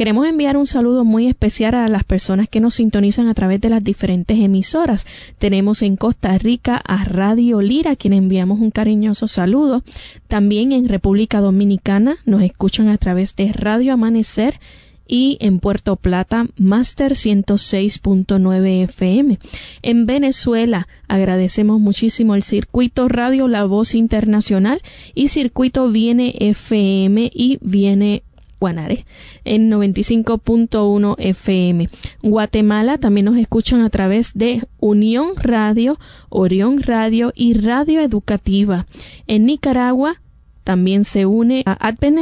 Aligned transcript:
Queremos 0.00 0.26
enviar 0.26 0.56
un 0.56 0.64
saludo 0.64 1.04
muy 1.04 1.26
especial 1.26 1.74
a 1.74 1.86
las 1.86 2.04
personas 2.04 2.48
que 2.48 2.60
nos 2.60 2.76
sintonizan 2.76 3.28
a 3.28 3.34
través 3.34 3.60
de 3.60 3.68
las 3.68 3.84
diferentes 3.84 4.40
emisoras. 4.40 5.06
Tenemos 5.36 5.82
en 5.82 5.96
Costa 5.96 6.38
Rica 6.38 6.80
a 6.86 7.04
Radio 7.04 7.60
Lira, 7.60 7.90
a 7.90 7.96
quien 7.96 8.14
enviamos 8.14 8.60
un 8.60 8.70
cariñoso 8.70 9.28
saludo. 9.28 9.82
También 10.26 10.72
en 10.72 10.88
República 10.88 11.40
Dominicana 11.40 12.16
nos 12.24 12.40
escuchan 12.40 12.88
a 12.88 12.96
través 12.96 13.36
de 13.36 13.52
Radio 13.52 13.92
Amanecer 13.92 14.58
y 15.06 15.36
en 15.40 15.58
Puerto 15.58 15.96
Plata 15.96 16.46
Master 16.56 17.12
106.9 17.12 18.84
FM. 18.84 19.38
En 19.82 20.06
Venezuela 20.06 20.88
agradecemos 21.08 21.78
muchísimo 21.78 22.36
el 22.36 22.42
circuito 22.42 23.08
Radio 23.08 23.48
La 23.48 23.64
Voz 23.64 23.94
Internacional 23.94 24.80
y 25.14 25.28
circuito 25.28 25.90
Viene 25.90 26.36
FM 26.38 27.30
y 27.34 27.58
Viene 27.60 28.22
Guanare 28.60 29.06
en 29.44 29.70
95.1 29.70 31.16
FM. 31.18 31.88
Guatemala 32.22 32.98
también 32.98 33.24
nos 33.24 33.38
escuchan 33.38 33.80
a 33.80 33.90
través 33.90 34.32
de 34.34 34.62
Unión 34.78 35.30
Radio, 35.36 35.98
Orión 36.28 36.82
Radio 36.82 37.32
y 37.34 37.54
Radio 37.54 38.00
Educativa. 38.00 38.86
En 39.26 39.46
Nicaragua 39.46 40.20
también 40.62 41.04
se 41.04 41.26
une 41.26 41.62
a 41.64 41.72
Advent 41.88 42.18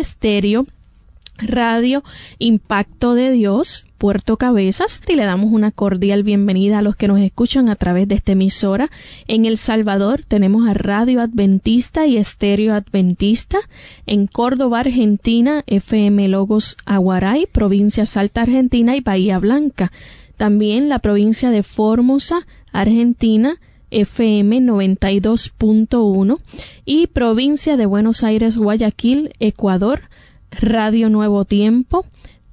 Radio 1.39 2.03
Impacto 2.39 3.15
de 3.15 3.31
Dios, 3.31 3.87
Puerto 3.97 4.37
Cabezas, 4.37 5.01
y 5.07 5.15
le 5.15 5.25
damos 5.25 5.53
una 5.53 5.71
cordial 5.71 6.23
bienvenida 6.23 6.79
a 6.79 6.83
los 6.83 6.97
que 6.97 7.09
nos 7.09 7.21
escuchan 7.21 7.69
a 7.69 7.77
través 7.77 8.09
de 8.09 8.17
esta 8.17 8.33
emisora. 8.33 8.91
En 9.29 9.45
El 9.45 9.57
Salvador 9.57 10.25
tenemos 10.27 10.69
a 10.69 10.75
Radio 10.75 11.21
Adventista 11.21 12.07
y 12.07 12.17
Estéreo 12.17 12.75
Adventista. 12.75 13.59
En 14.07 14.27
Córdoba, 14.27 14.81
Argentina, 14.81 15.63
FM 15.67 16.29
Logos 16.29 16.77
Aguaray, 16.85 17.47
provincia 17.47 18.05
Salta, 18.05 18.43
Argentina 18.43 18.97
y 18.97 19.01
Bahía 19.01 19.39
Blanca. 19.39 19.93
También 20.37 20.89
la 20.89 20.99
provincia 20.99 21.51
de 21.51 21.63
Formosa, 21.63 22.47
Argentina, 22.73 23.59
FM 23.91 24.61
92.1 24.61 26.41
y 26.85 27.07
provincia 27.09 27.77
de 27.77 27.87
Buenos 27.87 28.23
Aires, 28.23 28.59
Guayaquil, 28.59 29.33
Ecuador, 29.41 30.03
Radio 30.51 31.09
Nuevo 31.09 31.45
Tiempo. 31.45 32.07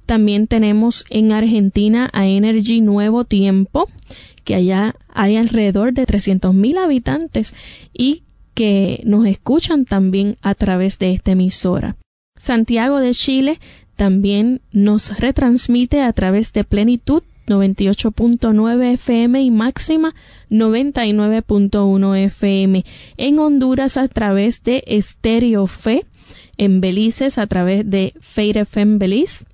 También 0.06 0.46
tenemos 0.46 1.04
en 1.10 1.32
Argentina 1.32 2.08
a 2.12 2.26
Energy 2.26 2.80
Nuevo 2.80 3.24
Tiempo, 3.24 3.88
que 4.44 4.54
allá 4.54 4.94
hay 5.08 5.36
alrededor 5.36 5.92
de 5.92 6.06
300.000 6.06 6.78
habitantes 6.78 7.54
y 7.92 8.22
que 8.54 9.02
nos 9.04 9.26
escuchan 9.26 9.84
también 9.84 10.38
a 10.42 10.54
través 10.54 10.98
de 10.98 11.12
esta 11.12 11.32
emisora. 11.32 11.96
Santiago 12.38 13.00
de 13.00 13.12
Chile 13.12 13.58
también 13.96 14.60
nos 14.72 15.18
retransmite 15.18 16.02
a 16.02 16.12
través 16.12 16.52
de 16.52 16.64
Plenitud 16.64 17.22
98.9 17.46 18.92
FM 18.92 19.42
y 19.42 19.50
máxima 19.50 20.14
99.1 20.50 22.16
FM. 22.24 22.84
En 23.16 23.38
Honduras 23.38 23.96
a 23.96 24.08
través 24.08 24.62
de 24.62 24.84
Estéreo 24.86 25.66
Fe 25.66 26.04
en 26.58 26.80
Belice 26.80 27.28
a 27.36 27.46
través 27.46 27.88
de 27.88 28.14
Fade 28.20 28.60
FM 28.60 28.98
Belice. 28.98 29.44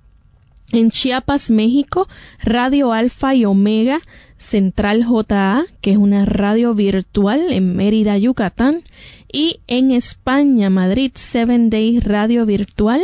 En 0.73 0.91
Chiapas, 0.91 1.51
México, 1.51 2.09
Radio 2.43 2.93
Alfa 2.93 3.35
y 3.35 3.45
Omega 3.45 4.01
Central 4.39 5.05
JA, 5.05 5.65
que 5.83 5.93
es 5.93 5.97
una 5.99 6.25
radio 6.25 6.75
virtual 6.75 7.53
en 7.53 7.77
Mérida, 7.77 8.17
Yucatán. 8.17 8.83
Y 9.31 9.61
en 9.67 9.91
España, 9.91 10.71
Madrid, 10.71 11.13
Seven 11.15 11.71
Day 11.71 12.01
Radio 12.01 12.47
Virtual. 12.47 13.03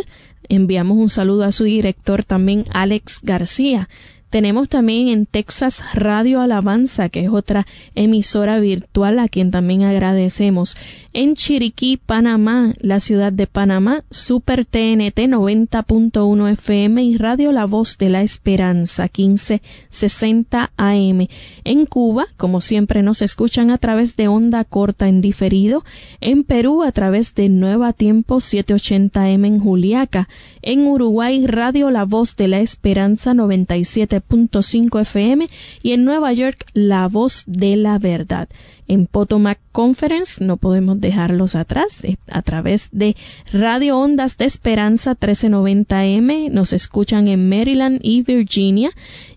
Enviamos 0.49 0.97
un 0.97 1.11
saludo 1.11 1.45
a 1.45 1.53
su 1.53 1.65
director 1.65 2.25
también, 2.25 2.65
Alex 2.71 3.21
García. 3.23 3.89
Tenemos 4.31 4.69
también 4.69 5.09
en 5.09 5.25
Texas 5.25 5.83
Radio 5.95 6.43
Alabanza, 6.43 7.09
que 7.09 7.21
es 7.21 7.31
otra 7.31 7.67
emisora 7.95 8.61
virtual 8.61 9.19
a 9.21 9.29
quien 9.29 9.51
también 9.51 9.85
agradecemos. 9.85 10.77
En 11.15 11.35
Chiriquí, 11.35 11.97
Panamá, 11.97 12.75
la 12.79 13.01
ciudad 13.01 13.33
de 13.33 13.47
Panamá, 13.47 14.05
Super 14.11 14.67
TNT 14.67 15.17
90.1 15.17 16.53
FM 16.53 17.03
y 17.05 17.17
Radio 17.17 17.53
La 17.53 17.65
Voz 17.65 17.97
de 17.97 18.11
la 18.11 18.21
Esperanza 18.21 19.05
1560 19.05 20.73
AM. 20.77 21.27
En 21.65 21.87
Cuba, 21.87 22.27
como 22.37 22.61
siempre 22.61 23.03
nos 23.03 23.23
escuchan 23.23 23.71
a 23.71 23.79
través 23.79 24.15
de 24.17 24.29
onda 24.29 24.63
corta 24.65 25.09
en 25.09 25.23
diferido. 25.23 25.85
En 26.21 26.45
Perú, 26.45 26.83
a 26.83 26.93
través 26.93 27.35
de 27.35 27.49
Nueva 27.49 27.95
Tiempo 27.95 28.37
780M 28.37 29.47
en 29.47 29.59
Juliaca. 29.59 30.29
En 30.61 30.87
Uruguay, 30.87 31.47
Radio 31.47 31.91
La 31.91 32.05
Voz 32.05 32.37
de 32.37 32.49
la 32.49 32.61
Esperanza 32.61 33.33
97 33.33 34.18
cinco 34.63 34.99
FM 34.99 35.49
y 35.83 35.93
en 35.93 36.05
Nueva 36.05 36.33
York 36.33 36.65
La 36.73 37.09
Voz 37.09 37.45
de 37.47 37.77
la 37.77 37.99
Verdad. 37.99 38.49
En 38.87 39.07
Potomac 39.07 39.59
Conference 39.73 40.43
no 40.43 40.57
podemos 40.57 41.01
dejarlos 41.01 41.55
atrás 41.55 42.03
eh, 42.05 42.17
a 42.29 42.43
través 42.43 42.89
de 42.93 43.17
Radio 43.53 43.99
Ondas 43.99 44.37
de 44.39 44.47
Esperanza 44.47 45.17
1390M 45.19 46.51
nos 46.51 46.73
escuchan 46.73 47.29
en 47.29 47.49
Maryland 47.49 48.01
y 48.03 48.23
Virginia 48.23 48.91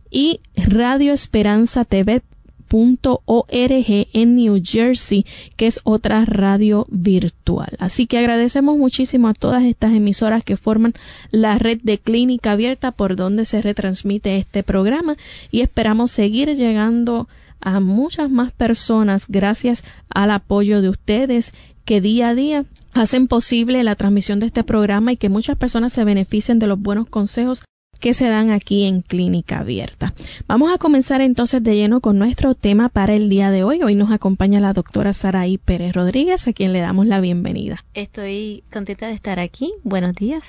y 0.10 0.42
Radio 0.56 1.14
Esperanza 1.14 1.86
TV 1.86 2.22
.org 2.72 4.08
en 4.14 4.36
New 4.36 4.62
Jersey, 4.64 5.26
que 5.58 5.68
es 5.68 5.82
otra 5.84 6.26
radio 6.26 6.88
virtual. 6.90 7.76
Así 7.80 8.08
que 8.08 8.18
agradecemos 8.18 8.78
muchísimo 8.78 9.28
a 9.28 9.34
todas 9.34 9.64
estas 9.64 9.94
emisoras 9.94 10.44
que 10.44 10.58
forman 10.58 10.94
la 11.32 11.58
red 11.58 11.80
de 11.84 11.98
clínica 11.98 12.54
abierta 12.54 12.92
por 12.92 13.16
donde 13.16 13.46
se 13.46 13.62
retransmite 13.62 14.38
este 14.38 14.64
programa 14.64 15.18
y 15.52 15.62
esperamos 15.62 16.12
seguir 16.12 16.56
llegando 16.56 17.28
a 17.60 17.80
muchas 17.80 18.30
más 18.30 18.52
personas 18.54 19.26
gracias 19.28 19.84
al 20.10 20.32
apoyo 20.32 20.82
de 20.82 20.90
ustedes 20.90 21.54
que 21.86 22.02
día 22.02 22.30
a 22.30 22.36
día 22.36 22.66
hacen 22.94 23.28
posible 23.28 23.84
la 23.84 23.96
transmisión 23.96 24.40
de 24.40 24.48
este 24.48 24.64
programa 24.64 25.12
y 25.12 25.18
que 25.18 25.30
muchas 25.30 25.58
personas 25.58 25.94
se 25.94 26.04
beneficien 26.04 26.60
de 26.60 26.68
los 26.68 26.80
buenos 26.80 27.08
consejos 27.08 27.64
que 28.02 28.14
se 28.14 28.28
dan 28.28 28.50
aquí 28.50 28.84
en 28.84 29.02
Clínica 29.02 29.60
Abierta. 29.60 30.14
Vamos 30.48 30.74
a 30.74 30.78
comenzar 30.78 31.22
entonces 31.22 31.64
de 31.64 31.76
lleno 31.76 32.02
con 32.02 32.20
nuestro 32.20 32.56
tema 32.56 32.90
para 32.90 33.14
el 33.14 33.30
día 33.30 33.52
de 33.52 33.64
hoy. 33.64 33.82
Hoy 33.84 33.96
nos 33.96 34.12
acompaña 34.12 34.60
la 34.60 34.74
doctora 34.74 35.14
Saraí 35.14 35.58
Pérez 35.58 35.94
Rodríguez, 35.94 36.48
a 36.48 36.54
quien 36.54 36.74
le 36.74 36.82
damos 36.82 37.06
la 37.06 37.22
bienvenida. 37.22 37.86
Estoy 37.94 38.64
contenta 38.74 39.08
de 39.08 39.14
estar 39.14 39.40
aquí. 39.40 39.72
Buenos 39.84 40.16
días. 40.16 40.44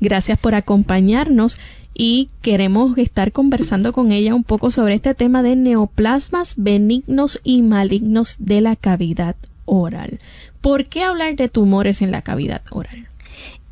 Gracias 0.00 0.36
por 0.38 0.56
acompañarnos 0.56 1.58
y 1.94 2.30
queremos 2.42 2.98
estar 2.98 3.30
conversando 3.30 3.92
con 3.92 4.10
ella 4.10 4.34
un 4.34 4.44
poco 4.44 4.70
sobre 4.72 4.94
este 4.94 5.14
tema 5.14 5.42
de 5.42 5.54
neoplasmas 5.54 6.54
benignos 6.56 7.40
y 7.44 7.62
malignos 7.62 8.36
de 8.40 8.60
la 8.60 8.74
cavidad 8.74 9.36
oral. 9.64 10.18
¿Por 10.60 10.86
qué 10.86 11.04
hablar 11.04 11.36
de 11.36 11.48
tumores 11.48 12.02
en 12.02 12.10
la 12.10 12.22
cavidad 12.22 12.62
oral? 12.70 13.08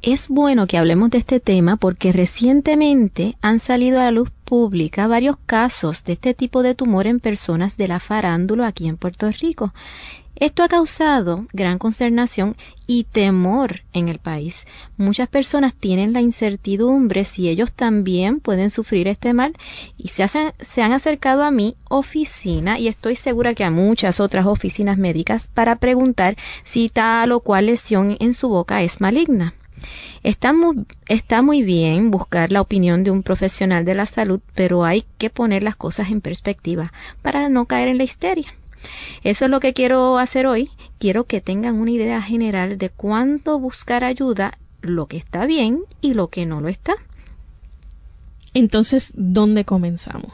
Es 0.03 0.29
bueno 0.29 0.67
que 0.67 0.79
hablemos 0.79 1.11
de 1.11 1.19
este 1.19 1.41
tema 1.41 1.77
porque 1.77 2.11
recientemente 2.11 3.37
han 3.43 3.61
salido 3.61 4.01
a 4.01 4.05
la 4.05 4.11
luz 4.11 4.31
pública 4.47 5.07
varios 5.07 5.37
casos 5.45 6.05
de 6.05 6.15
este 6.15 6.33
tipo 6.33 6.63
de 6.63 6.75
tumor 6.75 7.07
en 7.07 7.21
personas 7.21 7.77
de 7.77 7.87
la 7.87 8.01
farándula 8.01 8.67
aquí 8.67 8.89
en 8.89 8.97
Puerto 8.97 9.31
Rico. 9.31 9.75
Esto 10.37 10.63
ha 10.63 10.69
causado 10.69 11.47
gran 11.53 11.77
consternación 11.77 12.57
y 12.87 13.05
temor 13.05 13.83
en 13.93 14.09
el 14.09 14.19
país. 14.19 14.67
Muchas 14.97 15.29
personas 15.29 15.75
tienen 15.75 16.15
la 16.15 16.23
incertidumbre 16.23 17.25
si 17.25 17.51
ellos 17.51 17.71
también 17.71 18.41
pueden 18.41 18.71
sufrir 18.71 19.07
este 19.07 19.35
mal 19.35 19.53
y 19.99 20.09
se, 20.09 20.27
se 20.61 20.81
han 20.81 20.93
acercado 20.93 21.45
a 21.45 21.51
mi 21.51 21.77
oficina 21.91 22.79
y 22.79 22.89
estoy 22.89 23.17
segura 23.17 23.55
que 23.55 23.65
a 23.65 23.71
muchas 23.71 24.19
otras 24.19 24.47
oficinas 24.47 24.97
médicas 24.97 25.49
para 25.49 25.77
preguntar 25.77 26.37
si 26.65 26.89
tal 26.89 27.33
o 27.33 27.41
cual 27.41 27.67
lesión 27.67 28.17
en 28.19 28.33
su 28.33 28.49
boca 28.49 28.83
es 28.83 29.03
maligna. 29.03 29.53
Está 30.23 30.53
muy, 30.53 31.63
bien 31.63 32.11
buscar 32.11 32.53
la 32.53 32.61
opinión 32.61 33.05
de 33.05 33.11
un 33.11 33.23
profesional 33.23 33.85
de 33.85 33.95
la 33.95 34.07
salud, 34.07 34.41
pero 34.55 34.85
hay 34.85 35.05
que 35.19 35.31
poner 35.31 35.63
las 35.63 35.77
cosas 35.77 36.11
en 36.11 36.21
perspectiva 36.21 36.93
para 37.23 37.49
no 37.49 37.67
caer 37.67 37.89
en 37.89 37.99
la 37.99 38.05
histeria. 38.05 38.55
Eso 39.23 39.45
es 39.45 39.51
lo 39.51 39.61
que 39.61 39.73
quiero 39.73 40.19
hacer 40.19 40.47
hoy. 40.47 40.71
Quiero 40.99 41.25
que 41.25 41.41
tengan 41.41 41.77
una 41.77 41.91
idea 41.91 42.21
general 42.23 42.79
de 42.79 42.91
cuándo 42.91 43.59
buscar 43.59 44.05
ayuda, 44.05 44.59
lo 44.83 45.07
que 45.07 45.17
está 45.17 45.47
bien 45.47 45.81
y 46.01 46.15
lo 46.15 46.29
que 46.29 46.47
no 46.47 46.61
lo 46.61 46.69
está. 46.69 46.95
Entonces, 48.55 49.13
¿dónde 49.15 49.65
comenzamos? 49.65 50.33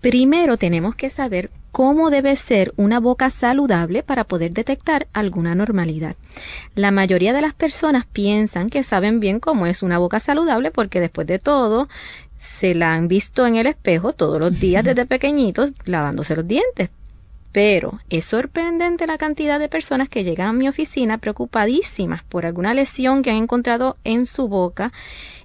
Primero 0.00 0.56
tenemos 0.56 0.94
que 0.94 1.10
saber 1.10 1.50
cómo 1.72 2.10
debe 2.10 2.36
ser 2.36 2.72
una 2.76 3.00
boca 3.00 3.30
saludable 3.30 4.02
para 4.02 4.24
poder 4.24 4.52
detectar 4.52 5.08
alguna 5.14 5.54
normalidad. 5.54 6.16
La 6.74 6.90
mayoría 6.90 7.32
de 7.32 7.40
las 7.40 7.54
personas 7.54 8.04
piensan 8.04 8.68
que 8.68 8.82
saben 8.82 9.20
bien 9.20 9.40
cómo 9.40 9.66
es 9.66 9.82
una 9.82 9.98
boca 9.98 10.20
saludable 10.20 10.70
porque 10.70 11.00
después 11.00 11.26
de 11.26 11.38
todo 11.38 11.88
se 12.36 12.74
la 12.74 12.92
han 12.92 13.08
visto 13.08 13.46
en 13.46 13.56
el 13.56 13.66
espejo 13.66 14.12
todos 14.12 14.38
los 14.38 14.60
días 14.60 14.84
desde 14.84 15.06
pequeñitos 15.06 15.72
lavándose 15.86 16.36
los 16.36 16.46
dientes. 16.46 16.90
Pero 17.52 18.00
es 18.08 18.24
sorprendente 18.24 19.06
la 19.06 19.18
cantidad 19.18 19.58
de 19.58 19.68
personas 19.68 20.08
que 20.08 20.24
llegan 20.24 20.48
a 20.48 20.52
mi 20.54 20.68
oficina 20.68 21.18
preocupadísimas 21.18 22.22
por 22.24 22.46
alguna 22.46 22.72
lesión 22.72 23.22
que 23.22 23.30
han 23.30 23.36
encontrado 23.36 23.96
en 24.04 24.24
su 24.24 24.48
boca 24.48 24.90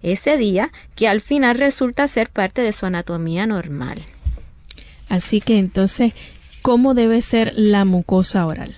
ese 0.01 0.37
día 0.37 0.71
que 0.95 1.07
al 1.07 1.19
final 1.19 1.57
resulta 1.57 2.07
ser 2.07 2.29
parte 2.29 2.61
de 2.61 2.71
su 2.71 2.85
anatomía 2.85 3.45
normal. 3.45 4.05
Así 5.09 5.41
que 5.41 5.57
entonces, 5.57 6.13
¿cómo 6.61 6.93
debe 6.93 7.21
ser 7.21 7.53
la 7.55 7.85
mucosa 7.85 8.45
oral? 8.45 8.75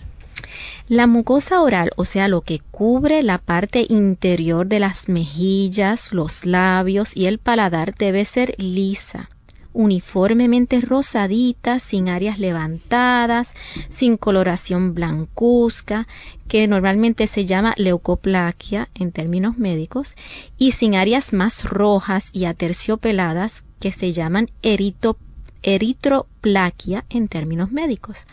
La 0.87 1.05
mucosa 1.05 1.61
oral, 1.61 1.91
o 1.97 2.05
sea, 2.05 2.27
lo 2.27 2.41
que 2.41 2.59
cubre 2.71 3.21
la 3.21 3.37
parte 3.37 3.85
interior 3.89 4.67
de 4.67 4.79
las 4.79 5.07
mejillas, 5.07 6.13
los 6.13 6.45
labios 6.45 7.15
y 7.15 7.27
el 7.27 7.37
paladar, 7.37 7.93
debe 7.95 8.25
ser 8.25 8.55
lisa, 8.57 9.29
uniformemente 9.71 10.81
rosadita, 10.81 11.77
sin 11.77 12.09
áreas 12.09 12.39
levantadas, 12.39 13.53
sin 13.89 14.17
coloración 14.17 14.95
blancuzca, 14.95 16.07
que 16.47 16.67
normalmente 16.67 17.27
se 17.27 17.45
llama 17.45 17.75
leucoplaquia 17.77 18.89
en 18.95 19.11
términos 19.11 19.59
médicos, 19.59 20.15
y 20.57 20.71
sin 20.71 20.95
áreas 20.95 21.33
más 21.33 21.65
rojas 21.65 22.29
y 22.33 22.45
aterciopeladas 22.45 23.63
que 23.79 23.91
se 23.91 24.11
llaman 24.11 24.49
eritoplastia 24.63 25.28
eritroplaquia 25.63 27.06
en 27.09 27.27
términos 27.27 27.71
médicos. 27.71 28.25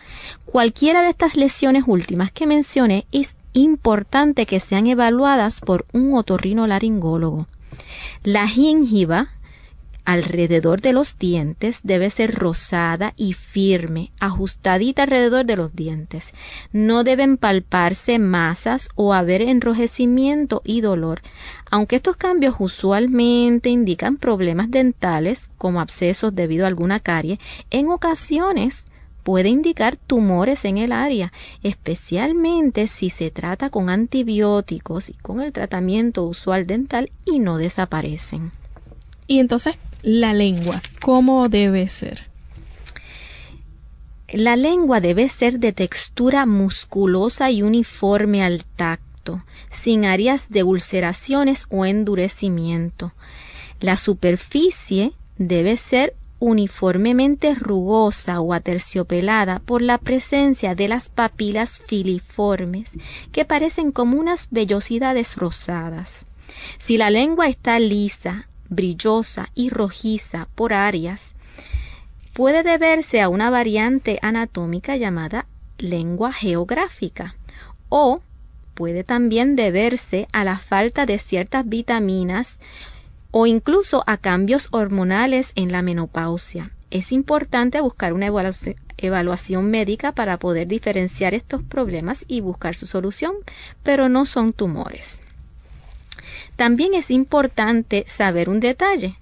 Cualquiera 0.45 1.03
de 1.03 1.11
estas 1.11 1.37
lesiones 1.37 1.85
últimas 1.87 2.33
que 2.33 2.47
mencioné 2.47 3.07
es 3.13 3.37
importante 3.53 4.47
que 4.47 4.61
sean 4.61 4.87
evaluadas 4.87 5.61
por 5.61 5.87
un 5.93 6.15
otorrinolaringólogo. 6.15 7.47
La 8.23 8.47
gingiva 8.49 9.29
alrededor 10.07 10.81
de 10.81 10.93
los 10.93 11.19
dientes 11.19 11.81
debe 11.83 12.11
ser 12.11 12.35
rosada 12.35 13.13
y 13.17 13.35
firme, 13.35 14.13
ajustadita 14.21 15.03
alrededor 15.03 15.45
de 15.45 15.57
los 15.57 15.75
dientes. 15.75 16.33
No 16.73 17.05
deben 17.05 17.37
palparse 17.37 18.19
masas 18.19 18.89
o 18.95 19.13
haber 19.13 19.43
enrojecimiento 19.43 20.63
y 20.65 20.81
dolor, 20.81 21.21
aunque 21.71 21.97
estos 21.97 22.17
cambios 22.17 22.55
usualmente 22.59 23.69
indican 23.69 24.17
problemas 24.17 24.71
dentales 24.71 25.51
como 25.59 25.81
abscesos 25.81 26.35
debido 26.35 26.65
a 26.65 26.69
alguna 26.69 27.01
carie, 27.01 27.39
en 27.71 27.91
ocasiones 27.91 28.87
puede 29.25 29.49
indicar 29.49 29.97
tumores 29.97 30.65
en 30.65 30.79
el 30.79 30.93
área, 30.93 31.33
especialmente 31.65 32.87
si 32.87 33.11
se 33.11 33.33
trata 33.33 33.71
con 33.71 33.91
antibióticos 33.91 35.11
y 35.11 35.15
con 35.15 35.41
el 35.41 35.53
tratamiento 35.53 36.23
usual 36.23 36.65
dental 36.65 37.11
y 37.25 37.41
no 37.41 37.59
desaparecen. 37.59 38.53
Y 39.27 39.41
entonces, 39.41 39.79
la 40.03 40.33
lengua, 40.33 40.83
¿cómo 41.01 41.49
debe 41.49 41.89
ser? 41.89 42.29
La 44.29 44.57
lengua 44.57 45.01
debe 45.01 45.29
ser 45.29 45.61
de 45.61 45.73
textura 45.73 46.47
musculosa 46.47 47.51
y 47.51 47.63
uniforme 47.63 48.43
al 48.43 48.65
tacto, 48.65 49.43
sin 49.71 50.05
áreas 50.05 50.51
de 50.51 50.63
ulceraciones 50.63 51.67
o 51.71 51.87
endurecimiento. 51.87 53.13
La 53.81 53.97
superficie 53.97 55.13
debe 55.39 55.77
ser 55.77 56.15
uniformemente 56.39 57.55
rugosa 57.55 58.41
o 58.41 58.53
aterciopelada 58.53 59.61
por 59.61 59.81
la 59.81 59.99
presencia 59.99 60.75
de 60.75 60.89
las 60.89 61.09
papilas 61.09 61.81
filiformes 61.87 62.93
que 63.33 63.45
parecen 63.45 63.93
como 63.93 64.19
unas 64.19 64.49
vellosidades 64.51 65.37
rosadas. 65.37 66.27
Si 66.79 66.99
la 66.99 67.11
lengua 67.11 67.49
está 67.49 67.79
lisa, 67.79 68.49
brillosa 68.69 69.51
y 69.55 69.71
rojiza 69.71 70.49
por 70.55 70.73
áreas, 70.73 71.35
puede 72.33 72.63
deberse 72.63 73.23
a 73.23 73.29
una 73.29 73.51
variante 73.51 74.19
anatómica 74.23 74.97
llamada 74.97 75.47
lengua 75.79 76.33
geográfica 76.33 77.35
o 77.89 78.21
puede 78.75 79.05
también 79.05 79.57
deberse 79.57 80.29
a 80.33 80.45
la 80.45 80.59
falta 80.59 81.07
de 81.07 81.19
ciertas 81.19 81.67
vitaminas 81.69 82.59
o 83.31 83.47
incluso 83.47 84.05
a 84.07 84.17
cambios 84.19 84.69
hormonales 84.71 85.53
en 85.57 85.73
la 85.73 85.83
menopausia. 85.83 86.73
Es 86.91 87.11
importante 87.11 87.81
buscar 87.81 88.13
una 88.13 88.27
evaluación, 88.99 89.71
médica 89.71 90.13
para 90.13 90.39
poder 90.39 90.69
diferenciar 90.69 91.35
estos 91.35 91.63
problemas 91.63 92.25
y 92.29 92.41
buscar 92.41 92.75
su 92.75 92.87
solución, 92.87 93.35
pero 93.83 94.09
no 94.09 94.25
son 94.25 94.53
tumores. 94.53 95.21
También 96.57 96.95
es 96.95 97.11
importante 97.11 98.05
saber 98.09 98.49
un 98.49 98.61
detalle 98.61 99.19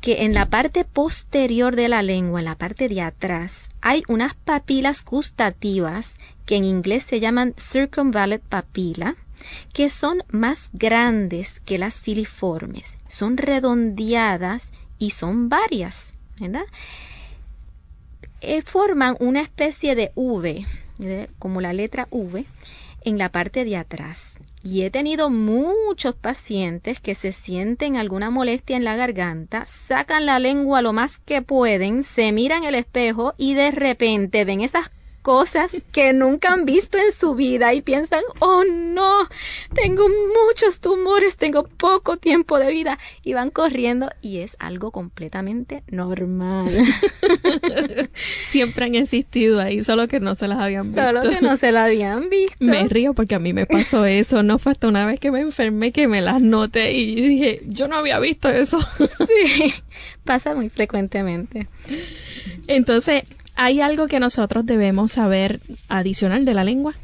que 0.00 0.24
en 0.24 0.34
la 0.34 0.50
parte 0.50 0.84
posterior 0.84 1.76
de 1.76 1.88
la 1.88 2.02
lengua, 2.02 2.40
en 2.40 2.44
la 2.44 2.56
parte 2.56 2.90
de 2.90 3.00
atrás, 3.00 3.70
hay 3.80 4.02
unas 4.06 4.34
papilas 4.34 5.02
gustativas 5.02 6.18
que 6.44 6.56
en 6.56 6.64
inglés 6.64 7.04
se 7.04 7.20
llaman 7.20 7.54
circumvallate 7.56 8.44
papilla, 8.46 9.16
que 9.72 9.88
son 9.88 10.22
más 10.28 10.68
grandes 10.74 11.60
que 11.60 11.78
las 11.78 12.02
filiformes, 12.02 12.98
son 13.08 13.38
redondeadas 13.38 14.72
y 14.98 15.10
son 15.12 15.48
varias, 15.48 16.12
¿verdad? 16.38 16.64
Eh, 18.42 18.60
forman 18.60 19.16
una 19.20 19.40
especie 19.40 19.94
de 19.94 20.12
V, 20.14 20.66
como 21.38 21.62
la 21.62 21.72
letra 21.72 22.08
V, 22.10 22.44
en 23.04 23.16
la 23.16 23.30
parte 23.30 23.64
de 23.64 23.78
atrás. 23.78 24.38
Y 24.66 24.82
he 24.82 24.90
tenido 24.90 25.28
muchos 25.28 26.14
pacientes 26.14 26.98
que 26.98 27.14
se 27.14 27.32
sienten 27.32 27.98
alguna 27.98 28.30
molestia 28.30 28.76
en 28.76 28.84
la 28.84 28.96
garganta, 28.96 29.66
sacan 29.66 30.24
la 30.24 30.38
lengua 30.38 30.80
lo 30.80 30.94
más 30.94 31.18
que 31.18 31.42
pueden, 31.42 32.02
se 32.02 32.32
miran 32.32 32.64
el 32.64 32.74
espejo 32.74 33.34
y 33.36 33.52
de 33.52 33.70
repente 33.70 34.46
ven 34.46 34.62
esas 34.62 34.90
cosas 35.24 35.74
que 35.90 36.12
nunca 36.12 36.52
han 36.52 36.66
visto 36.66 36.98
en 36.98 37.10
su 37.10 37.34
vida 37.34 37.72
y 37.72 37.80
piensan, 37.80 38.20
oh 38.40 38.62
no, 38.62 39.26
tengo 39.72 40.04
muchos 40.06 40.80
tumores, 40.80 41.36
tengo 41.36 41.64
poco 41.64 42.18
tiempo 42.18 42.58
de 42.58 42.70
vida 42.70 42.98
y 43.22 43.32
van 43.32 43.48
corriendo 43.48 44.10
y 44.20 44.40
es 44.40 44.54
algo 44.60 44.90
completamente 44.90 45.82
normal. 45.90 46.68
Siempre 48.44 48.84
han 48.84 48.96
existido 48.96 49.60
ahí, 49.60 49.82
solo 49.82 50.08
que 50.08 50.20
no 50.20 50.34
se 50.34 50.46
las 50.46 50.58
habían 50.58 50.88
visto. 50.88 51.02
Solo 51.02 51.22
que 51.22 51.40
no 51.40 51.56
se 51.56 51.72
las 51.72 51.86
habían 51.86 52.28
visto. 52.28 52.56
Me 52.62 52.86
río 52.86 53.14
porque 53.14 53.34
a 53.34 53.38
mí 53.38 53.54
me 53.54 53.64
pasó 53.64 54.04
eso, 54.04 54.42
no 54.42 54.58
fue 54.58 54.72
hasta 54.72 54.88
una 54.88 55.06
vez 55.06 55.20
que 55.20 55.30
me 55.30 55.40
enfermé 55.40 55.90
que 55.90 56.06
me 56.06 56.20
las 56.20 56.42
noté 56.42 56.92
y 56.92 57.14
dije, 57.14 57.62
yo 57.64 57.88
no 57.88 57.96
había 57.96 58.20
visto 58.20 58.50
eso. 58.50 58.78
Sí, 59.24 59.72
pasa 60.24 60.54
muy 60.54 60.68
frecuentemente. 60.68 61.68
Entonces, 62.66 63.22
¿Hay 63.54 63.80
algo 63.80 64.08
que 64.08 64.20
nosotros 64.20 64.66
debemos 64.66 65.12
saber 65.12 65.60
adicional 65.88 66.44
de 66.44 66.54
la 66.54 66.64
lengua? 66.64 66.94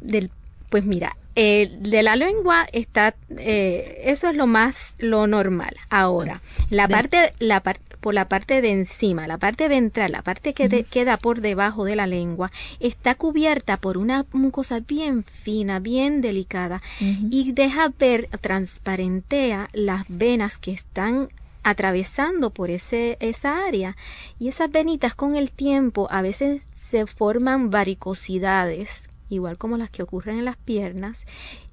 Del, 0.00 0.30
pues 0.68 0.84
mira, 0.84 1.16
de 1.34 2.02
la 2.02 2.16
lengua 2.16 2.66
está, 2.72 3.14
eh, 3.36 4.02
eso 4.04 4.28
es 4.28 4.36
lo 4.36 4.46
más, 4.46 4.94
lo 4.98 5.26
normal. 5.26 5.76
Ahora, 5.88 6.42
la 6.70 6.88
parte, 6.88 7.32
la 7.38 7.62
por 8.00 8.14
la 8.14 8.28
parte 8.28 8.60
de 8.60 8.70
encima, 8.70 9.26
la 9.26 9.38
parte 9.38 9.68
ventral, 9.68 10.12
la 10.12 10.22
parte 10.22 10.52
que 10.54 10.84
queda 10.84 11.16
por 11.16 11.40
debajo 11.40 11.84
de 11.84 11.96
la 11.96 12.06
lengua, 12.06 12.50
está 12.80 13.14
cubierta 13.14 13.76
por 13.76 13.98
una 13.98 14.24
mucosa 14.32 14.80
bien 14.80 15.24
fina, 15.24 15.78
bien 15.78 16.20
delicada 16.20 16.80
y 17.00 17.52
deja 17.52 17.92
ver, 17.98 18.28
transparentea 18.40 19.68
las 19.72 20.04
venas 20.08 20.58
que 20.58 20.72
están 20.72 21.28
atravesando 21.68 22.50
por 22.50 22.70
ese, 22.70 23.16
esa 23.20 23.66
área 23.66 23.96
y 24.38 24.48
esas 24.48 24.70
venitas 24.70 25.14
con 25.14 25.36
el 25.36 25.50
tiempo 25.50 26.08
a 26.10 26.22
veces 26.22 26.62
se 26.72 27.06
forman 27.06 27.70
varicosidades, 27.70 29.08
igual 29.28 29.58
como 29.58 29.76
las 29.76 29.90
que 29.90 30.02
ocurren 30.02 30.38
en 30.38 30.44
las 30.46 30.56
piernas, 30.56 31.24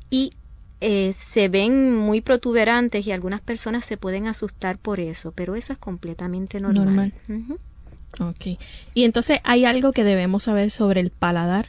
y 0.10 0.34
eh, 0.82 1.14
se 1.18 1.48
ven 1.48 1.96
muy 1.96 2.20
protuberantes 2.20 3.08
y 3.08 3.12
algunas 3.12 3.40
personas 3.40 3.86
se 3.86 3.96
pueden 3.96 4.28
asustar 4.28 4.78
por 4.78 5.00
eso, 5.00 5.32
pero 5.32 5.56
eso 5.56 5.72
es 5.72 5.80
completamente 5.80 6.60
normal. 6.60 7.14
Ok. 8.20 8.60
Y 8.94 9.04
entonces, 9.04 9.40
¿hay 9.44 9.66
algo 9.66 9.94
que 9.94 10.04
debemos 10.04 10.44
saber 10.44 10.72
sobre 10.72 11.00
el 11.00 11.10
paladar? 11.10 11.68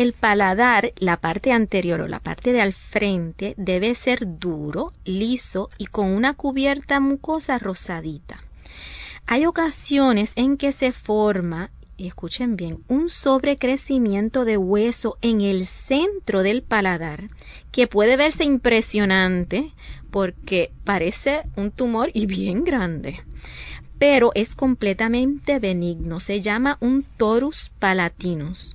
El 0.00 0.14
paladar, 0.14 0.94
la 0.96 1.18
parte 1.18 1.52
anterior 1.52 2.00
o 2.00 2.08
la 2.08 2.20
parte 2.20 2.54
de 2.54 2.62
al 2.62 2.72
frente, 2.72 3.52
debe 3.58 3.94
ser 3.94 4.38
duro, 4.38 4.94
liso 5.04 5.68
y 5.76 5.88
con 5.88 6.16
una 6.16 6.32
cubierta 6.32 7.00
mucosa 7.00 7.58
rosadita. 7.58 8.42
Hay 9.26 9.44
ocasiones 9.44 10.32
en 10.36 10.56
que 10.56 10.72
se 10.72 10.92
forma, 10.92 11.70
escuchen 11.98 12.56
bien, 12.56 12.82
un 12.88 13.10
sobrecrecimiento 13.10 14.46
de 14.46 14.56
hueso 14.56 15.18
en 15.20 15.42
el 15.42 15.66
centro 15.66 16.42
del 16.42 16.62
paladar 16.62 17.24
que 17.70 17.86
puede 17.86 18.16
verse 18.16 18.44
impresionante 18.44 19.74
porque 20.10 20.72
parece 20.84 21.42
un 21.56 21.72
tumor 21.72 22.08
y 22.14 22.24
bien 22.24 22.64
grande 22.64 23.22
pero 23.98 24.30
es 24.34 24.54
completamente 24.54 25.58
benigno. 25.58 26.20
Se 26.20 26.40
llama 26.40 26.78
un 26.80 27.04
torus 27.18 27.70
palatinus. 27.78 28.74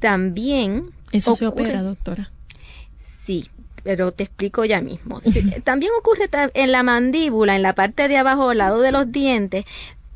También. 0.00 0.90
Eso 1.12 1.36
se 1.36 1.46
opera, 1.46 1.82
doctora. 1.82 2.30
Sí, 2.98 3.48
pero 3.82 4.12
te 4.12 4.24
explico 4.24 4.64
ya 4.64 4.80
mismo. 4.80 5.20
también 5.64 5.92
ocurre 5.98 6.28
en 6.54 6.72
la 6.72 6.82
mandíbula, 6.82 7.56
en 7.56 7.62
la 7.62 7.74
parte 7.74 8.08
de 8.08 8.16
abajo, 8.16 8.50
al 8.50 8.58
lado 8.58 8.80
de 8.80 8.92
los 8.92 9.10
dientes, 9.12 9.64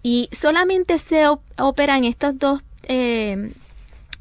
y 0.03 0.29
solamente 0.33 0.99
se 0.99 1.25
operan 1.57 2.05
estas 2.05 2.39
dos 2.39 2.63
eh, 2.83 3.53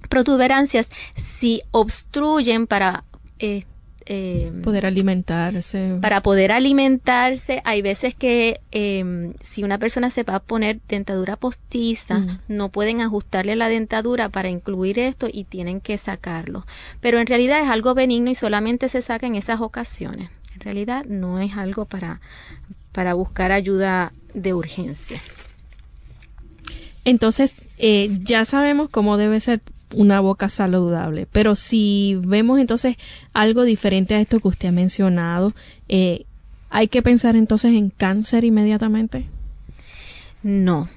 protuberancias 0.10 0.90
si 1.16 1.62
obstruyen 1.72 2.68
para 2.68 3.04
eh, 3.40 3.66
eh, 4.06 4.52
poder 4.64 4.86
alimentarse. 4.86 5.98
Para 6.02 6.22
poder 6.22 6.52
alimentarse, 6.52 7.62
hay 7.66 7.82
veces 7.82 8.16
que 8.16 8.62
em, 8.72 9.34
si 9.42 9.64
una 9.64 9.78
persona 9.78 10.10
se 10.10 10.24
va 10.24 10.36
a 10.36 10.40
poner 10.40 10.80
dentadura 10.88 11.36
postiza, 11.36 12.20
mm. 12.20 12.40
no 12.48 12.70
pueden 12.70 13.02
ajustarle 13.02 13.56
la 13.56 13.70
dentadura 13.70 14.30
para 14.30 14.50
incluir 14.50 15.00
esto 15.00 15.28
y 15.32 15.46
tienen 15.46 15.82
que 15.82 15.98
sacarlo. 15.98 16.66
Pero 17.02 17.20
en 17.20 17.28
realidad 17.28 17.62
es 17.62 17.70
algo 17.70 17.94
benigno 17.94 18.30
y 18.30 18.36
solamente 18.36 18.90
se 18.90 19.02
saca 19.02 19.28
en 19.28 19.36
esas 19.36 19.62
ocasiones. 19.62 20.30
En 20.54 20.60
realidad 20.60 21.06
no 21.06 21.40
es 21.40 21.58
algo 21.58 21.86
para, 21.86 22.22
para 22.92 23.14
buscar 23.14 23.52
ayuda 23.52 24.14
de 24.34 24.54
urgencia. 24.54 25.22
Entonces, 27.06 27.54
eh, 27.78 28.20
ya 28.24 28.46
sabemos 28.46 28.90
cómo 28.90 29.18
debe 29.18 29.40
ser 29.40 29.62
una 29.94 30.20
boca 30.20 30.50
saludable. 30.50 31.28
Pero 31.32 31.56
si 31.56 32.18
vemos 32.22 32.60
entonces 32.60 32.98
algo 33.34 33.64
diferente 33.64 34.16
a 34.16 34.22
esto 34.22 34.40
que 34.40 34.48
usted 34.48 34.70
ha 34.70 34.72
mencionado, 34.72 35.54
eh, 35.88 36.26
¿hay 36.70 36.88
que 36.88 37.02
pensar 37.02 37.36
entonces 37.36 37.74
en 37.74 37.90
cáncer 37.90 38.44
inmediatamente? 38.44 39.28
No. 40.42 40.90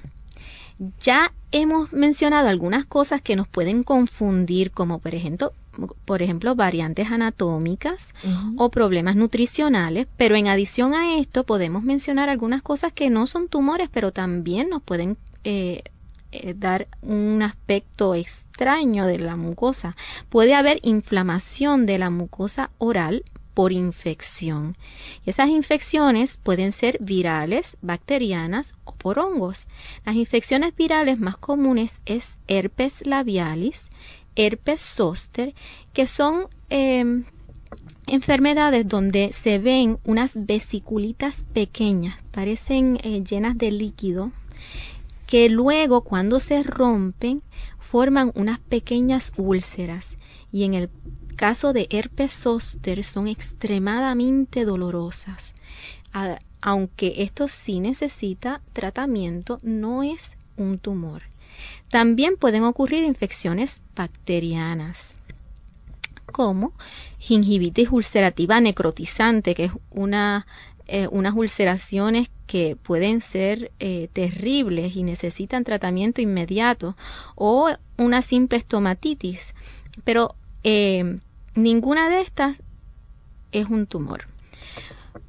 Ya 1.01 1.33
hemos 1.51 1.91
mencionado 1.93 2.49
algunas 2.49 2.85
cosas 2.85 3.21
que 3.21 3.35
nos 3.35 3.47
pueden 3.47 3.83
confundir, 3.83 4.71
como 4.71 4.99
por 4.99 5.15
ejemplo, 5.15 5.53
por 6.05 6.21
ejemplo, 6.21 6.55
variantes 6.55 7.11
anatómicas 7.11 8.13
o 8.57 8.69
problemas 8.69 9.15
nutricionales, 9.15 10.07
pero 10.17 10.35
en 10.35 10.47
adición 10.47 10.93
a 10.93 11.17
esto 11.17 11.43
podemos 11.43 11.83
mencionar 11.83 12.29
algunas 12.29 12.61
cosas 12.61 12.93
que 12.93 13.09
no 13.09 13.27
son 13.27 13.47
tumores, 13.47 13.89
pero 13.91 14.11
también 14.11 14.69
nos 14.69 14.81
pueden 14.81 15.17
eh, 15.43 15.83
eh, 16.31 16.53
dar 16.57 16.87
un 17.01 17.41
aspecto 17.41 18.15
extraño 18.15 19.05
de 19.05 19.19
la 19.19 19.35
mucosa. 19.35 19.95
Puede 20.29 20.55
haber 20.55 20.79
inflamación 20.83 21.85
de 21.85 21.97
la 21.97 22.09
mucosa 22.09 22.71
oral 22.77 23.23
por 23.53 23.71
infección. 23.71 24.77
Esas 25.25 25.49
infecciones 25.49 26.37
pueden 26.37 26.71
ser 26.71 26.99
virales, 27.01 27.75
bacterianas 27.81 28.75
o 28.83 28.93
por 28.93 29.17
hongos. 29.17 29.65
Las 30.05 30.15
infecciones 30.15 30.75
virales 30.75 31.19
más 31.19 31.37
comunes 31.37 31.99
es 32.05 32.37
herpes 32.47 33.03
labialis, 33.05 33.89
herpes 34.35 34.81
zoster, 34.81 35.55
que 35.91 36.05
son 36.05 36.49
em, 36.69 37.25
enfermedades 38.05 38.87
donde 38.87 39.31
se 39.33 39.57
ven 39.57 39.97
unas 40.03 40.45
vesiculitas 40.45 41.43
pequeñas, 41.53 42.19
parecen 42.31 42.99
eh, 43.01 43.23
llenas 43.23 43.57
de 43.57 43.71
líquido 43.71 44.31
que 45.27 45.49
luego 45.49 46.01
cuando 46.01 46.39
se 46.39 46.63
rompen 46.63 47.43
forman 47.77 48.31
unas 48.33 48.59
pequeñas 48.59 49.31
úlceras 49.37 50.17
y 50.51 50.63
en 50.63 50.73
el 50.73 50.89
caso 51.35 51.73
de 51.73 51.87
herpes 51.91 52.31
zóster 52.31 53.03
son 53.03 53.27
extremadamente 53.27 54.65
dolorosas. 54.65 55.53
aunque 56.59 57.21
esto 57.21 57.47
sí 57.47 57.79
necesita 57.79 58.61
tratamiento, 58.73 59.59
no 59.61 60.01
es 60.01 60.35
un 60.55 60.79
tumor. 60.79 61.21
También 61.89 62.35
pueden 62.37 62.63
ocurrir 62.63 63.03
infecciones 63.03 63.83
bacterianas 63.95 65.15
como 66.31 66.73
gingivitis 67.19 67.89
ulcerativa 67.91 68.59
necrotizante, 68.59 69.55
que 69.55 69.65
es 69.65 69.71
una 69.91 70.47
eh, 70.89 71.09
unas 71.11 71.35
ulceraciones 71.35 72.29
que 72.45 72.77
pueden 72.77 73.19
ser 73.19 73.71
eh, 73.79 74.07
terribles 74.13 74.95
y 74.95 75.03
necesitan 75.03 75.65
tratamiento 75.65 76.21
inmediato 76.21 76.95
o 77.35 77.69
una 77.97 78.21
simple 78.21 78.57
estomatitis. 78.57 79.53
Pero 80.05 80.35
eh, 80.63 81.19
ninguna 81.55 82.09
de 82.09 82.21
estas 82.21 82.55
es 83.51 83.67
un 83.67 83.85
tumor. 83.85 84.27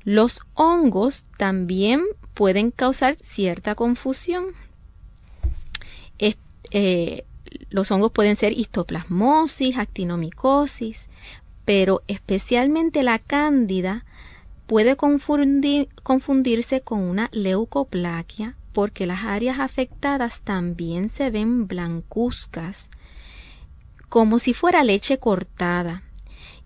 Los 0.05 0.41
hongos 0.55 1.25
también 1.39 2.05
pueden 2.35 2.71
causar 2.71 3.17
cierta 3.21 3.75
confusión. 3.75 4.47
los 7.71 7.91
hongos 7.91 8.13
pueden 8.13 8.37
ser 8.37 8.53
histoplasmosis, 8.53 9.77
actinomicosis, 9.77 11.09
pero 11.65 12.03
especialmente 12.07 13.03
la 13.03 13.19
cándida 13.19 14.05
puede 14.69 14.97
confundirse 14.97 16.83
con 16.83 17.01
una 17.01 17.31
leucoplaquia 17.33 18.55
porque 18.75 19.07
las 19.07 19.25
áreas 19.25 19.61
afectadas 19.61 20.43
también 20.43 21.09
se 21.09 21.31
ven 21.31 21.67
blancuzcas, 21.67 22.91
como 24.11 24.39
si 24.39 24.53
fuera 24.53 24.85
leche 24.85 25.19
cortada. 25.19 26.03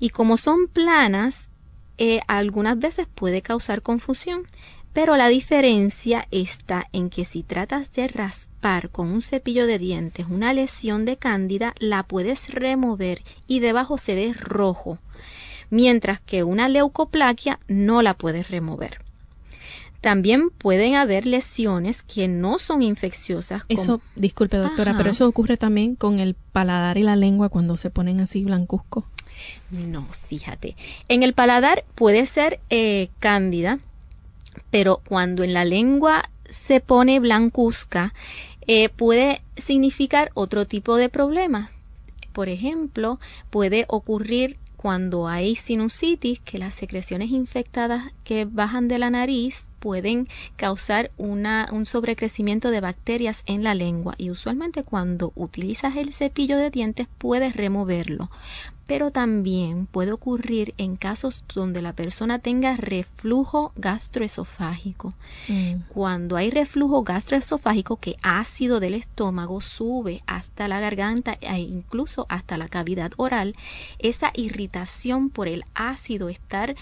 Y 0.01 0.11
como 0.11 0.37
son 0.37 0.67
planas, 0.67 1.49
eh, 1.97 2.21
algunas 2.27 2.77
veces 2.77 3.07
puede 3.07 3.41
causar 3.41 3.83
confusión, 3.83 4.43
pero 4.93 5.17
la 5.17 5.29
diferencia 5.29 6.27
está 6.33 6.89
en 6.93 7.09
que 7.09 7.25
si 7.25 7.45
tratas 7.45 7.93
de 7.93 8.09
raspar 8.09 8.91
con 8.91 9.13
un 9.13 9.23
cepillo 9.23 9.65
de 9.67 9.79
dientes 9.79 10.27
una 10.29 10.53
lesión 10.53 11.05
de 11.05 11.19
cándida, 11.19 11.73
la 11.79 12.03
puedes 12.03 12.53
remover 12.53 13.23
y 13.47 13.61
debajo 13.61 13.97
se 13.97 14.17
ve 14.17 14.33
rojo 14.35 14.99
mientras 15.73 16.21
que 16.21 16.45
una 16.45 16.69
leucoplaquia 16.69 17.59
no 17.67 18.03
la 18.03 18.13
puedes 18.13 18.51
remover. 18.51 18.99
También 20.03 20.51
pueden 20.51 20.97
haber 20.97 21.27
lesiones 21.27 22.03
que 22.03 22.29
no 22.29 22.59
son 22.59 22.83
infecciosas. 22.83 23.63
Eso, 23.71 24.03
disculpe 24.15 24.59
doctora, 24.59 24.95
pero 24.99 25.11
eso 25.11 25.27
ocurre 25.27 25.57
también 25.57 25.95
con 25.97 26.21
el 26.21 26.35
paladar 26.35 26.99
y 26.99 27.03
la 27.05 27.17
lengua 27.17 27.49
cuando 27.49 27.79
se 27.79 27.89
ponen 27.89 28.21
así 28.21 28.45
blancuzco. 28.45 29.07
No, 29.71 30.07
fíjate. 30.29 30.77
En 31.09 31.23
el 31.23 31.33
paladar 31.33 31.85
puede 31.95 32.27
ser 32.27 32.61
eh, 32.69 33.09
cándida, 33.19 33.79
pero 34.71 35.01
cuando 35.09 35.43
en 35.43 35.55
la 35.55 35.65
lengua 35.65 36.29
se 36.51 36.81
pone 36.81 37.19
blancuzca, 37.19 38.13
eh, 38.67 38.91
puede 38.91 39.41
significar 39.57 40.33
otro 40.35 40.67
tipo 40.67 40.97
de 40.97 41.09
problemas. 41.09 41.71
Por 42.35 42.51
ejemplo, 42.51 43.21
puede 43.49 43.87
ocurrir 43.89 44.59
cuando 44.83 45.29
hay 45.29 45.55
sinusitis, 45.55 46.41
que 46.41 46.59
las 46.59 46.75
secreciones 46.75 47.31
infectadas 47.31 48.11
que 48.25 48.47
bajan 48.47 48.89
de 48.89 48.99
la 48.99 49.11
nariz 49.11 49.69
pueden 49.83 50.29
causar 50.55 51.11
una, 51.19 51.69
un 51.73 51.87
sobrecrecimiento 51.87 52.71
de 52.71 52.81
bacterias 52.81 53.43
en 53.47 53.65
la 53.65 53.75
lengua 53.75 54.15
y 54.17 54.31
usualmente 54.31 54.85
cuando 54.85 55.33
utilizas 55.35 55.97
el 55.97 56.15
cepillo 56.15 56.57
de 56.57 56.71
dientes 56.71 57.09
puedes 57.19 57.57
removerlo 57.57 58.31
pero 58.93 59.11
también 59.11 59.87
puede 59.87 60.13
ocurrir 60.13 60.75
en 60.77 60.97
casos 60.97 61.47
donde 61.55 61.81
la 61.81 61.95
persona 61.95 62.41
tenga 62.41 62.77
reflujo 62.77 63.73
gastroesofágico. 63.75 65.15
Mm. 65.49 65.85
Cuando 65.89 66.37
hay 66.37 66.51
reflujo 66.51 67.03
gastroesofágico, 67.03 67.97
que 67.97 68.17
ácido 68.23 68.81
del 68.81 68.93
estómago 68.93 69.63
sube 69.63 70.23
hasta 70.27 70.69
la 70.69 70.79
garganta 70.79 71.39
e 71.41 71.61
incluso 71.61 72.27
hasta 72.29 72.59
la 72.59 72.69
cavidad 72.69 73.13
oral, 73.17 73.55
esa 73.99 74.31
irritación 74.35 75.31
por 75.31 75.49
el 75.49 75.65
ácido 75.75 76.29
estar 76.29 76.77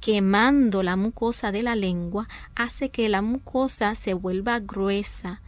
quemando 0.00 0.82
la 0.82 0.96
mucosa 0.96 1.52
de 1.52 1.62
la 1.62 1.76
lengua 1.76 2.28
hace 2.54 2.88
que 2.88 3.08
la 3.08 3.22
mucosa 3.22 3.94
se 3.94 4.14
vuelva 4.14 4.58
gruesa 4.58 5.42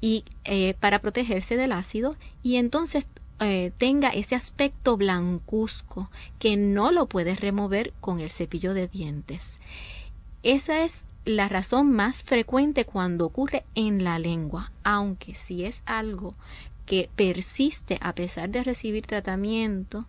y 0.00 0.24
eh, 0.44 0.74
para 0.80 1.00
protegerse 1.00 1.56
del 1.56 1.72
ácido 1.72 2.14
y 2.42 2.56
entonces 2.56 3.06
eh, 3.40 3.72
tenga 3.78 4.10
ese 4.10 4.34
aspecto 4.34 4.96
blancuzco 4.96 6.10
que 6.38 6.56
no 6.56 6.92
lo 6.92 7.06
puedes 7.06 7.40
remover 7.40 7.92
con 8.00 8.20
el 8.20 8.30
cepillo 8.30 8.74
de 8.74 8.86
dientes. 8.86 9.58
Esa 10.42 10.84
es 10.84 11.04
la 11.24 11.48
razón 11.48 11.92
más 11.92 12.22
frecuente 12.22 12.84
cuando 12.84 13.26
ocurre 13.26 13.64
en 13.74 14.04
la 14.04 14.18
lengua, 14.18 14.72
aunque 14.84 15.34
si 15.34 15.64
es 15.64 15.82
algo 15.86 16.34
que 16.86 17.08
persiste 17.14 17.98
a 18.00 18.14
pesar 18.14 18.50
de 18.50 18.64
recibir 18.64 19.06
tratamiento 19.06 20.06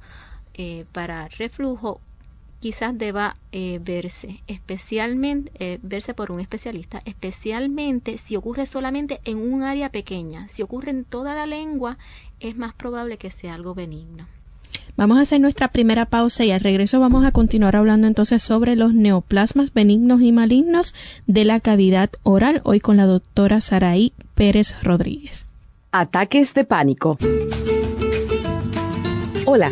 eh, 0.53 0.85
para 0.91 1.27
reflujo, 1.27 2.01
quizás 2.61 2.97
deba 2.97 3.35
eh, 3.51 3.79
verse, 3.83 4.41
especialmente 4.47 5.79
verse 5.81 6.13
por 6.13 6.31
un 6.31 6.39
especialista, 6.39 7.01
especialmente 7.03 8.17
si 8.17 8.37
ocurre 8.37 8.65
solamente 8.65 9.19
en 9.25 9.37
un 9.37 9.63
área 9.63 9.89
pequeña. 9.89 10.47
Si 10.47 10.61
ocurre 10.61 10.91
en 10.91 11.03
toda 11.03 11.33
la 11.33 11.45
lengua, 11.45 11.97
es 12.39 12.55
más 12.55 12.73
probable 12.73 13.17
que 13.17 13.31
sea 13.31 13.55
algo 13.55 13.73
benigno. 13.73 14.27
Vamos 14.95 15.17
a 15.17 15.21
hacer 15.21 15.41
nuestra 15.41 15.69
primera 15.69 16.05
pausa 16.05 16.45
y 16.45 16.51
al 16.51 16.59
regreso 16.59 16.99
vamos 16.99 17.25
a 17.25 17.31
continuar 17.31 17.75
hablando 17.75 18.07
entonces 18.07 18.43
sobre 18.43 18.75
los 18.75 18.93
neoplasmas 18.93 19.73
benignos 19.73 20.21
y 20.21 20.31
malignos 20.31 20.93
de 21.27 21.45
la 21.45 21.59
cavidad 21.59 22.11
oral, 22.23 22.61
hoy 22.63 22.79
con 22.79 22.97
la 22.97 23.05
doctora 23.05 23.61
Saraí 23.61 24.13
Pérez 24.35 24.75
Rodríguez. 24.83 25.47
Ataques 25.91 26.53
de 26.53 26.65
pánico. 26.65 27.17
Hola, 29.45 29.71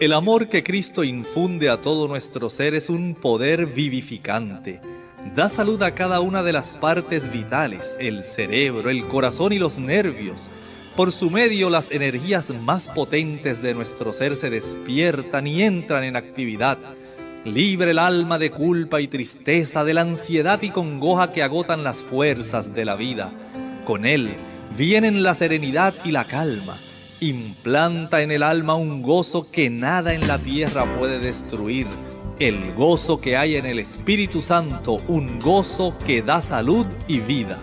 El 0.00 0.12
amor 0.12 0.48
que 0.48 0.64
Cristo 0.64 1.04
infunde 1.04 1.68
a 1.68 1.80
todo 1.80 2.08
nuestro 2.08 2.50
ser 2.50 2.74
es 2.74 2.90
un 2.90 3.14
poder 3.14 3.66
vivificante. 3.66 4.80
Da 5.34 5.48
salud 5.48 5.82
a 5.82 5.94
cada 5.94 6.20
una 6.20 6.42
de 6.42 6.52
las 6.52 6.72
partes 6.72 7.30
vitales, 7.30 7.96
el 8.00 8.24
cerebro, 8.24 8.90
el 8.90 9.06
corazón 9.06 9.52
y 9.52 9.58
los 9.58 9.78
nervios 9.78 10.50
por 10.96 11.10
su 11.10 11.30
medio 11.30 11.70
las 11.70 11.90
energías 11.90 12.50
más 12.50 12.88
potentes 12.88 13.60
de 13.62 13.74
nuestro 13.74 14.12
ser 14.12 14.36
se 14.36 14.50
despiertan 14.50 15.46
y 15.46 15.62
entran 15.62 16.04
en 16.04 16.16
actividad. 16.16 16.78
Libre 17.44 17.90
el 17.90 17.98
alma 17.98 18.38
de 18.38 18.50
culpa 18.50 19.00
y 19.00 19.08
tristeza, 19.08 19.84
de 19.84 19.92
la 19.92 20.02
ansiedad 20.02 20.62
y 20.62 20.70
congoja 20.70 21.32
que 21.32 21.42
agotan 21.42 21.82
las 21.82 22.02
fuerzas 22.02 22.74
de 22.74 22.84
la 22.84 22.94
vida. 22.94 23.32
Con 23.84 24.06
él 24.06 24.36
vienen 24.76 25.22
la 25.22 25.34
serenidad 25.34 25.94
y 26.04 26.10
la 26.10 26.24
calma. 26.24 26.76
Implanta 27.20 28.22
en 28.22 28.30
el 28.30 28.42
alma 28.42 28.74
un 28.74 29.02
gozo 29.02 29.50
que 29.50 29.70
nada 29.70 30.14
en 30.14 30.26
la 30.28 30.38
tierra 30.38 30.84
puede 30.98 31.18
destruir. 31.18 31.86
El 32.38 32.72
gozo 32.74 33.20
que 33.20 33.36
hay 33.36 33.56
en 33.56 33.66
el 33.66 33.78
Espíritu 33.78 34.42
Santo, 34.42 35.00
un 35.08 35.38
gozo 35.38 35.96
que 36.06 36.22
da 36.22 36.40
salud 36.40 36.86
y 37.08 37.20
vida. 37.20 37.58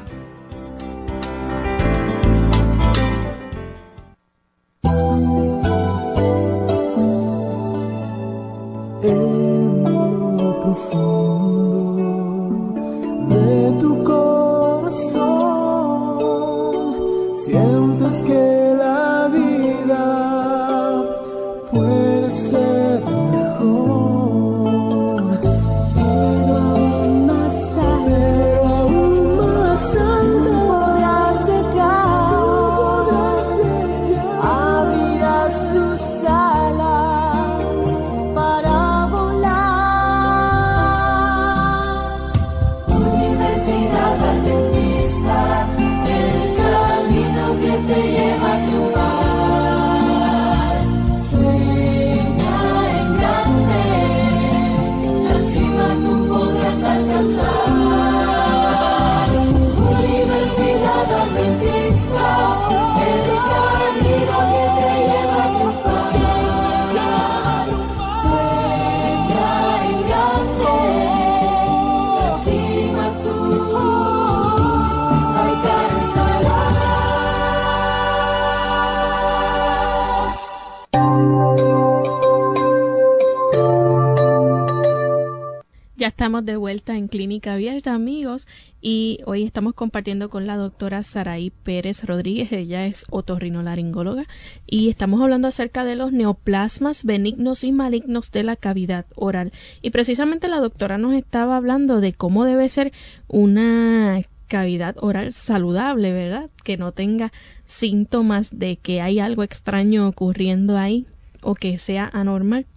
Amigos, 87.89 88.47
y 88.79 89.19
hoy 89.25 89.43
estamos 89.43 89.73
compartiendo 89.73 90.29
con 90.29 90.45
la 90.45 90.55
doctora 90.55 91.01
Saraí 91.03 91.49
Pérez 91.49 92.03
Rodríguez. 92.03 92.51
Ella 92.51 92.85
es 92.85 93.05
otorrinolaringóloga 93.09 94.25
y 94.67 94.89
estamos 94.89 95.21
hablando 95.21 95.47
acerca 95.47 95.83
de 95.83 95.95
los 95.95 96.11
neoplasmas 96.11 97.03
benignos 97.03 97.63
y 97.63 97.71
malignos 97.71 98.31
de 98.31 98.43
la 98.43 98.55
cavidad 98.55 99.05
oral. 99.15 99.51
Y 99.81 99.89
precisamente 99.89 100.47
la 100.47 100.59
doctora 100.59 100.97
nos 100.97 101.13
estaba 101.15 101.57
hablando 101.57 102.01
de 102.01 102.13
cómo 102.13 102.45
debe 102.45 102.69
ser 102.69 102.91
una 103.27 104.21
cavidad 104.47 104.95
oral 104.99 105.31
saludable, 105.31 106.11
¿verdad? 106.11 106.49
Que 106.63 106.77
no 106.77 106.91
tenga 106.91 107.31
síntomas 107.65 108.59
de 108.59 108.77
que 108.77 109.01
hay 109.01 109.19
algo 109.19 109.43
extraño 109.43 110.07
ocurriendo 110.07 110.77
ahí 110.77 111.07
o 111.41 111.55
que 111.55 111.79
sea 111.79 112.09
anormal. 112.13 112.67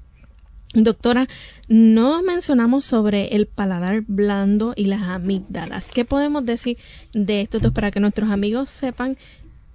Doctora, 0.74 1.28
no 1.68 2.22
mencionamos 2.24 2.84
sobre 2.84 3.36
el 3.36 3.46
paladar 3.46 4.02
blando 4.08 4.72
y 4.74 4.86
las 4.86 5.02
amígdalas. 5.02 5.86
¿Qué 5.86 6.04
podemos 6.04 6.44
decir 6.44 6.78
de 7.12 7.42
esto 7.42 7.72
para 7.72 7.92
que 7.92 8.00
nuestros 8.00 8.28
amigos 8.30 8.70
sepan 8.70 9.16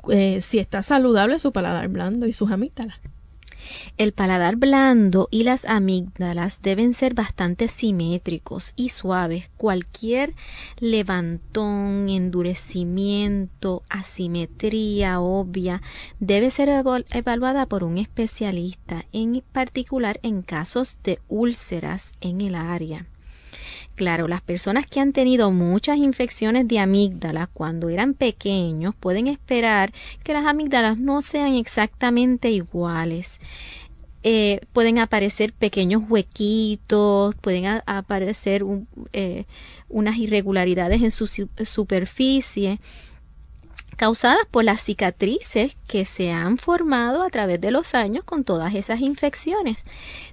eh, 0.09 0.41
si 0.41 0.59
está 0.59 0.83
saludable 0.83 1.39
su 1.39 1.53
paladar 1.53 1.87
blando 1.87 2.27
y 2.27 2.33
sus 2.33 2.51
amígdalas? 2.51 2.97
El 3.97 4.13
paladar 4.13 4.55
blando 4.55 5.27
y 5.31 5.43
las 5.43 5.65
amígdalas 5.65 6.61
deben 6.61 6.93
ser 6.93 7.13
bastante 7.13 7.67
simétricos 7.67 8.73
y 8.75 8.89
suaves. 8.89 9.49
Cualquier 9.57 10.33
levantón, 10.79 12.09
endurecimiento, 12.09 13.83
asimetría 13.89 15.19
obvia 15.19 15.81
debe 16.19 16.51
ser 16.51 16.69
evaluada 17.11 17.65
por 17.65 17.83
un 17.83 17.97
especialista, 17.97 19.05
en 19.11 19.43
particular 19.51 20.19
en 20.23 20.41
casos 20.41 20.99
de 21.03 21.19
úlceras 21.27 22.13
en 22.21 22.41
el 22.41 22.55
área. 22.55 23.07
Claro, 23.99 24.29
las 24.29 24.41
personas 24.41 24.85
que 24.85 25.01
han 25.01 25.11
tenido 25.11 25.51
muchas 25.51 25.97
infecciones 25.97 26.65
de 26.69 26.79
amígdalas 26.79 27.49
cuando 27.51 27.89
eran 27.89 28.13
pequeños 28.13 28.95
pueden 28.95 29.27
esperar 29.27 29.91
que 30.23 30.31
las 30.31 30.45
amígdalas 30.45 30.97
no 30.97 31.21
sean 31.21 31.55
exactamente 31.55 32.49
iguales. 32.49 33.41
Eh, 34.23 34.61
pueden 34.71 34.99
aparecer 34.99 35.51
pequeños 35.51 36.03
huequitos, 36.07 37.35
pueden 37.41 37.81
aparecer 37.85 38.63
eh, 39.11 39.43
unas 39.89 40.15
irregularidades 40.15 41.01
en 41.01 41.11
su 41.11 41.27
superficie 41.65 42.79
causadas 43.99 44.45
por 44.49 44.63
las 44.63 44.81
cicatrices 44.81 45.75
que 45.85 46.05
se 46.05 46.31
han 46.31 46.57
formado 46.57 47.21
a 47.21 47.29
través 47.29 47.59
de 47.59 47.69
los 47.69 47.93
años 47.93 48.23
con 48.23 48.45
todas 48.45 48.73
esas 48.73 49.01
infecciones. 49.01 49.79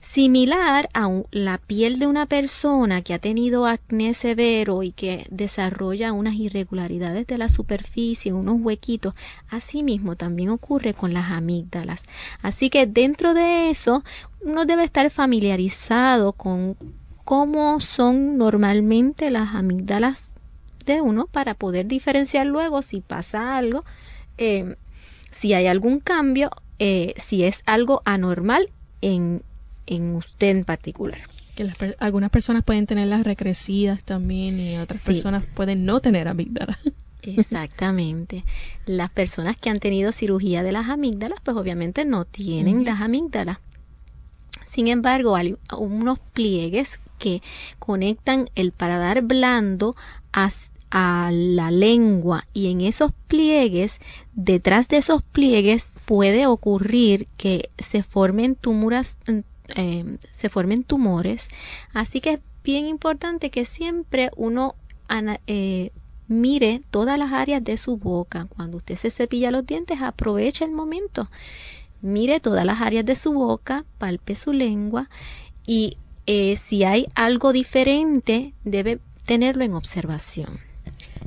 Similar 0.01 0.89
a 0.95 1.11
la 1.33 1.59
piel 1.59 1.99
de 1.99 2.07
una 2.07 2.27
persona 2.27 3.03
que 3.03 3.13
ha 3.13 3.19
tenido 3.19 3.67
acné 3.67 4.15
severo 4.15 4.85
y 4.85 4.93
que 4.93 5.27
desarrolla 5.31 6.13
unas 6.13 6.35
irregularidades 6.35 7.27
de 7.27 7.39
la 7.39 7.49
superficie, 7.49 8.33
unos 8.33 8.59
huequitos, 8.61 9.15
asimismo 9.51 10.15
también 10.15 10.51
ocurre 10.51 10.95
con 10.95 11.13
las 11.13 11.33
amígdalas. 11.33 12.05
Así 12.43 12.71
que 12.71 12.87
dentro 12.87 13.35
de 13.35 13.71
eso 13.71 14.05
uno 14.43 14.65
debe 14.65 14.85
estar 14.85 15.11
familiarizado 15.11 16.35
con 16.35 16.77
cómo 17.25 17.81
son 17.81 18.39
normalmente 18.39 19.33
las 19.33 19.57
amígdalas 19.57 20.31
de 20.87 21.01
uno 21.01 21.27
para 21.27 21.55
poder 21.55 21.87
diferenciar 21.87 22.47
luego 22.47 22.83
si 22.83 23.01
pasa 23.01 23.57
algo, 23.57 23.85
eh, 24.39 24.77
si 25.31 25.53
hay 25.53 25.67
algún 25.67 26.01
cambio, 26.01 26.51
eh, 26.79 27.15
si 27.17 27.45
es 27.45 27.63
algo 27.67 28.01
anormal 28.05 28.71
en, 29.03 29.43
en 29.87 30.17
usted 30.17 30.57
en 30.57 30.65
particular. 30.65 31.21
Que 31.55 31.71
algunas 31.99 32.31
personas 32.31 32.65
pueden 32.65 32.87
tenerlas 32.87 33.25
recrecidas 33.25 34.05
también 34.05 34.61
y 34.61 34.79
otras 34.79 35.01
personas 35.01 35.45
pueden 35.55 35.85
no 35.85 36.01
tener 36.01 36.29
amígdalas. 36.29 36.79
Exactamente. 37.23 38.45
Las 38.85 39.11
personas 39.11 39.57
que 39.57 39.71
han 39.71 39.81
tenido 39.81 40.13
cirugía 40.13 40.63
de 40.63 40.73
las 40.73 40.89
amígdalas, 40.89 41.41
pues 41.43 41.57
obviamente 41.57 42.05
no 42.05 42.25
tienen 42.25 42.85
las 42.85 43.01
amígdalas. 43.01 43.59
Sin 44.67 44.89
embargo, 44.89 45.35
hay 45.35 45.57
unos 45.77 46.19
pliegues 46.19 47.01
que 47.19 47.43
conectan 47.79 48.51
el 48.55 48.73
paladar 48.73 49.23
blando 49.23 49.97
a, 50.33 50.51
a 50.91 51.31
la 51.33 51.71
lengua 51.71 52.47
y 52.53 52.71
en 52.71 52.81
esos 52.81 53.13
pliegues, 53.29 54.01
detrás 54.35 54.89
de 54.89 54.99
esos 54.99 55.23
pliegues 55.23 55.93
puede 56.05 56.47
ocurrir 56.47 57.27
que 57.37 57.71
se 57.79 58.03
formen 58.03 58.55
tumores, 58.55 59.17
eh, 59.75 60.19
se 60.33 60.49
formen 60.49 60.85
tumores, 60.85 61.49
así 61.93 62.21
que 62.21 62.35
es 62.35 62.41
bien 62.63 62.87
importante 62.87 63.51
que 63.51 63.65
siempre 63.65 64.31
uno 64.37 64.75
eh, 65.47 65.93
mire 66.29 66.83
todas 66.91 67.19
las 67.19 67.33
áreas 67.33 67.63
de 67.63 67.77
su 67.77 67.97
boca. 67.97 68.47
Cuando 68.55 68.79
usted 68.79 68.97
se 68.97 69.11
cepilla 69.11 69.51
los 69.51 69.67
dientes, 69.67 70.01
aproveche 70.03 70.65
el 70.65 70.73
momento. 70.73 71.31
Mire 72.03 72.41
todas 72.41 72.65
las 72.65 72.81
áreas 72.81 73.05
de 73.05 73.17
su 73.17 73.33
boca, 73.33 73.85
palpe 73.99 74.35
su 74.35 74.53
lengua 74.53 75.09
y 75.67 75.97
eh, 76.27 76.57
si 76.57 76.85
hay 76.85 77.07
algo 77.15 77.53
diferente, 77.53 78.53
debe 78.65 79.01
tenerlo 79.25 79.65
en 79.65 79.75
observación. 79.75 80.66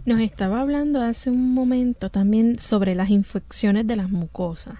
Nos 0.05 0.21
estaba 0.21 0.62
hablando 0.62 1.01
hace 1.01 1.29
un 1.29 1.53
momento 1.53 2.09
también 2.09 2.59
sobre 2.59 2.95
las 2.95 3.09
infecciones 3.09 3.85
de 3.85 3.95
las 3.95 4.09
mucosas. 4.09 4.75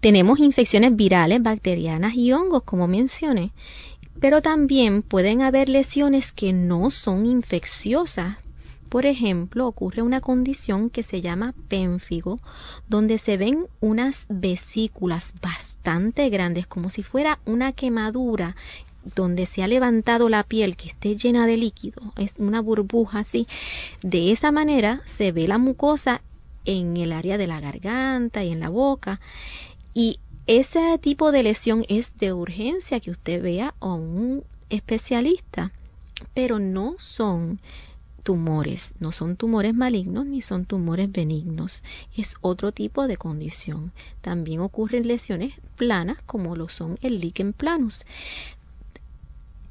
Tenemos 0.00 0.38
infecciones 0.38 0.96
virales, 0.96 1.42
bacterianas 1.42 2.14
y 2.14 2.32
hongos, 2.32 2.62
como 2.62 2.88
mencioné, 2.88 3.52
pero 4.20 4.40
también 4.40 5.02
pueden 5.02 5.42
haber 5.42 5.68
lesiones 5.68 6.32
que 6.32 6.52
no 6.52 6.90
son 6.90 7.26
infecciosas. 7.26 8.36
Por 8.88 9.06
ejemplo, 9.06 9.66
ocurre 9.66 10.02
una 10.02 10.20
condición 10.20 10.90
que 10.90 11.02
se 11.02 11.20
llama 11.20 11.54
pénfigo, 11.68 12.38
donde 12.88 13.18
se 13.18 13.36
ven 13.36 13.66
unas 13.80 14.26
vesículas 14.28 15.32
bastante 15.40 16.28
grandes, 16.28 16.66
como 16.66 16.90
si 16.90 17.02
fuera 17.02 17.38
una 17.44 17.72
quemadura 17.72 18.56
donde 19.14 19.46
se 19.46 19.62
ha 19.62 19.68
levantado 19.68 20.28
la 20.28 20.42
piel 20.44 20.76
que 20.76 20.88
esté 20.88 21.16
llena 21.16 21.46
de 21.46 21.56
líquido, 21.56 22.12
es 22.16 22.34
una 22.38 22.60
burbuja 22.60 23.20
así, 23.20 23.46
de 24.02 24.30
esa 24.30 24.52
manera 24.52 25.02
se 25.06 25.32
ve 25.32 25.48
la 25.48 25.58
mucosa 25.58 26.22
en 26.64 26.96
el 26.96 27.12
área 27.12 27.38
de 27.38 27.46
la 27.46 27.60
garganta 27.60 28.44
y 28.44 28.52
en 28.52 28.60
la 28.60 28.68
boca 28.68 29.20
y 29.94 30.20
ese 30.46 30.98
tipo 30.98 31.32
de 31.32 31.42
lesión 31.42 31.84
es 31.88 32.16
de 32.18 32.32
urgencia 32.32 33.00
que 33.00 33.10
usted 33.10 33.42
vea 33.42 33.74
a 33.80 33.94
un 33.94 34.42
especialista, 34.68 35.72
pero 36.34 36.58
no 36.58 36.96
son 36.98 37.60
tumores, 38.22 38.94
no 39.00 39.12
son 39.12 39.36
tumores 39.36 39.74
malignos 39.74 40.26
ni 40.26 40.40
son 40.40 40.64
tumores 40.64 41.10
benignos, 41.10 41.82
es 42.16 42.34
otro 42.40 42.72
tipo 42.72 43.06
de 43.06 43.16
condición. 43.16 43.92
También 44.20 44.60
ocurren 44.60 45.06
lesiones 45.06 45.54
planas 45.76 46.18
como 46.26 46.56
lo 46.56 46.68
son 46.68 46.98
el 47.00 47.20
líquen 47.20 47.52
planus. 47.52 48.04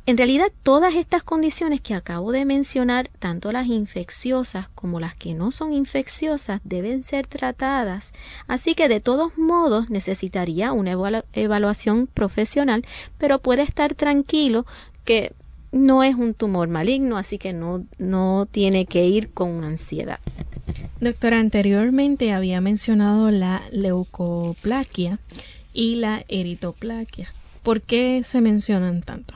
En 0.09 0.17
realidad, 0.17 0.51
todas 0.63 0.95
estas 0.95 1.21
condiciones 1.21 1.81
que 1.81 1.93
acabo 1.93 2.31
de 2.31 2.43
mencionar, 2.43 3.11
tanto 3.19 3.51
las 3.51 3.67
infecciosas 3.67 4.67
como 4.69 4.99
las 4.99 5.13
que 5.13 5.35
no 5.35 5.51
son 5.51 5.71
infecciosas, 5.71 6.61
deben 6.63 7.03
ser 7.03 7.27
tratadas. 7.27 8.11
Así 8.47 8.73
que 8.73 8.89
de 8.89 9.01
todos 9.01 9.37
modos 9.37 9.91
necesitaría 9.91 10.73
una 10.73 11.21
evaluación 11.33 12.07
profesional, 12.07 12.87
pero 13.19 13.37
puede 13.37 13.61
estar 13.61 13.93
tranquilo 13.93 14.65
que 15.05 15.33
no 15.71 16.01
es 16.01 16.15
un 16.15 16.33
tumor 16.33 16.69
maligno, 16.69 17.15
así 17.15 17.37
que 17.37 17.53
no, 17.53 17.85
no 17.99 18.47
tiene 18.49 18.87
que 18.87 19.05
ir 19.05 19.29
con 19.29 19.63
ansiedad. 19.63 20.17
Doctora, 20.99 21.39
anteriormente 21.39 22.33
había 22.33 22.61
mencionado 22.61 23.29
la 23.29 23.61
leucoplaquia 23.71 25.19
y 25.71 25.97
la 25.97 26.23
eritoplaquia. 26.29 27.31
¿Por 27.61 27.83
qué 27.83 28.23
se 28.25 28.41
mencionan 28.41 29.03
tanto? 29.03 29.35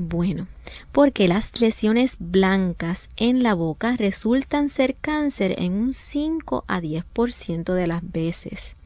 Bueno, 0.00 0.46
porque 0.92 1.26
las 1.26 1.60
lesiones 1.60 2.18
blancas 2.20 3.08
en 3.16 3.42
la 3.42 3.54
boca 3.54 3.96
resultan 3.96 4.68
ser 4.68 4.94
cáncer 4.94 5.56
en 5.58 5.72
un 5.72 5.92
5 5.92 6.64
a 6.68 6.80
10% 6.80 7.74
de 7.74 7.86
las 7.88 8.08
veces. 8.08 8.76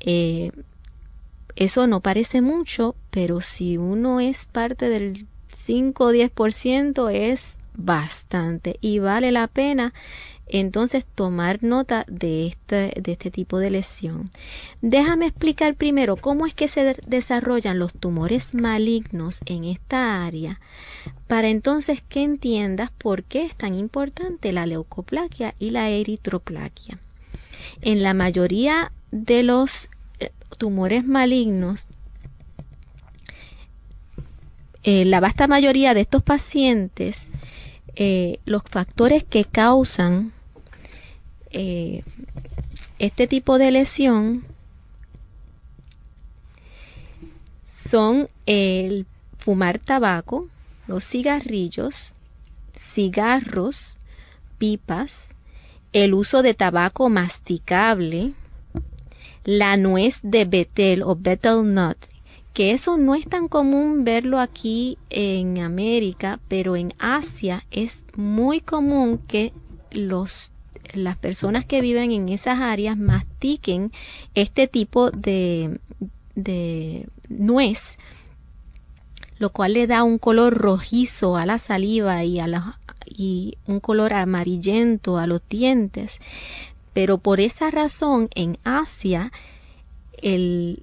Eh, 0.00 0.50
eso 1.54 1.86
no 1.86 2.00
parece 2.00 2.40
mucho, 2.40 2.96
pero 3.12 3.40
si 3.40 3.76
uno 3.76 4.18
es 4.18 4.46
parte 4.46 4.88
del 4.88 5.28
5 5.58 6.06
o 6.06 6.12
10% 6.12 7.08
es 7.08 7.56
bastante 7.74 8.78
y 8.80 8.98
vale 8.98 9.30
la 9.30 9.46
pena 9.46 9.94
entonces 10.48 11.04
tomar 11.04 11.62
nota 11.62 12.04
de 12.08 12.46
este, 12.46 12.92
de 13.00 13.12
este 13.12 13.30
tipo 13.30 13.58
de 13.58 13.70
lesión. 13.70 14.30
Déjame 14.82 15.26
explicar 15.26 15.74
primero 15.74 16.16
cómo 16.16 16.46
es 16.46 16.54
que 16.54 16.68
se 16.68 16.96
desarrollan 17.06 17.78
los 17.78 17.92
tumores 17.92 18.54
malignos 18.54 19.40
en 19.46 19.64
esta 19.64 20.24
área 20.24 20.60
para 21.26 21.48
entonces 21.48 22.02
que 22.02 22.22
entiendas 22.22 22.90
por 22.90 23.24
qué 23.24 23.44
es 23.44 23.54
tan 23.54 23.74
importante 23.74 24.52
la 24.52 24.66
leucoplaquia 24.66 25.54
y 25.58 25.70
la 25.70 25.90
eritroplaquia. 25.90 26.98
En 27.80 28.02
la 28.02 28.14
mayoría 28.14 28.92
de 29.10 29.42
los 29.42 29.90
eh, 30.20 30.30
tumores 30.56 31.04
malignos 31.04 31.86
eh, 34.90 35.04
la 35.04 35.20
vasta 35.20 35.46
mayoría 35.46 35.92
de 35.92 36.00
estos 36.00 36.22
pacientes, 36.22 37.28
eh, 37.96 38.38
los 38.46 38.62
factores 38.62 39.24
que 39.24 39.44
causan 39.44 40.32
eh, 41.50 42.02
este 42.98 43.26
tipo 43.26 43.58
de 43.58 43.70
lesión 43.70 44.44
son 47.64 48.28
el 48.46 49.06
fumar 49.38 49.78
tabaco, 49.78 50.48
los 50.86 51.04
cigarrillos, 51.04 52.12
cigarros, 52.76 53.96
pipas, 54.58 55.28
el 55.92 56.14
uso 56.14 56.42
de 56.42 56.54
tabaco 56.54 57.08
masticable, 57.08 58.32
la 59.44 59.76
nuez 59.76 60.20
de 60.22 60.44
betel 60.44 61.02
o 61.02 61.16
betel 61.16 61.74
nut, 61.74 61.96
que 62.52 62.72
eso 62.72 62.98
no 62.98 63.14
es 63.14 63.26
tan 63.26 63.48
común 63.48 64.04
verlo 64.04 64.38
aquí 64.38 64.98
en 65.08 65.58
América, 65.58 66.40
pero 66.48 66.76
en 66.76 66.92
Asia 66.98 67.64
es 67.70 68.04
muy 68.16 68.60
común 68.60 69.18
que 69.26 69.52
los 69.90 70.52
las 70.94 71.16
personas 71.16 71.64
que 71.64 71.80
viven 71.80 72.12
en 72.12 72.28
esas 72.28 72.58
áreas 72.58 72.96
mastiquen 72.96 73.92
este 74.34 74.68
tipo 74.68 75.10
de, 75.10 75.78
de 76.34 77.06
nuez, 77.28 77.98
lo 79.38 79.50
cual 79.50 79.74
le 79.74 79.86
da 79.86 80.02
un 80.02 80.18
color 80.18 80.54
rojizo 80.54 81.36
a 81.36 81.46
la 81.46 81.58
saliva 81.58 82.24
y, 82.24 82.40
a 82.40 82.48
la, 82.48 82.78
y 83.06 83.56
un 83.66 83.80
color 83.80 84.12
amarillento 84.12 85.18
a 85.18 85.26
los 85.26 85.42
dientes. 85.48 86.18
Pero 86.92 87.18
por 87.18 87.40
esa 87.40 87.70
razón 87.70 88.28
en 88.34 88.58
Asia 88.64 89.30
el, 90.22 90.82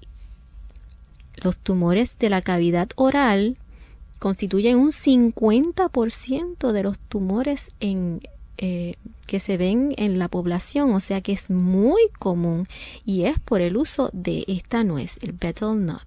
los 1.43 1.57
tumores 1.57 2.17
de 2.19 2.29
la 2.29 2.41
cavidad 2.41 2.89
oral 2.95 3.57
constituyen 4.19 4.77
un 4.77 4.91
50% 4.91 6.71
de 6.71 6.83
los 6.83 6.97
tumores 6.97 7.69
en, 7.79 8.21
eh, 8.57 8.95
que 9.25 9.39
se 9.39 9.57
ven 9.57 9.93
en 9.97 10.19
la 10.19 10.27
población, 10.27 10.93
o 10.93 10.99
sea 10.99 11.21
que 11.21 11.33
es 11.33 11.49
muy 11.49 12.01
común 12.19 12.67
y 13.05 13.23
es 13.23 13.39
por 13.39 13.61
el 13.61 13.77
uso 13.77 14.09
de 14.13 14.45
esta 14.47 14.83
nuez, 14.83 15.17
el 15.21 15.33
betel 15.33 15.85
nut. 15.85 16.01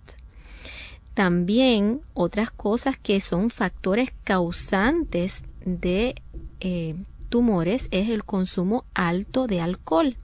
También 1.14 2.00
otras 2.14 2.50
cosas 2.50 2.96
que 2.96 3.20
son 3.20 3.50
factores 3.50 4.11
causantes 4.22 5.42
de 5.64 6.14
eh, 6.61 6.94
tumores 7.28 7.88
es 7.90 8.09
el 8.09 8.24
consumo 8.24 8.85
alto 8.94 9.46
de 9.46 9.61
alcohol. 9.61 10.16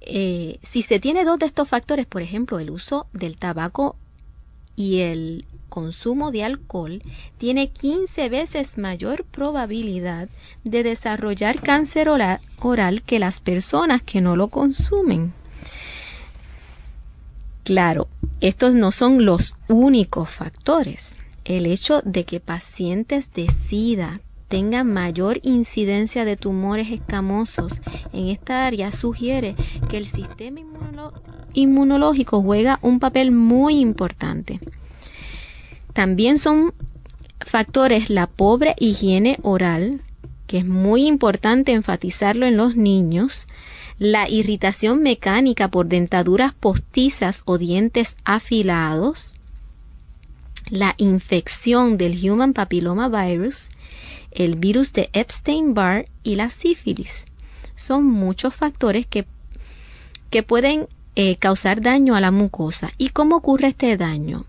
Eh, 0.00 0.58
si 0.62 0.82
se 0.82 0.98
tiene 0.98 1.24
dos 1.24 1.38
de 1.38 1.46
estos 1.46 1.68
factores, 1.68 2.06
por 2.06 2.22
ejemplo, 2.22 2.58
el 2.58 2.70
uso 2.70 3.06
del 3.12 3.36
tabaco 3.36 3.96
y 4.74 5.00
el 5.00 5.44
consumo 5.70 6.30
de 6.30 6.44
alcohol 6.44 7.00
tiene 7.38 7.70
15 7.70 8.28
veces 8.28 8.76
mayor 8.76 9.24
probabilidad 9.24 10.28
de 10.64 10.82
desarrollar 10.82 11.62
cáncer 11.62 12.10
oral, 12.10 13.02
que 13.06 13.18
las 13.18 13.40
personas 13.40 14.02
que 14.02 14.20
no 14.20 14.36
lo 14.36 14.48
consumen. 14.48 15.32
Claro, 17.64 18.08
estos 18.42 18.74
no 18.74 18.92
son 18.92 19.24
los 19.24 19.54
únicos 19.68 20.28
factores. 20.28 21.16
El 21.44 21.64
hecho 21.64 22.02
de 22.04 22.24
que 22.24 22.40
pacientes 22.40 23.32
de 23.32 23.48
SIDA 23.48 24.20
tengan 24.48 24.92
mayor 24.92 25.38
incidencia 25.44 26.24
de 26.24 26.36
tumores 26.36 26.90
escamosos 26.90 27.80
en 28.12 28.28
esta 28.28 28.66
área 28.66 28.90
sugiere 28.90 29.54
que 29.88 29.96
el 29.96 30.06
sistema 30.06 30.60
inmunológico 31.54 32.42
juega 32.42 32.80
un 32.82 32.98
papel 32.98 33.30
muy 33.30 33.78
importante. 33.78 34.58
También 36.00 36.38
son 36.38 36.72
factores 37.42 38.08
la 38.08 38.26
pobre 38.26 38.74
higiene 38.78 39.38
oral, 39.42 40.00
que 40.46 40.56
es 40.56 40.64
muy 40.64 41.06
importante 41.06 41.72
enfatizarlo 41.72 42.46
en 42.46 42.56
los 42.56 42.74
niños, 42.74 43.46
la 43.98 44.26
irritación 44.26 45.02
mecánica 45.02 45.68
por 45.68 45.88
dentaduras 45.88 46.54
postizas 46.54 47.42
o 47.44 47.58
dientes 47.58 48.16
afilados, 48.24 49.34
la 50.70 50.94
infección 50.96 51.98
del 51.98 52.18
Human 52.30 52.54
Papilloma 52.54 53.10
Virus, 53.10 53.68
el 54.30 54.56
virus 54.56 54.94
de 54.94 55.10
Epstein-Barr 55.12 56.06
y 56.22 56.36
la 56.36 56.48
sífilis. 56.48 57.26
Son 57.76 58.06
muchos 58.06 58.54
factores 58.54 59.06
que, 59.06 59.26
que 60.30 60.42
pueden 60.42 60.88
eh, 61.14 61.36
causar 61.36 61.82
daño 61.82 62.14
a 62.14 62.22
la 62.22 62.30
mucosa. 62.30 62.90
¿Y 62.96 63.10
cómo 63.10 63.36
ocurre 63.36 63.68
este 63.68 63.98
daño? 63.98 64.46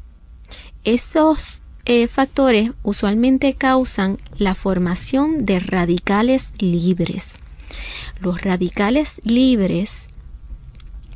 Esos 0.83 1.61
eh, 1.85 2.07
factores 2.07 2.71
usualmente 2.83 3.53
causan 3.53 4.17
la 4.37 4.55
formación 4.55 5.45
de 5.45 5.59
radicales 5.59 6.53
libres. 6.59 7.37
Los 8.19 8.41
radicales 8.41 9.21
libres 9.23 10.07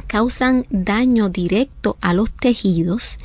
causan 0.07 0.65
daño 0.69 1.29
directo 1.29 1.97
a 2.01 2.13
los 2.13 2.31
tejidos 2.31 3.17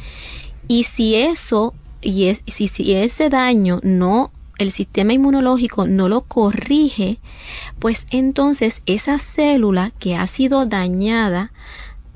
y 0.66 0.84
si 0.84 1.14
eso 1.14 1.74
y 2.00 2.26
es, 2.26 2.42
si, 2.46 2.68
si 2.68 2.94
ese 2.94 3.28
daño 3.28 3.80
no 3.82 4.32
el 4.58 4.72
sistema 4.72 5.12
inmunológico 5.12 5.86
no 5.86 6.08
lo 6.08 6.22
corrige, 6.22 7.18
pues 7.78 8.06
entonces 8.10 8.82
esa 8.86 9.18
célula 9.18 9.92
que 9.98 10.16
ha 10.16 10.26
sido 10.26 10.66
dañada 10.66 11.52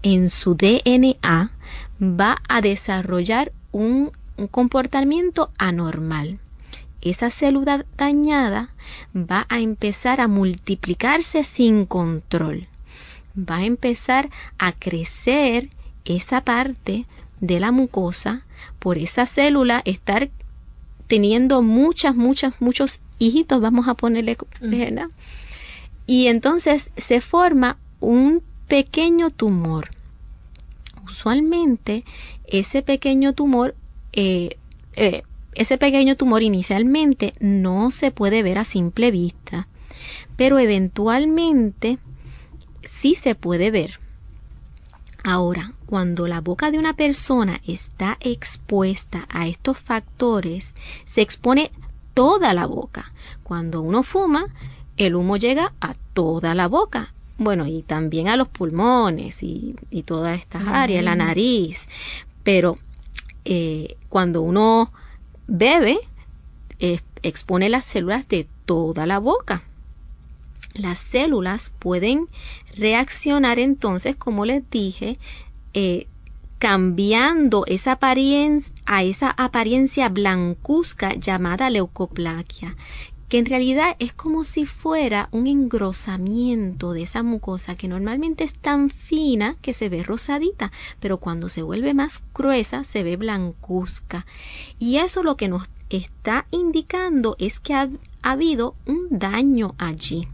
en 0.02 0.28
su 0.28 0.54
DNA 0.54 1.52
va 2.00 2.42
a 2.48 2.60
desarrollar 2.60 3.52
un, 3.74 4.12
comportamiento 4.50 5.50
anormal. 5.58 6.38
Esa 7.02 7.30
célula 7.30 7.84
dañada 7.96 8.70
va 9.14 9.46
a 9.48 9.60
empezar 9.60 10.20
a 10.20 10.28
multiplicarse 10.28 11.44
sin 11.44 11.84
control. 11.84 12.66
Va 13.37 13.56
a 13.56 13.64
empezar 13.64 14.30
a 14.58 14.72
crecer 14.72 15.68
esa 16.04 16.40
parte 16.40 17.06
de 17.40 17.60
la 17.60 17.70
mucosa 17.72 18.44
por 18.78 18.96
esa 18.96 19.26
célula 19.26 19.82
estar 19.84 20.30
teniendo 21.06 21.62
muchas, 21.62 22.16
muchas, 22.16 22.60
muchos 22.60 23.00
hijitos, 23.18 23.60
vamos 23.60 23.87
a 23.87 23.94
ponerle, 23.94 24.37
¿verdad? 24.60 25.08
Y 26.06 26.26
entonces 26.26 26.90
se 26.96 27.20
forma 27.20 27.76
un 28.00 28.42
pequeño 28.66 29.30
tumor. 29.30 29.93
Usualmente 31.14 32.05
ese 32.44 32.83
pequeño 32.83 33.35
tumor, 33.35 33.77
eh, 34.12 34.59
eh, 34.96 35.22
ese 35.55 35.79
pequeño 35.79 36.16
tumor 36.16 36.42
inicialmente 36.42 37.35
no 37.38 37.92
se 37.92 38.11
puede 38.11 38.42
ver 38.42 38.59
a 38.59 38.64
simple 38.64 39.12
vista, 39.12 39.68
pero 40.37 40.59
eventualmente 40.59 41.98
sí 42.83 43.14
se 43.14 43.37
puede 43.37 43.70
ver. 43.70 44.00
Ahora, 45.22 45.74
cuando 45.87 46.27
la 46.27 46.40
boca 46.40 46.72
de 46.72 46.81
una 46.81 46.94
persona 46.94 47.61
está 47.64 48.16
expuesta 48.18 49.29
a 49.29 49.46
estos 49.46 49.79
factores, 49.79 50.74
se 51.05 51.22
expone 51.22 51.70
toda 52.12 52.53
la 52.55 52.66
boca. 52.66 53.12
Cuando 53.44 53.83
uno 53.83 54.03
fuma, 54.03 54.53
el 54.96 55.14
humo 55.14 55.37
llega 55.37 55.74
a 55.81 55.94
toda 56.12 56.57
la 56.57 56.66
boca. 56.66 57.13
Bueno, 57.37 57.66
y 57.66 57.83
también 57.83 58.29
a 58.29 58.37
los 58.37 58.49
pulmones 58.49 59.42
y, 59.42 59.75
todas 60.05 60.38
estas 60.38 60.62
áreas, 60.66 61.05
la 61.05 61.16
nariz. 61.16 61.88
Pero 62.42 62.77
eh, 63.44 63.97
cuando 64.09 64.42
uno 64.42 64.92
bebe, 65.47 65.99
expone 67.25 67.68
las 67.70 67.85
células 67.85 68.29
de 68.29 68.47
toda 68.66 69.07
la 69.07 69.18
boca. 69.18 69.62
Las 70.75 70.99
células 70.99 71.73
pueden 71.79 72.29
reaccionar 72.77 73.59
entonces, 73.59 74.16
como 74.16 74.44
les 74.44 74.68
dije, 74.70 75.16
eh, 75.73 76.07
cambiando 76.59 77.64
esa 77.66 77.92
apariencia 77.92 78.73
a 78.87 79.03
esa 79.03 79.31
apariencia 79.31 80.11
blancuzca 80.11 81.14
llamada 81.14 81.70
leucoplaquia, 81.70 82.77
que 83.35 83.40
en 83.40 83.47
realidad 83.47 83.97
es 83.99 84.12
como 84.12 84.44
si 84.44 84.64
fuera 84.64 85.29
un 85.33 85.49
engrosamiento 85.49 86.92
de 86.92 87.03
esa 87.03 87.25
mucosa 87.25 87.75
que 87.75 87.88
normalmente 87.88 88.44
es 88.44 88.55
tan 88.55 88.90
fina 88.90 89.57
que 89.61 89.73
se 89.73 89.88
ve 89.88 90.05
rosadita, 90.05 90.70
pero 91.01 91.18
cuando 91.18 91.49
se 91.49 91.62
vuelve 91.62 91.94
más 91.94 92.23
gruesa 92.33 92.85
se 92.85 93.03
ve 93.03 93.16
blancuzca. 93.16 94.25
Y 94.79 94.99
eso 94.99 95.25
lo 95.25 95.37
que 95.37 95.49
nos 95.49 95.68
está 95.90 96.47
indicando 96.53 97.35
es 97.40 97.59
que 97.59 97.75
ha 97.75 97.88
habido 98.23 98.77
un 98.87 99.09
daño 99.11 99.75
allí. 99.79 100.29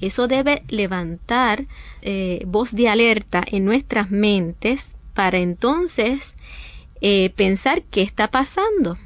Eso 0.00 0.26
debe 0.26 0.64
levantar 0.66 1.68
eh, 2.02 2.42
voz 2.48 2.74
de 2.74 2.88
alerta 2.88 3.44
en 3.46 3.64
nuestras 3.64 4.10
mentes 4.10 4.96
para 5.14 5.38
entonces 5.38 6.34
eh, 7.00 7.30
pensar 7.36 7.84
qué 7.84 8.02
está 8.02 8.28
pasando. 8.28 8.96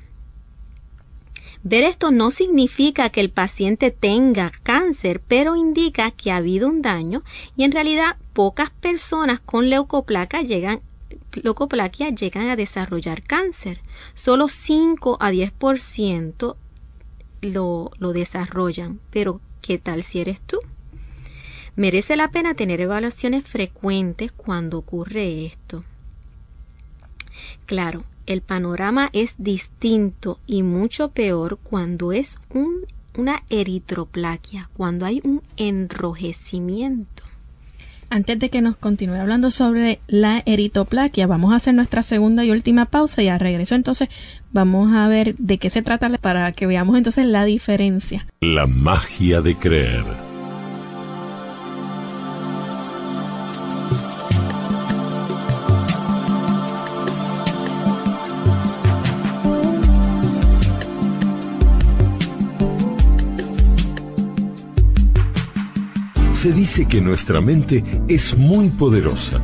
Ver 1.64 1.84
esto 1.84 2.10
no 2.10 2.30
significa 2.30 3.10
que 3.10 3.20
el 3.20 3.30
paciente 3.30 3.90
tenga 3.90 4.52
cáncer, 4.62 5.20
pero 5.26 5.54
indica 5.54 6.10
que 6.10 6.32
ha 6.32 6.36
habido 6.36 6.68
un 6.68 6.82
daño 6.82 7.22
y 7.56 7.62
en 7.64 7.72
realidad 7.72 8.16
pocas 8.32 8.70
personas 8.70 9.38
con 9.40 9.70
leucoplaca 9.70 10.42
llegan 10.42 10.80
leucoplaquia 11.34 12.10
llegan 12.10 12.48
a 12.48 12.56
desarrollar 12.56 13.22
cáncer. 13.22 13.80
Solo 14.14 14.48
5 14.48 15.18
a 15.20 15.30
10% 15.30 16.56
lo, 17.42 17.90
lo 17.98 18.12
desarrollan. 18.12 19.00
Pero, 19.10 19.40
¿qué 19.60 19.78
tal 19.78 20.02
si 20.02 20.20
eres 20.20 20.40
tú? 20.40 20.58
Merece 21.76 22.16
la 22.16 22.30
pena 22.30 22.54
tener 22.54 22.80
evaluaciones 22.80 23.44
frecuentes 23.44 24.32
cuando 24.32 24.78
ocurre 24.78 25.46
esto. 25.46 25.82
Claro, 27.66 28.04
el 28.26 28.42
panorama 28.42 29.10
es 29.12 29.34
distinto 29.38 30.38
y 30.46 30.62
mucho 30.62 31.10
peor 31.10 31.58
cuando 31.62 32.12
es 32.12 32.38
un, 32.50 32.86
una 33.16 33.42
eritroplaquia, 33.50 34.70
cuando 34.74 35.06
hay 35.06 35.20
un 35.24 35.42
enrojecimiento. 35.56 37.22
Antes 38.10 38.38
de 38.38 38.50
que 38.50 38.60
nos 38.60 38.76
continúe 38.76 39.14
hablando 39.14 39.50
sobre 39.50 39.98
la 40.06 40.42
eritroplaquia, 40.44 41.26
vamos 41.26 41.52
a 41.52 41.56
hacer 41.56 41.72
nuestra 41.74 42.02
segunda 42.02 42.44
y 42.44 42.50
última 42.50 42.84
pausa 42.84 43.22
y 43.22 43.28
a 43.28 43.38
regreso 43.38 43.74
entonces 43.74 44.10
vamos 44.52 44.92
a 44.92 45.08
ver 45.08 45.34
de 45.38 45.56
qué 45.56 45.70
se 45.70 45.80
trata 45.80 46.10
para 46.18 46.52
que 46.52 46.66
veamos 46.66 46.98
entonces 46.98 47.24
la 47.24 47.44
diferencia. 47.44 48.26
La 48.42 48.66
magia 48.66 49.40
de 49.40 49.54
creer. 49.54 50.31
Se 66.42 66.52
dice 66.52 66.86
que 66.86 67.00
nuestra 67.00 67.40
mente 67.40 67.84
es 68.08 68.36
muy 68.36 68.68
poderosa. 68.68 69.40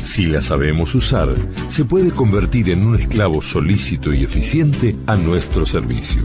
Si 0.00 0.26
la 0.26 0.40
sabemos 0.40 0.94
usar, 0.94 1.34
se 1.66 1.84
puede 1.84 2.12
convertir 2.12 2.70
en 2.70 2.86
un 2.86 2.94
esclavo 2.94 3.40
solícito 3.40 4.14
y 4.14 4.22
eficiente 4.22 4.96
a 5.08 5.16
nuestro 5.16 5.66
servicio. 5.66 6.22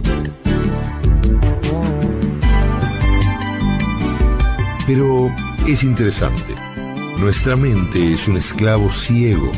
Pero 4.86 5.34
es 5.66 5.84
interesante. 5.84 6.54
Nuestra 7.18 7.56
mente 7.56 8.14
es 8.14 8.28
un 8.28 8.38
esclavo 8.38 8.92
ciego. 8.92 9.52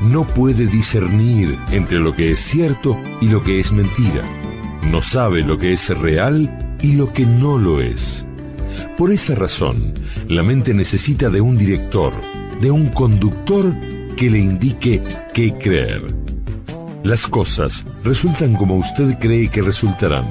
No 0.00 0.24
puede 0.28 0.68
discernir 0.68 1.58
entre 1.72 1.98
lo 1.98 2.14
que 2.14 2.30
es 2.30 2.38
cierto 2.38 2.96
y 3.20 3.26
lo 3.26 3.42
que 3.42 3.58
es 3.58 3.72
mentira. 3.72 4.22
No 4.88 5.02
sabe 5.02 5.42
lo 5.42 5.58
que 5.58 5.72
es 5.72 5.88
real 5.98 6.78
y 6.80 6.92
lo 6.92 7.12
que 7.12 7.26
no 7.26 7.58
lo 7.58 7.80
es. 7.80 8.24
Por 8.96 9.10
esa 9.10 9.34
razón, 9.34 9.94
la 10.28 10.42
mente 10.42 10.74
necesita 10.74 11.30
de 11.30 11.40
un 11.40 11.56
director, 11.58 12.12
de 12.60 12.70
un 12.70 12.88
conductor 12.88 13.72
que 14.16 14.30
le 14.30 14.38
indique 14.38 15.02
qué 15.34 15.54
creer. 15.54 16.02
Las 17.02 17.26
cosas 17.26 17.84
resultan 18.04 18.54
como 18.54 18.76
usted 18.76 19.18
cree 19.18 19.48
que 19.48 19.62
resultarán. 19.62 20.24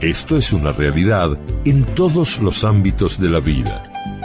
Esto 0.00 0.36
es 0.36 0.52
una 0.52 0.72
realidad 0.72 1.38
en 1.64 1.84
todos 1.84 2.40
los 2.40 2.64
ámbitos 2.64 3.20
de 3.20 3.28
la 3.28 3.38
vida, 3.38 3.82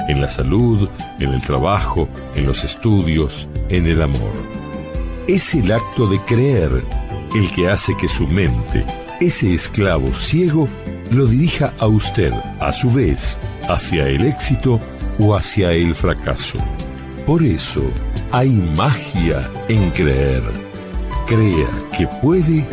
en 0.08 0.22
la 0.22 0.30
salud, 0.30 0.89
en 1.20 1.34
el 1.34 1.41
trabajo, 1.41 2.08
en 2.36 2.46
los 2.46 2.63
estudios, 2.63 3.50
en 3.70 3.86
el 3.86 4.02
amor. 4.02 4.34
Es 5.28 5.54
el 5.54 5.72
acto 5.72 6.08
de 6.08 6.20
creer 6.22 6.84
el 7.36 7.52
que 7.52 7.70
hace 7.70 7.96
que 7.98 8.08
su 8.08 8.26
mente, 8.28 8.86
ese 9.20 9.54
esclavo 9.54 10.13
ciego, 10.13 10.70
lo 11.12 11.26
dirija 11.28 11.72
a 11.80 11.88
usted, 11.88 12.34
a 12.60 12.72
su 12.72 12.89
vez, 12.91 13.39
hacia 13.70 14.08
el 14.08 14.26
éxito 14.26 14.80
o 15.20 15.36
hacia 15.36 15.72
el 15.72 15.94
fracaso. 15.94 16.60
Por 17.26 17.44
eso 17.44 17.84
hay 18.32 18.50
magia 18.76 19.50
en 19.68 19.89
creer. 19.91 20.44
Crea 21.28 21.70
que 21.98 22.08
puede 22.22 22.68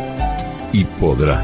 y 0.71 0.83
podrá. 0.83 1.43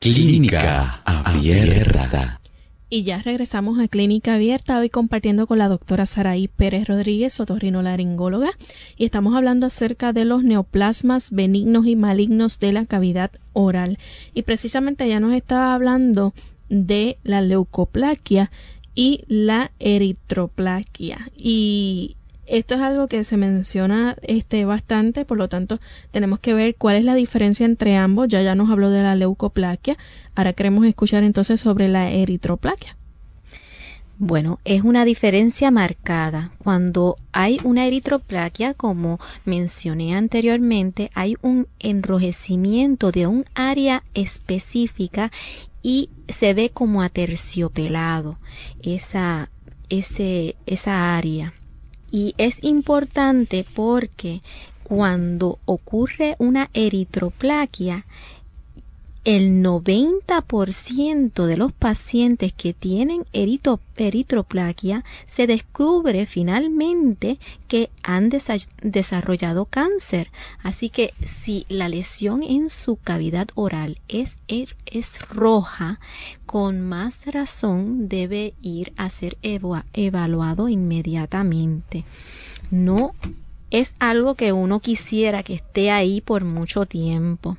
Clínica 0.00 1.00
Abierta. 1.04 2.41
Y 2.94 3.04
ya 3.04 3.22
regresamos 3.22 3.80
a 3.80 3.88
Clínica 3.88 4.34
Abierta, 4.34 4.78
hoy 4.78 4.90
compartiendo 4.90 5.46
con 5.46 5.56
la 5.56 5.68
doctora 5.68 6.04
Saraí 6.04 6.46
Pérez 6.46 6.86
Rodríguez, 6.86 7.40
otorrinolaringóloga, 7.40 8.50
y 8.98 9.06
estamos 9.06 9.34
hablando 9.34 9.66
acerca 9.66 10.12
de 10.12 10.26
los 10.26 10.44
neoplasmas 10.44 11.30
benignos 11.30 11.86
y 11.86 11.96
malignos 11.96 12.58
de 12.58 12.72
la 12.72 12.84
cavidad 12.84 13.30
oral. 13.54 13.96
Y 14.34 14.42
precisamente 14.42 15.08
ya 15.08 15.20
nos 15.20 15.32
estaba 15.32 15.72
hablando 15.72 16.34
de 16.68 17.16
la 17.22 17.40
leucoplaquia 17.40 18.50
y 18.94 19.24
la 19.26 19.70
eritroplaquia. 19.78 21.30
Y 21.34 22.16
esto 22.46 22.74
es 22.74 22.80
algo 22.80 23.08
que 23.08 23.24
se 23.24 23.36
menciona 23.36 24.16
este 24.22 24.64
bastante, 24.64 25.24
por 25.24 25.38
lo 25.38 25.48
tanto 25.48 25.78
tenemos 26.10 26.40
que 26.40 26.54
ver 26.54 26.74
cuál 26.76 26.96
es 26.96 27.04
la 27.04 27.14
diferencia 27.14 27.66
entre 27.66 27.96
ambos. 27.96 28.28
Ya 28.28 28.42
ya 28.42 28.54
nos 28.54 28.70
habló 28.70 28.90
de 28.90 29.02
la 29.02 29.14
leucoplaquia, 29.14 29.96
ahora 30.34 30.52
queremos 30.52 30.84
escuchar 30.86 31.22
entonces 31.22 31.60
sobre 31.60 31.88
la 31.88 32.10
eritroplaquia. 32.10 32.96
Bueno, 34.18 34.60
es 34.64 34.82
una 34.84 35.04
diferencia 35.04 35.72
marcada. 35.72 36.52
Cuando 36.58 37.16
hay 37.32 37.58
una 37.64 37.86
eritroplaquia, 37.86 38.72
como 38.74 39.18
mencioné 39.44 40.14
anteriormente, 40.14 41.10
hay 41.14 41.36
un 41.42 41.66
enrojecimiento 41.80 43.10
de 43.10 43.26
un 43.26 43.44
área 43.54 44.04
específica 44.14 45.32
y 45.82 46.08
se 46.28 46.54
ve 46.54 46.70
como 46.70 47.02
aterciopelado 47.02 48.38
esa, 48.80 49.50
ese, 49.88 50.54
esa 50.66 51.16
área. 51.16 51.52
Y 52.12 52.34
es 52.36 52.62
importante 52.62 53.64
porque 53.74 54.42
cuando 54.84 55.58
ocurre 55.64 56.36
una 56.38 56.68
eritroplaquia, 56.74 58.04
el 59.24 59.62
90% 59.62 61.46
de 61.46 61.56
los 61.56 61.72
pacientes 61.72 62.52
que 62.52 62.74
tienen 62.74 63.24
eritroplaquia 63.32 65.04
se 65.26 65.46
descubre 65.46 66.26
finalmente 66.26 67.38
que 67.68 67.90
han 68.02 68.30
desarrollado 68.82 69.66
cáncer. 69.66 70.32
Así 70.62 70.88
que 70.88 71.14
si 71.24 71.66
la 71.68 71.88
lesión 71.88 72.42
en 72.42 72.68
su 72.68 72.96
cavidad 72.96 73.46
oral 73.54 73.98
es, 74.08 74.38
er, 74.48 74.74
es 74.86 75.20
roja, 75.28 76.00
con 76.44 76.80
más 76.80 77.26
razón 77.26 78.08
debe 78.08 78.54
ir 78.60 78.92
a 78.96 79.08
ser 79.08 79.38
evaluado 79.42 80.68
inmediatamente. 80.68 82.04
No 82.72 83.14
es 83.70 83.94
algo 84.00 84.34
que 84.34 84.52
uno 84.52 84.80
quisiera 84.80 85.44
que 85.44 85.54
esté 85.54 85.92
ahí 85.92 86.20
por 86.20 86.44
mucho 86.44 86.86
tiempo. 86.86 87.56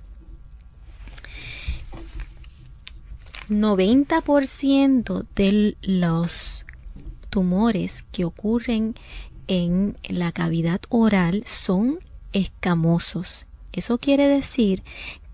90% 3.50 5.26
de 5.36 5.78
los 5.82 6.66
tumores 7.30 8.06
que 8.12 8.26
ocurren 8.26 8.96
en 9.48 9.98
la 10.08 10.32
cavidad 10.32 10.82
oral 10.90 11.44
son 11.46 12.00
escamosos. 12.32 13.46
Eso 13.72 13.98
quiere 13.98 14.28
decir 14.28 14.84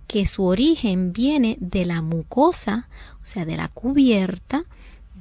que 0.08 0.26
su 0.26 0.46
origen 0.46 1.14
viene 1.14 1.58
de 1.60 1.86
la 1.86 2.02
mucosa, 2.02 2.90
o 3.22 3.26
sea, 3.26 3.46
de 3.46 3.58
la 3.58 3.68
cubierta 3.68 4.66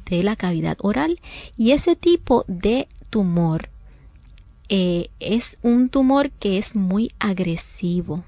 de 0.08 0.22
la 0.22 0.36
cavidad 0.36 0.78
oral. 0.80 1.20
Y 1.56 1.72
ese 1.72 1.96
tipo 1.96 2.44
de 2.48 2.88
tumor 3.10 3.68
eh, 4.68 5.10
es 5.20 5.58
un 5.62 5.88
tumor 5.88 6.30
que 6.30 6.58
es 6.58 6.74
muy 6.74 7.12
agresivo. 7.18 8.24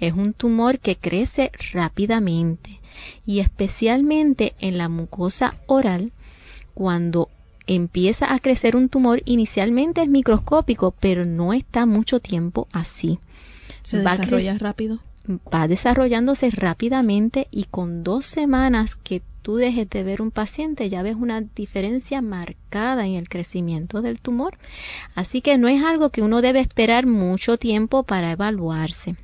Es 0.00 0.14
un 0.14 0.32
tumor 0.32 0.78
que 0.78 0.96
crece 0.96 1.52
rápidamente 1.72 2.80
y 3.26 3.40
especialmente 3.40 4.54
en 4.58 4.78
la 4.78 4.88
mucosa 4.88 5.54
oral 5.66 6.12
cuando 6.74 7.28
empieza 7.66 8.32
a 8.32 8.38
crecer 8.38 8.76
un 8.76 8.88
tumor 8.88 9.22
inicialmente 9.26 10.02
es 10.02 10.08
microscópico 10.08 10.94
pero 10.98 11.24
no 11.24 11.52
está 11.52 11.84
mucho 11.84 12.18
tiempo 12.20 12.66
así. 12.72 13.18
Se 13.82 14.02
va 14.02 14.16
desarrolla 14.16 14.56
rápido. 14.58 15.00
va 15.52 15.68
desarrollándose 15.68 16.50
rápidamente 16.50 17.48
y 17.50 17.64
con 17.64 18.02
dos 18.02 18.24
semanas 18.24 18.96
que 18.96 19.20
tú 19.42 19.56
dejes 19.56 19.88
de 19.90 20.02
ver 20.02 20.22
un 20.22 20.30
paciente 20.30 20.88
ya 20.88 21.02
ves 21.02 21.16
una 21.16 21.42
diferencia 21.42 22.22
marcada 22.22 23.06
en 23.06 23.14
el 23.14 23.28
crecimiento 23.28 24.00
del 24.00 24.18
tumor. 24.18 24.56
Así 25.14 25.42
que 25.42 25.58
no 25.58 25.68
es 25.68 25.84
algo 25.84 26.08
que 26.08 26.22
uno 26.22 26.40
debe 26.40 26.60
esperar 26.60 27.06
mucho 27.06 27.58
tiempo 27.58 28.02
para 28.02 28.32
evaluarse 28.32 29.16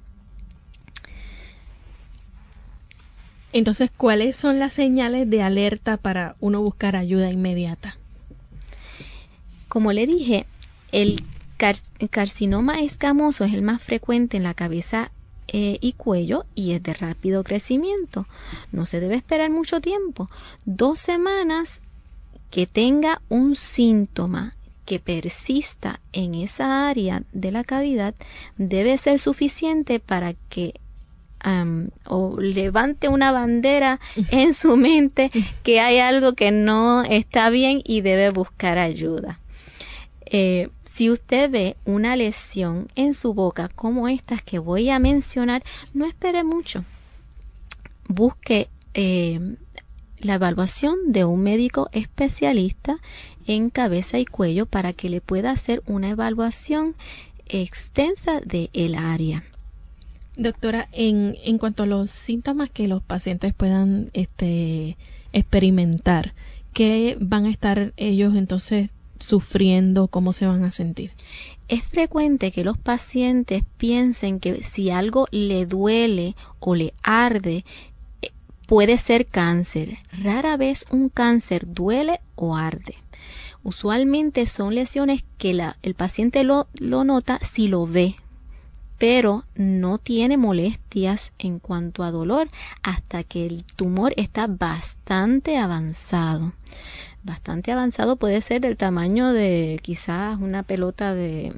Entonces, 3.58 3.90
¿cuáles 3.90 4.36
son 4.36 4.58
las 4.58 4.74
señales 4.74 5.30
de 5.30 5.42
alerta 5.42 5.96
para 5.96 6.36
uno 6.40 6.60
buscar 6.60 6.94
ayuda 6.94 7.32
inmediata? 7.32 7.96
Como 9.66 9.94
le 9.94 10.06
dije, 10.06 10.44
el 10.92 11.24
carcinoma 12.10 12.82
escamoso 12.82 13.44
es 13.44 13.54
el 13.54 13.62
más 13.62 13.80
frecuente 13.80 14.36
en 14.36 14.42
la 14.42 14.52
cabeza 14.52 15.10
eh, 15.48 15.78
y 15.80 15.94
cuello 15.94 16.44
y 16.54 16.72
es 16.72 16.82
de 16.82 16.92
rápido 16.92 17.44
crecimiento. 17.44 18.26
No 18.72 18.84
se 18.84 19.00
debe 19.00 19.14
esperar 19.14 19.48
mucho 19.48 19.80
tiempo. 19.80 20.28
Dos 20.66 21.00
semanas 21.00 21.80
que 22.50 22.66
tenga 22.66 23.22
un 23.30 23.56
síntoma 23.56 24.54
que 24.84 24.98
persista 24.98 26.00
en 26.12 26.34
esa 26.34 26.90
área 26.90 27.22
de 27.32 27.52
la 27.52 27.64
cavidad 27.64 28.14
debe 28.58 28.98
ser 28.98 29.18
suficiente 29.18 29.98
para 29.98 30.34
que 30.50 30.74
o 32.06 32.40
levante 32.40 33.08
una 33.08 33.30
bandera 33.32 34.00
en 34.30 34.54
su 34.54 34.76
mente 34.76 35.30
que 35.62 35.80
hay 35.80 35.98
algo 35.98 36.34
que 36.34 36.50
no 36.50 37.04
está 37.04 37.50
bien 37.50 37.82
y 37.84 38.00
debe 38.00 38.30
buscar 38.30 38.78
ayuda. 38.78 39.40
Eh, 40.24 40.70
si 40.96 41.10
usted 41.10 41.50
ve 41.50 41.76
una 41.84 42.16
lesión 42.16 42.88
en 42.94 43.12
su 43.12 43.34
boca 43.34 43.68
como 43.68 44.08
estas 44.08 44.42
que 44.42 44.58
voy 44.58 44.88
a 44.88 44.98
mencionar, 44.98 45.62
no 45.92 46.06
espere 46.06 46.42
mucho. 46.42 46.84
Busque 48.08 48.68
eh, 48.94 49.56
la 50.20 50.34
evaluación 50.34 50.96
de 51.12 51.24
un 51.24 51.42
médico 51.42 51.90
especialista 51.92 52.98
en 53.46 53.68
cabeza 53.68 54.18
y 54.18 54.24
cuello 54.24 54.66
para 54.66 54.92
que 54.94 55.10
le 55.10 55.20
pueda 55.20 55.50
hacer 55.50 55.82
una 55.86 56.08
evaluación 56.08 56.96
extensa 57.46 58.40
de 58.40 58.70
el 58.72 58.94
área. 58.94 59.44
Doctora, 60.36 60.88
en, 60.92 61.36
en 61.44 61.58
cuanto 61.58 61.84
a 61.84 61.86
los 61.86 62.10
síntomas 62.10 62.70
que 62.70 62.88
los 62.88 63.02
pacientes 63.02 63.54
puedan 63.54 64.10
este, 64.12 64.96
experimentar, 65.32 66.34
¿qué 66.72 67.16
van 67.20 67.46
a 67.46 67.50
estar 67.50 67.92
ellos 67.96 68.34
entonces 68.36 68.90
sufriendo, 69.18 70.08
cómo 70.08 70.32
se 70.32 70.46
van 70.46 70.64
a 70.64 70.70
sentir. 70.70 71.12
Es 71.68 71.84
frecuente 71.84 72.50
que 72.50 72.64
los 72.64 72.78
pacientes 72.78 73.64
piensen 73.76 74.40
que 74.40 74.62
si 74.62 74.90
algo 74.90 75.26
le 75.30 75.66
duele 75.66 76.36
o 76.58 76.74
le 76.74 76.94
arde, 77.02 77.64
eh, 78.22 78.30
puede 78.66 78.98
ser 78.98 79.26
cáncer. 79.26 79.98
Rara 80.12 80.56
vez 80.56 80.84
un 80.90 81.08
cáncer 81.08 81.66
duele 81.66 82.20
o 82.34 82.56
arde. 82.56 82.96
Usualmente 83.62 84.46
son 84.46 84.74
lesiones 84.74 85.24
que 85.38 85.52
la, 85.52 85.76
el 85.82 85.94
paciente 85.94 86.44
lo, 86.44 86.68
lo 86.74 87.02
nota 87.02 87.40
si 87.42 87.66
lo 87.66 87.86
ve, 87.86 88.14
pero 88.98 89.44
no 89.54 89.98
tiene 89.98 90.36
molestias 90.36 91.32
en 91.38 91.58
cuanto 91.58 92.02
a 92.02 92.10
dolor 92.10 92.48
hasta 92.82 93.22
que 93.22 93.46
el 93.46 93.64
tumor 93.64 94.12
está 94.16 94.46
bastante 94.46 95.58
avanzado 95.58 96.52
bastante 97.26 97.72
avanzado, 97.72 98.16
puede 98.16 98.40
ser 98.40 98.60
del 98.60 98.76
tamaño 98.76 99.32
de 99.32 99.80
quizás 99.82 100.38
una 100.40 100.62
pelota 100.62 101.14
de 101.14 101.52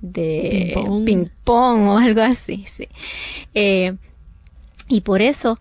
de 0.00 0.74
ping 1.04 1.26
pong, 1.44 1.88
o 1.88 1.98
algo 1.98 2.22
así, 2.22 2.64
sí. 2.66 2.88
Eh, 3.54 3.96
y 4.88 5.02
por 5.02 5.20
eso 5.20 5.58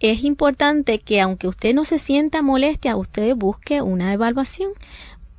es 0.00 0.24
importante 0.24 0.98
que 0.98 1.20
aunque 1.20 1.48
usted 1.48 1.74
no 1.74 1.84
se 1.84 1.98
sienta 1.98 2.42
molestia, 2.42 2.96
usted 2.96 3.34
busque 3.34 3.80
una 3.82 4.12
evaluación, 4.12 4.72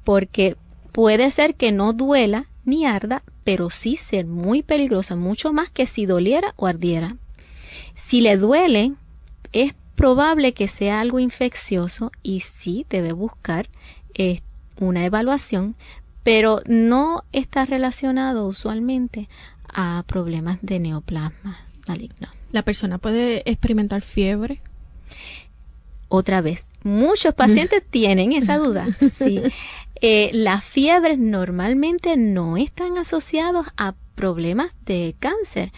porque 0.03 0.55
puede 0.91 1.29
ser 1.29 1.55
que 1.55 1.71
no 1.71 1.93
duela 1.93 2.47
ni 2.65 2.85
arda, 2.85 3.21
pero 3.47 3.69
sí 3.69 3.95
ser 3.95 4.25
muy 4.25 4.61
peligrosa, 4.61 5.15
mucho 5.15 5.53
más 5.53 5.69
que 5.69 5.85
si 5.85 6.05
doliera 6.05 6.53
o 6.57 6.67
ardiera. 6.67 7.15
Si 7.95 8.19
le 8.19 8.35
duele, 8.35 8.91
es 9.53 9.73
probable 9.95 10.51
que 10.51 10.67
sea 10.67 10.99
algo 10.99 11.17
infeccioso 11.21 12.11
y 12.23 12.41
sí 12.41 12.85
debe 12.89 13.13
buscar 13.13 13.69
eh, 14.15 14.41
una 14.81 15.05
evaluación, 15.05 15.75
pero 16.23 16.59
no 16.65 17.23
está 17.31 17.63
relacionado 17.63 18.45
usualmente 18.45 19.29
a 19.73 20.03
problemas 20.07 20.57
de 20.61 20.79
neoplasma 20.79 21.61
maligno. 21.87 22.27
¿La 22.51 22.63
persona 22.63 22.97
puede 22.97 23.49
experimentar 23.49 24.01
fiebre? 24.01 24.59
Otra 26.09 26.41
vez, 26.41 26.65
muchos 26.83 27.33
pacientes 27.33 27.81
tienen 27.89 28.33
esa 28.33 28.57
duda. 28.57 28.85
Sí. 29.17 29.41
Eh, 30.01 30.29
las 30.33 30.63
fiebres 30.63 31.17
normalmente 31.17 32.17
no 32.17 32.57
están 32.57 32.97
asociados 32.97 33.67
a 33.77 33.95
problemas 34.15 34.75
de 34.85 35.15
cáncer. 35.19 35.71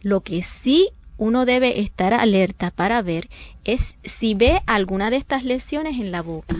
Lo 0.00 0.20
que 0.22 0.42
sí 0.42 0.90
uno 1.18 1.44
debe 1.44 1.80
estar 1.80 2.14
alerta 2.14 2.70
para 2.70 3.02
ver 3.02 3.28
es 3.64 3.96
si 4.04 4.34
ve 4.34 4.62
alguna 4.66 5.10
de 5.10 5.18
estas 5.18 5.44
lesiones 5.44 6.00
en 6.00 6.10
la 6.10 6.22
boca. 6.22 6.56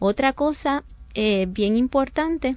Otra 0.00 0.32
cosa 0.32 0.82
eh, 1.14 1.46
bien 1.48 1.76
importante, 1.76 2.56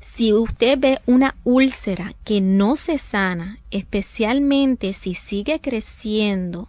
si 0.00 0.32
usted 0.32 0.78
ve 0.78 1.00
una 1.06 1.34
úlcera 1.44 2.14
que 2.24 2.40
no 2.42 2.76
se 2.76 2.98
sana, 2.98 3.58
especialmente 3.70 4.92
si 4.92 5.14
sigue 5.14 5.60
creciendo, 5.60 6.68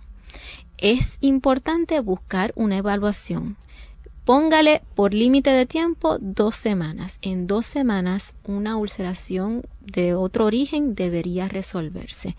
es 0.77 1.17
importante 1.19 1.99
buscar 1.99 2.53
una 2.55 2.77
evaluación. 2.77 3.57
Póngale 4.25 4.81
por 4.95 5.13
límite 5.13 5.49
de 5.49 5.65
tiempo 5.65 6.17
dos 6.19 6.55
semanas. 6.55 7.19
En 7.21 7.45
dos 7.47 7.65
semanas 7.65 8.33
una 8.45 8.77
ulceración 8.77 9.63
de 9.81 10.15
otro 10.15 10.45
origen 10.45 10.95
debería 10.95 11.47
resolverse 11.47 12.35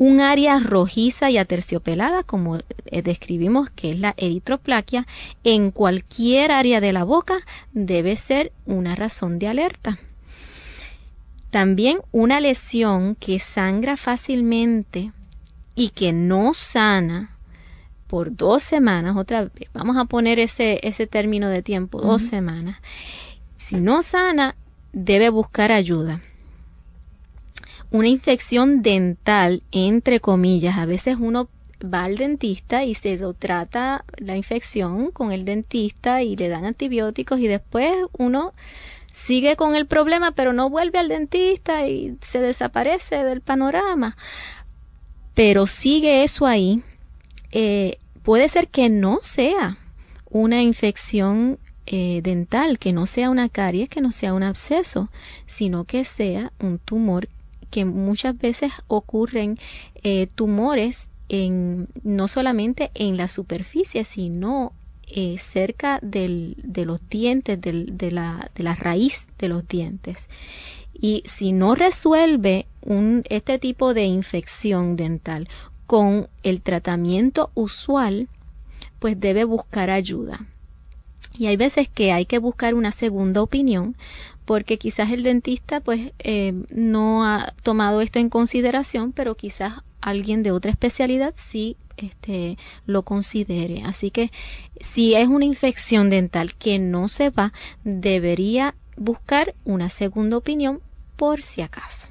un 0.00 0.22
área 0.22 0.58
rojiza 0.60 1.28
y 1.28 1.36
aterciopelada, 1.36 2.22
como 2.22 2.56
eh, 2.56 3.02
describimos 3.02 3.68
que 3.68 3.90
es 3.90 3.98
la 4.00 4.14
eritroplaquia, 4.16 5.06
en 5.44 5.70
cualquier 5.70 6.52
área 6.52 6.80
de 6.80 6.94
la 6.94 7.04
boca 7.04 7.36
debe 7.74 8.16
ser 8.16 8.50
una 8.64 8.94
razón 8.94 9.38
de 9.38 9.48
alerta. 9.48 9.98
También 11.50 11.98
una 12.12 12.40
lesión 12.40 13.14
que 13.14 13.38
sangra 13.40 13.98
fácilmente 13.98 15.12
y 15.74 15.90
que 15.90 16.14
no 16.14 16.54
sana 16.54 17.36
por 18.10 18.36
dos 18.36 18.64
semanas, 18.64 19.16
otra 19.16 19.44
vez, 19.44 19.68
vamos 19.72 19.96
a 19.96 20.04
poner 20.04 20.40
ese, 20.40 20.80
ese 20.82 21.06
término 21.06 21.48
de 21.48 21.62
tiempo, 21.62 22.00
dos 22.00 22.22
semanas. 22.22 22.78
Si 23.56 23.76
no 23.76 24.02
sana, 24.02 24.56
debe 24.92 25.28
buscar 25.30 25.70
ayuda 25.70 26.20
una 27.90 28.08
infección 28.08 28.82
dental, 28.82 29.62
entre 29.72 30.20
comillas. 30.20 30.78
A 30.78 30.86
veces 30.86 31.16
uno 31.18 31.48
va 31.82 32.04
al 32.04 32.16
dentista 32.16 32.84
y 32.84 32.94
se 32.94 33.16
lo 33.16 33.32
trata 33.32 34.04
la 34.16 34.36
infección 34.36 35.10
con 35.10 35.32
el 35.32 35.44
dentista 35.44 36.22
y 36.22 36.36
le 36.36 36.48
dan 36.48 36.64
antibióticos 36.64 37.40
y 37.40 37.48
después 37.48 37.92
uno 38.16 38.52
sigue 39.12 39.56
con 39.56 39.74
el 39.74 39.86
problema 39.86 40.32
pero 40.32 40.52
no 40.52 40.70
vuelve 40.70 40.98
al 40.98 41.08
dentista 41.08 41.86
y 41.86 42.16
se 42.20 42.40
desaparece 42.40 43.24
del 43.24 43.40
panorama. 43.40 44.16
Pero 45.34 45.66
sigue 45.66 46.22
eso 46.22 46.46
ahí. 46.46 46.82
Eh, 47.52 47.98
puede 48.22 48.48
ser 48.48 48.68
que 48.68 48.88
no 48.88 49.18
sea 49.22 49.78
una 50.30 50.62
infección 50.62 51.58
eh, 51.86 52.20
dental, 52.22 52.78
que 52.78 52.92
no 52.92 53.06
sea 53.06 53.30
una 53.30 53.48
caries, 53.48 53.88
que 53.88 54.00
no 54.00 54.12
sea 54.12 54.34
un 54.34 54.42
absceso, 54.42 55.08
sino 55.46 55.84
que 55.84 56.04
sea 56.04 56.52
un 56.60 56.78
tumor 56.78 57.28
que 57.70 57.84
muchas 57.84 58.36
veces 58.36 58.72
ocurren 58.88 59.58
eh, 60.02 60.26
tumores 60.34 61.08
en, 61.28 61.88
no 62.02 62.26
solamente 62.26 62.90
en 62.94 63.16
la 63.16 63.28
superficie, 63.28 64.04
sino 64.04 64.72
cerca 65.38 65.98
de 66.02 66.54
los 66.84 67.00
dientes, 67.08 67.60
de, 67.60 68.10
la, 68.12 68.48
de 68.54 68.62
la 68.62 68.76
raíz 68.76 69.26
de 69.40 69.48
los 69.48 69.66
dientes. 69.66 70.28
Y 71.00 71.22
si 71.24 71.52
no 71.52 71.74
resuelve 71.74 72.66
un, 72.82 73.24
este 73.28 73.58
tipo 73.58 73.94
de 73.94 74.04
infección 74.04 74.96
dental 74.96 75.48
con 75.90 76.28
el 76.44 76.62
tratamiento 76.62 77.50
usual, 77.54 78.28
pues 79.00 79.18
debe 79.18 79.42
buscar 79.42 79.90
ayuda. 79.90 80.46
Y 81.36 81.46
hay 81.46 81.56
veces 81.56 81.88
que 81.88 82.12
hay 82.12 82.26
que 82.26 82.38
buscar 82.38 82.74
una 82.74 82.92
segunda 82.92 83.42
opinión 83.42 83.96
porque 84.44 84.78
quizás 84.78 85.10
el 85.10 85.24
dentista 85.24 85.80
pues 85.80 86.12
eh, 86.20 86.54
no 86.72 87.24
ha 87.24 87.54
tomado 87.64 88.02
esto 88.02 88.20
en 88.20 88.28
consideración, 88.28 89.10
pero 89.10 89.34
quizás 89.34 89.82
alguien 90.00 90.44
de 90.44 90.52
otra 90.52 90.70
especialidad 90.70 91.34
sí 91.34 91.76
este, 91.96 92.56
lo 92.86 93.02
considere. 93.02 93.82
Así 93.82 94.12
que 94.12 94.30
si 94.80 95.16
es 95.16 95.26
una 95.26 95.44
infección 95.44 96.08
dental 96.08 96.54
que 96.54 96.78
no 96.78 97.08
se 97.08 97.30
va, 97.30 97.52
debería 97.82 98.76
buscar 98.96 99.56
una 99.64 99.88
segunda 99.88 100.36
opinión 100.36 100.80
por 101.16 101.42
si 101.42 101.62
acaso. 101.62 102.06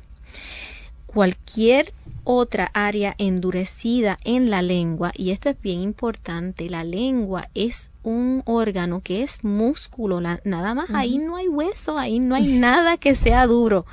Cualquier 1.05 1.93
otra 2.23 2.71
área 2.73 3.15
endurecida 3.17 4.17
en 4.23 4.49
la 4.49 4.61
lengua, 4.61 5.11
y 5.15 5.31
esto 5.31 5.49
es 5.49 5.61
bien 5.61 5.81
importante, 5.81 6.69
la 6.69 6.83
lengua 6.83 7.49
es 7.53 7.91
un 8.03 8.43
órgano 8.45 9.01
que 9.01 9.23
es 9.23 9.43
músculo, 9.43 10.21
nada 10.21 10.73
más, 10.73 10.89
ahí 10.91 11.17
no 11.17 11.35
hay 11.35 11.47
hueso, 11.47 11.97
ahí 11.97 12.19
no 12.19 12.35
hay 12.35 12.53
nada 12.59 12.97
que 12.97 13.15
sea 13.15 13.47
duro. 13.47 13.85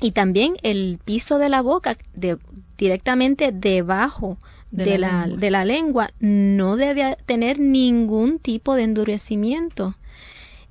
Y 0.00 0.12
también 0.12 0.56
el 0.62 0.98
piso 1.04 1.38
de 1.38 1.48
la 1.48 1.62
boca, 1.62 1.96
de, 2.14 2.38
directamente 2.76 3.52
debajo 3.52 4.38
de, 4.70 4.98
la, 4.98 5.28
de 5.28 5.50
la 5.50 5.64
lengua, 5.64 6.10
no 6.18 6.76
debe 6.76 7.16
tener 7.26 7.60
ningún 7.60 8.38
tipo 8.38 8.74
de 8.74 8.82
endurecimiento. 8.82 9.94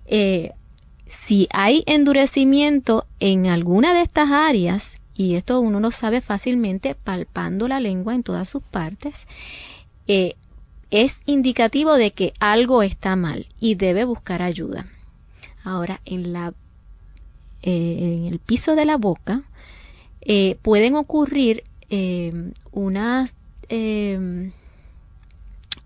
Eh, 0.05 0.51
si 1.07 1.47
hay 1.51 1.83
endurecimiento 1.85 3.05
en 3.19 3.47
alguna 3.47 3.93
de 3.93 4.01
estas 4.01 4.31
áreas, 4.31 4.95
y 5.15 5.35
esto 5.35 5.59
uno 5.59 5.79
lo 5.79 5.91
sabe 5.91 6.21
fácilmente 6.21 6.95
palpando 6.95 7.67
la 7.67 7.79
lengua 7.79 8.15
en 8.15 8.23
todas 8.23 8.49
sus 8.49 8.63
partes, 8.63 9.27
eh, 10.07 10.35
es 10.89 11.21
indicativo 11.25 11.93
de 11.95 12.11
que 12.11 12.33
algo 12.39 12.83
está 12.83 13.15
mal 13.15 13.47
y 13.59 13.75
debe 13.75 14.05
buscar 14.05 14.41
ayuda. 14.41 14.87
Ahora, 15.63 16.01
en, 16.05 16.33
la, 16.33 16.53
eh, 17.61 18.15
en 18.17 18.25
el 18.25 18.39
piso 18.39 18.75
de 18.75 18.85
la 18.85 18.97
boca 18.97 19.43
eh, 20.21 20.57
pueden 20.61 20.95
ocurrir 20.95 21.63
unas, 22.71 23.35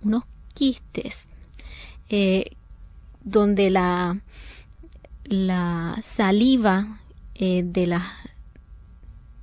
unos 0.02 0.24
quistes 0.54 1.28
donde 3.26 3.70
la, 3.70 4.22
la 5.26 6.00
saliva 6.02 7.02
de 7.38 7.88
las 7.88 8.04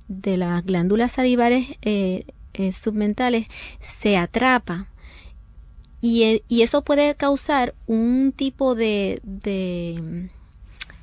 de 0.07 0.37
las 0.37 0.65
glándulas 0.65 1.13
salivares 1.13 1.77
eh, 1.81 2.25
eh, 2.53 2.71
submentales 2.71 3.47
se 3.99 4.17
atrapa. 4.17 4.87
Y, 6.01 6.23
eh, 6.23 6.43
y, 6.47 6.61
eso 6.61 6.83
puede 6.83 7.15
causar 7.15 7.73
un 7.87 8.31
tipo 8.35 8.75
de, 8.75 9.21
de, 9.23 10.29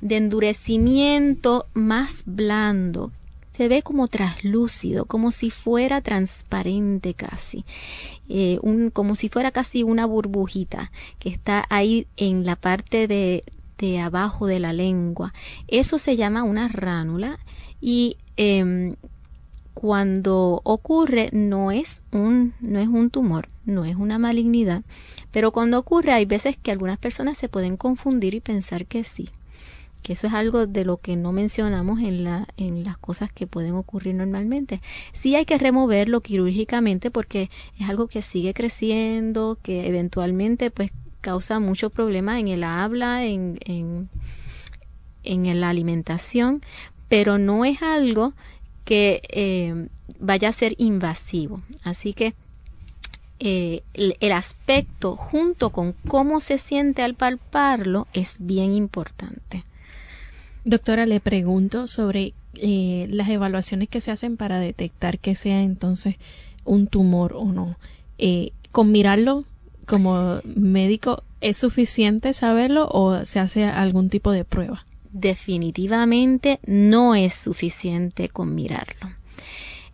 de 0.01 0.17
endurecimiento 0.17 1.65
más 1.73 2.23
blando. 2.25 3.11
Se 3.57 3.67
ve 3.67 3.83
como 3.83 4.07
traslúcido, 4.07 5.05
como 5.05 5.31
si 5.31 5.51
fuera 5.51 6.01
transparente 6.01 7.13
casi, 7.13 7.65
un, 8.61 8.89
como 8.89 9.15
si 9.15 9.29
fuera 9.29 9.51
casi 9.51 9.83
una 9.83 10.07
burbujita 10.07 10.91
que 11.19 11.29
está 11.29 11.65
ahí 11.69 12.07
en 12.17 12.45
la 12.45 12.55
parte 12.55 13.07
de, 13.07 13.43
de 13.77 13.99
abajo 13.99 14.47
de 14.47 14.59
la 14.59 14.73
lengua. 14.73 15.33
Eso 15.67 15.99
se 15.99 16.15
llama 16.15 16.43
una 16.43 16.67
ránula 16.67 17.37
y 17.81 18.17
Em, 18.37 18.95
cuando 19.73 20.61
ocurre 20.63 21.29
no 21.33 21.71
es 21.71 22.01
un 22.11 22.53
no 22.61 22.79
es 22.79 22.87
un 22.87 23.09
tumor, 23.09 23.47
no 23.65 23.85
es 23.85 23.95
una 23.95 24.19
malignidad, 24.19 24.83
pero 25.31 25.51
cuando 25.51 25.79
ocurre 25.79 26.13
hay 26.13 26.25
veces 26.25 26.57
que 26.57 26.71
algunas 26.71 26.97
personas 26.97 27.37
se 27.37 27.49
pueden 27.49 27.75
confundir 27.77 28.33
y 28.33 28.39
pensar 28.39 28.85
que 28.85 29.03
sí, 29.03 29.29
que 30.03 30.13
eso 30.13 30.27
es 30.27 30.33
algo 30.33 30.67
de 30.67 30.85
lo 30.85 30.97
que 30.97 31.15
no 31.15 31.31
mencionamos 31.31 31.99
en 31.99 32.23
la 32.23 32.47
en 32.57 32.83
las 32.83 32.97
cosas 32.97 33.31
que 33.31 33.47
pueden 33.47 33.73
ocurrir 33.73 34.15
normalmente. 34.15 34.81
Sí 35.13 35.35
hay 35.35 35.45
que 35.45 35.57
removerlo 35.57 36.21
quirúrgicamente 36.21 37.11
porque 37.11 37.49
es 37.79 37.89
algo 37.89 38.07
que 38.07 38.21
sigue 38.21 38.53
creciendo, 38.53 39.57
que 39.63 39.87
eventualmente 39.87 40.71
pues 40.71 40.91
causa 41.21 41.59
muchos 41.59 41.91
problemas 41.91 42.39
en 42.39 42.49
el 42.49 42.63
habla, 42.63 43.25
en, 43.25 43.57
en 43.65 44.09
en 45.23 45.59
la 45.61 45.69
alimentación, 45.69 46.61
pero 47.13 47.37
no 47.37 47.63
es 47.63 47.83
algo 47.83 48.33
que 48.85 49.21
eh, 49.29 49.87
vaya 50.19 50.49
a 50.49 50.51
ser 50.51 50.73
invasivo. 50.79 51.61
Así 51.83 52.13
que 52.13 52.33
eh, 53.37 53.83
el, 53.93 54.31
aspecto 54.31 55.15
junto 55.15 55.69
con 55.69 55.93
cómo 56.07 56.39
se 56.39 56.57
siente 56.57 57.03
al 57.03 57.13
palparlo 57.13 58.07
es 58.13 58.37
bien 58.39 58.73
importante. 58.73 59.63
Doctora, 60.65 61.05
le 61.05 61.19
pregunto 61.19 61.85
sobre 61.85 62.33
eh, 62.55 63.05
las 63.11 63.29
evaluaciones 63.29 63.89
que 63.89 64.01
se 64.01 64.09
hacen 64.09 64.35
para 64.35 64.59
detectar 64.59 65.19
que 65.19 65.35
sea 65.35 65.61
entonces 65.61 66.15
un 66.65 66.87
tumor 66.87 67.33
o 67.35 67.45
no. 67.45 67.77
con 68.71 68.91
mirarlo 68.91 69.45
como 69.85 70.41
médico, 70.45 71.21
¿es 71.41 71.57
suficiente 71.57 72.33
saberlo 72.33 72.89
o 72.91 73.23
se 73.23 73.39
hace 73.39 73.65
algún 73.65 74.09
tipo 74.09 74.31
de 74.31 74.45
prueba? 74.45 74.83
Definitivamente 75.13 76.59
no 76.65 77.15
es 77.15 77.33
suficiente 77.33 78.27
con 78.27 78.53
mirarlo. 78.53 79.11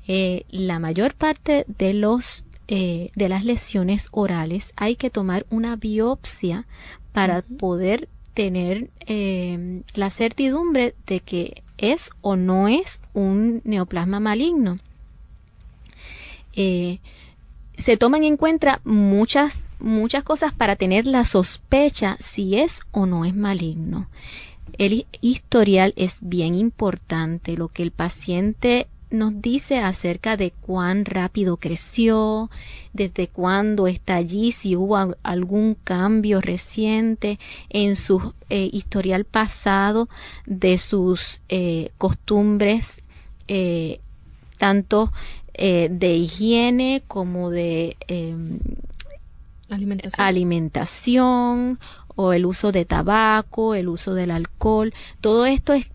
Eh, 0.08 0.46
la 0.50 0.80
mayor 0.80 1.14
parte 1.14 1.66
de 1.68 1.94
los 1.94 2.46
eh, 2.68 3.12
de 3.16 3.30
las 3.30 3.46
lesiones 3.46 4.10
orales 4.12 4.74
hay 4.76 4.96
que 4.96 5.10
tomar 5.10 5.46
una 5.50 5.76
biopsia 5.76 6.66
para 7.14 7.42
poder 7.42 8.08
tener 8.34 8.90
eh, 9.06 9.82
la 9.96 10.10
certidumbre 10.10 10.96
de 11.06 11.20
que 11.20 11.64
es 11.78 12.12
o 12.22 12.36
no 12.36 12.68
es 12.68 13.02
un 13.14 13.62
neoplasma 13.66 14.20
maligno. 14.20 14.80
se 16.54 17.98
toman 17.98 18.24
en 18.24 18.36
cuenta 18.36 18.82
muchas 18.84 19.66
muchas 19.80 20.24
cosas 20.24 20.54
para 20.54 20.76
tener 20.76 21.08
la 21.08 21.26
sospecha 21.26 22.18
si 22.20 22.58
es 22.58 22.82
o 22.92 23.06
no 23.06 23.26
es 23.26 23.36
maligno. 23.36 24.08
El 24.78 25.06
historial 25.22 25.94
es 25.96 26.18
bien 26.22 26.56
importante, 26.56 27.58
lo 27.58 27.70
que 27.70 27.84
el 27.84 27.92
paciente 27.92 28.88
nos 29.12 29.42
dice 29.42 29.80
acerca 29.80 30.38
de 30.38 30.52
cuán 30.52 31.06
rápido 31.06 31.58
creció, 31.58 32.50
desde 32.94 33.28
cuándo 33.28 33.88
está 33.88 34.16
allí, 34.16 34.52
si 34.52 34.76
hubo 34.76 35.16
algún 35.24 35.76
cambio 35.84 36.42
reciente 36.42 37.40
en 37.70 37.96
su 37.96 38.34
eh, 38.50 38.70
historial 38.72 39.26
pasado 39.26 40.10
de 40.46 40.78
sus 40.78 41.42
eh, 41.50 41.92
costumbres, 41.98 43.02
eh, 43.48 44.00
tanto 44.58 45.12
de 45.62 46.16
higiene 46.16 47.04
como 47.06 47.50
de 47.50 47.98
em, 48.08 48.60
alimentación. 49.70 50.26
alimentación 50.26 51.80
o 52.22 52.34
el 52.34 52.46
uso 52.46 52.74
de 52.74 52.84
tabaco, 52.84 53.76
el 53.76 53.88
uso 53.88 54.14
del 54.14 54.32
alcohol, 54.32 54.94
todo 55.22 55.46
esto 55.46 55.72
es, 55.72 55.90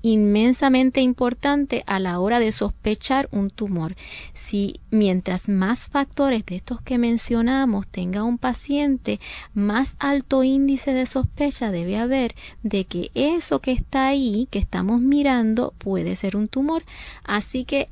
inmensamente 0.00 1.02
importante 1.02 1.84
a 1.86 1.98
la 1.98 2.20
hora 2.20 2.38
de 2.38 2.52
sospechar 2.52 3.28
un 3.32 3.50
tumor. 3.50 3.96
Si 4.32 4.80
mientras 4.90 5.50
más 5.50 5.88
factores 5.88 6.46
de 6.46 6.56
estos 6.56 6.80
que 6.80 6.96
mencionamos 6.96 7.86
tenga 7.86 8.22
un 8.22 8.38
paciente, 8.38 9.20
más 9.52 9.96
alto 9.98 10.42
índice 10.42 10.94
de 10.94 11.04
sospecha 11.04 11.70
debe 11.70 11.98
haber 11.98 12.34
de 12.62 12.86
que 12.86 13.10
eso 13.14 13.58
que 13.60 13.72
está 13.72 14.06
ahí, 14.06 14.48
que 14.50 14.60
estamos 14.60 15.02
mirando, 15.02 15.74
puede 15.76 16.16
ser 16.16 16.34
un 16.34 16.48
tumor. 16.48 16.84
Así 17.24 17.66
que 17.66 17.90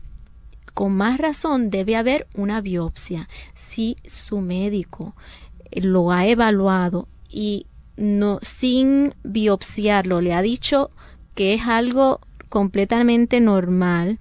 con 0.72 0.93
más 0.93 1.18
razón 1.18 1.68
debe 1.68 1.97
haber 1.97 2.27
una 2.37 2.62
biopsia. 2.62 3.29
Si 3.55 3.97
su 4.07 4.41
médico 4.41 5.14
lo 5.72 6.11
ha 6.11 6.27
evaluado 6.27 7.09
y 7.37 7.66
no 7.99 8.39
sin 8.41 9.14
biopsiarlo 9.22 10.22
le 10.22 10.32
ha 10.32 10.41
dicho 10.41 10.91
que 11.34 11.53
es 11.53 11.66
algo 11.66 12.20
completamente 12.49 13.41
normal, 13.41 14.18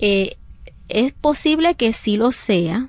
eh, 0.00 0.36
es 0.88 1.12
posible 1.12 1.76
que 1.76 1.92
sí 1.92 2.16
lo 2.16 2.32
sea, 2.32 2.88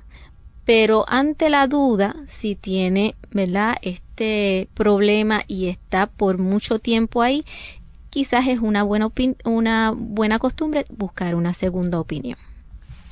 pero 0.64 1.04
ante 1.06 1.50
la 1.50 1.68
duda, 1.68 2.16
si 2.26 2.56
tiene, 2.56 3.14
¿verdad? 3.30 3.76
Este 3.82 4.68
problema 4.74 5.44
y 5.46 5.68
está 5.68 6.08
por 6.08 6.38
mucho 6.38 6.80
tiempo 6.80 7.22
ahí, 7.22 7.44
quizás 8.10 8.48
es 8.48 8.58
una 8.58 8.82
buena, 8.82 9.08
una 9.44 9.94
buena 9.96 10.40
costumbre 10.40 10.84
buscar 10.88 11.36
una 11.36 11.54
segunda 11.54 12.00
opinión. 12.00 12.38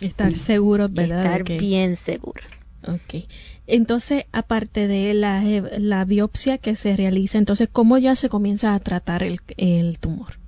Estar 0.00 0.34
seguro, 0.34 0.88
¿verdad? 0.90 1.24
Estar 1.24 1.44
bien 1.44 1.94
seguro. 1.94 2.42
Ok. 2.88 3.26
Entonces, 3.75 4.27
aparte 4.33 4.87
de 4.87 5.14
la, 5.14 5.43
la, 5.79 6.05
biopsia 6.05 6.59
que 6.59 6.77
se 6.77 6.95
realiza, 6.95 7.39
entonces, 7.39 7.70
¿cómo 7.73 7.97
ya 7.97 8.14
se 8.16 8.29
comienza 8.29 8.75
a 8.75 8.81
tratar 8.81 9.23
el, 9.23 9.99
tumor? 9.99 10.39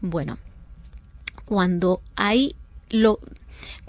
Bueno, 0.00 0.38
cuando 1.46 2.00
hay 2.14 2.54
lo, 2.90 3.18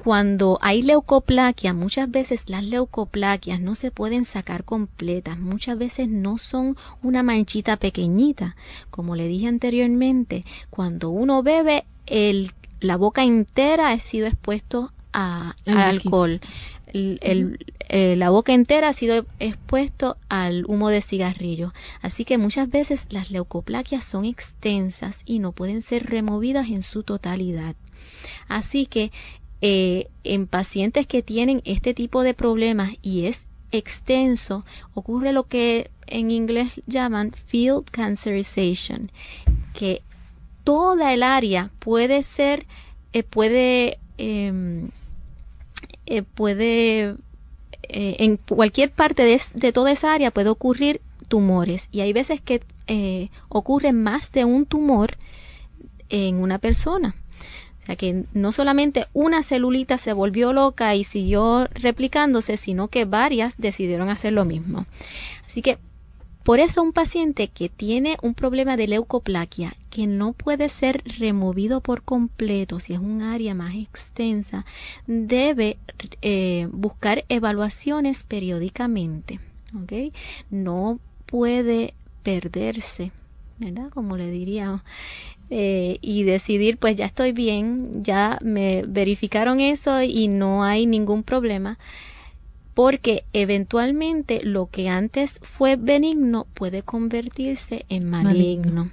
cuando 0.04 0.58
hay 0.64 0.82
leucoplaquia, 0.82 1.76
muchas 1.76 2.10
veces 2.10 2.50
las 2.50 2.64
leucoplaquias 2.64 3.62
no 3.62 3.76
se 3.76 3.92
pueden 3.92 4.26
sacar 4.26 4.64
completas, 4.64 5.38
muchas 5.38 5.78
veces 5.78 6.10
no 6.10 6.40
son 6.40 6.76
una 7.04 7.22
manchita 7.22 7.78
pequeñita. 7.78 8.56
Como 8.90 9.16
le 9.16 9.28
dije 9.28 9.46
anteriormente, 9.46 10.44
cuando 10.72 11.12
uno 11.12 11.44
bebe, 11.44 11.86
el, 12.08 12.52
la 12.80 12.98
boca 12.98 13.24
entera 13.24 13.90
ha 13.90 14.00
sido 14.00 14.26
expuesto 14.26 14.92
a, 15.14 15.56
al 15.66 15.78
alcohol 15.78 16.40
el, 16.94 17.66
eh, 17.90 18.16
la 18.16 18.30
boca 18.30 18.54
entera 18.54 18.90
ha 18.90 18.94
sido 18.94 19.26
expuesto 19.40 20.18
al 20.28 20.66
humo 20.66 20.90
de 20.90 21.02
cigarrillo. 21.02 21.74
Así 22.02 22.26
que 22.26 22.38
muchas 22.38 22.70
veces 22.70 23.08
las 23.10 23.32
leucoplaquias 23.32 24.06
son 24.06 24.26
extensas 24.26 25.22
y 25.26 25.40
no 25.40 25.52
pueden 25.52 25.82
ser 25.82 26.08
removidas 26.08 26.70
en 26.70 26.82
su 26.82 27.04
totalidad. 27.04 27.76
Así 28.48 28.86
que 28.86 29.12
eh, 29.62 30.08
en 30.24 30.48
pacientes 30.48 31.06
que 31.06 31.22
tienen 31.22 31.62
este 31.66 31.94
tipo 31.94 32.24
de 32.24 32.34
problemas 32.34 32.94
y 33.02 33.26
es 33.26 33.48
extenso, 33.72 34.66
ocurre 34.94 35.34
lo 35.34 35.44
que 35.44 35.92
en 36.08 36.32
inglés 36.32 36.70
llaman 36.88 37.32
field 37.34 37.86
cancerization, 37.92 39.12
que 39.74 40.02
toda 40.64 41.14
el 41.14 41.22
área 41.22 41.72
puede 41.78 42.24
ser, 42.24 42.66
eh, 43.14 43.22
puede 43.22 44.00
em, 44.18 44.90
eh, 46.10 46.24
puede, 46.24 47.16
eh, 47.84 48.16
en 48.18 48.38
cualquier 48.38 48.90
parte 48.90 49.40
de, 49.54 49.72
toda 49.72 49.92
esa 49.92 50.12
área 50.12 50.32
puede 50.32 50.50
ocurrir 50.50 51.02
tumores 51.28 51.88
y 51.92 52.00
hay 52.00 52.14
veces 52.14 52.42
que 52.42 52.64
eh, 52.88 53.30
ocurre 53.48 53.94
más 53.94 54.32
de 54.32 54.44
un 54.44 54.66
tumor 54.66 55.18
en 56.10 56.38
una 56.38 56.58
persona. 56.58 57.14
sea 57.86 57.96
que 57.96 58.24
no 58.34 58.52
solamente 58.52 59.06
una 59.14 59.44
celulita 59.44 60.00
se 60.00 60.14
volvió 60.14 60.52
loca 60.52 60.96
y 60.96 61.04
siguió 61.04 61.68
replicándose, 61.76 62.58
sino 62.58 62.88
que 62.88 63.06
varias 63.06 63.60
decidieron 63.60 64.10
hacer 64.10 64.34
lo 64.34 64.46
mismo. 64.46 64.88
Así 65.46 65.62
que 65.62 65.78
por 66.44 66.60
eso 66.60 66.82
un 66.82 66.94
paciente 66.94 67.50
que 67.50 67.70
tiene 67.70 68.18
un 68.22 68.34
problema 68.34 68.78
de 68.78 68.88
leucoplaquia 68.88 69.76
que 69.90 70.08
no 70.08 70.34
puede 70.34 70.70
ser 70.70 71.04
removido 71.20 71.82
por 71.82 72.04
completo, 72.04 72.80
si 72.80 72.94
es 72.94 73.00
un 73.00 73.22
área 73.22 73.54
más 73.54 73.76
extensa, 73.76 74.66
debe 75.08 75.78
eh, 76.22 76.68
buscar 76.72 77.26
evaluaciones 77.30 78.24
periódicamente. 78.24 79.40
No 80.50 81.00
puede 81.26 81.94
perderse, 82.24 83.12
¿verdad? 83.58 83.90
Como 83.90 84.18
le 84.18 84.32
diría. 84.32 84.84
Eh, 85.52 85.98
y 86.02 86.24
decidir, 86.24 86.78
pues 86.78 86.96
ya 86.96 87.08
estoy 87.08 87.32
bien, 87.32 88.04
ya 88.04 88.38
me 88.44 88.84
verificaron 88.88 89.60
eso 89.60 90.04
y 90.04 90.28
no 90.28 90.64
hay 90.64 90.86
ningún 90.86 91.24
problema 91.24 91.80
porque 92.80 93.26
eventualmente 93.34 94.40
lo 94.42 94.68
que 94.68 94.88
antes 94.88 95.42
fue 95.44 95.76
benigno 95.76 96.48
puede 96.54 96.82
convertirse 96.82 97.84
en 97.90 98.10
maligno. 98.10 98.90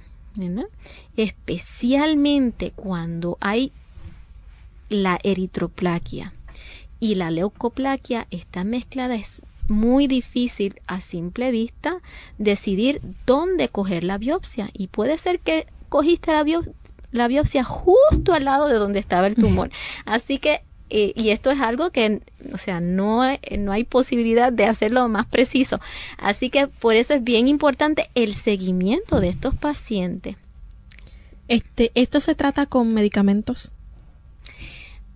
Especialmente 1.15 2.73
cuando 2.75 3.37
hay 3.39 3.71
la 4.89 5.19
eritroplaquia 5.23 6.33
y 6.99 7.15
la 7.15 7.31
leucoplaquia 7.31 8.27
está 8.29 8.65
mezclada, 8.65 9.15
es 9.15 9.41
muy 9.69 10.07
difícil 10.07 10.81
a 10.85 10.99
simple 10.99 11.49
vista 11.51 12.01
decidir 12.37 12.99
dónde 13.25 13.69
coger 13.69 14.03
la 14.03 14.17
biopsia 14.17 14.69
y 14.73 14.87
puede 14.87 15.17
ser 15.17 15.39
que 15.39 15.65
cogiste 15.87 16.33
la, 16.33 16.43
la 17.13 17.27
biopsia 17.29 17.63
justo 17.63 18.33
al 18.33 18.43
lado 18.43 18.67
de 18.67 18.75
donde 18.75 18.99
estaba 18.99 19.27
el 19.27 19.35
tumor. 19.35 19.71
Así 20.05 20.39
que 20.39 20.66
eh, 20.89 21.13
y 21.15 21.29
esto 21.29 21.51
es 21.51 21.59
algo 21.59 21.91
que, 21.91 22.21
o 22.53 22.57
sea, 22.57 22.79
no, 22.79 23.21
no 23.57 23.71
hay 23.71 23.83
posibilidad 23.83 24.51
de 24.51 24.65
hacerlo 24.65 25.07
más 25.09 25.25
preciso. 25.25 25.79
Así 26.17 26.49
que 26.49 26.67
por 26.67 26.95
eso 26.95 27.13
es 27.13 27.23
bien 27.23 27.47
importante 27.47 28.09
el 28.15 28.35
seguimiento 28.35 29.19
de 29.19 29.29
estos 29.29 29.55
pacientes. 29.55 30.35
Este, 31.47 31.91
¿Esto 31.95 32.19
se 32.19 32.35
trata 32.35 32.65
con 32.65 32.93
medicamentos? 32.93 33.71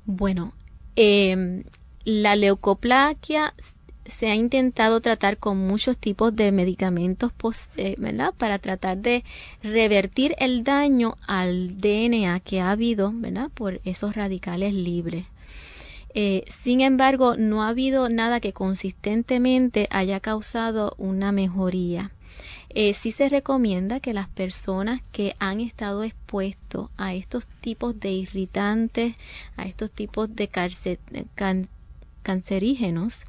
Bueno, 0.05 0.53
em, 0.95 1.63
la 2.05 2.36
leucoplaquia 2.36 3.53
se 4.05 4.30
ha 4.30 4.36
intentado 4.36 4.99
tratar 5.01 5.38
con 5.38 5.57
muchos 5.57 5.97
tipos 5.97 6.36
de 6.36 6.51
medicamentos, 6.51 7.32
eh, 7.78 7.95
¿verdad? 7.97 8.34
Para 8.38 8.59
tratar 8.59 8.97
de 8.97 9.24
revertir 9.63 10.36
el 10.39 10.63
daño 10.63 11.17
al 11.28 11.80
DNA 11.80 12.39
que 12.41 12.61
ha 12.61 12.72
habido, 12.72 13.11
¿verdad? 13.13 13.49
Por 13.53 13.80
esos 13.86 14.15
radicales 14.15 14.74
libres. 14.74 15.26
Eh, 16.14 16.43
sin 16.49 16.82
embargo, 16.82 17.36
no 17.38 17.64
ha 17.64 17.70
habido 17.70 18.09
nada 18.09 18.39
que 18.39 18.53
consistentemente 18.53 19.88
haya 19.91 20.20
causado 20.20 20.93
una 20.97 21.32
mejoría. 21.32 22.12
Eh, 22.70 22.93
sí 22.93 23.12
se 23.12 23.30
recomienda 23.30 23.99
que 23.99 24.14
las 24.14 24.28
personas 24.30 25.01
que 25.12 25.36
han 25.39 25.59
estado 25.59 26.03
expuestos 26.03 26.89
a 26.97 27.14
estos 27.14 27.45
tipos 27.62 27.99
de 27.99 28.12
irritantes, 28.12 29.16
a 29.57 29.66
estos 29.66 29.91
tipos 29.91 30.34
de 30.36 30.49
cancerígenos, 32.24 33.26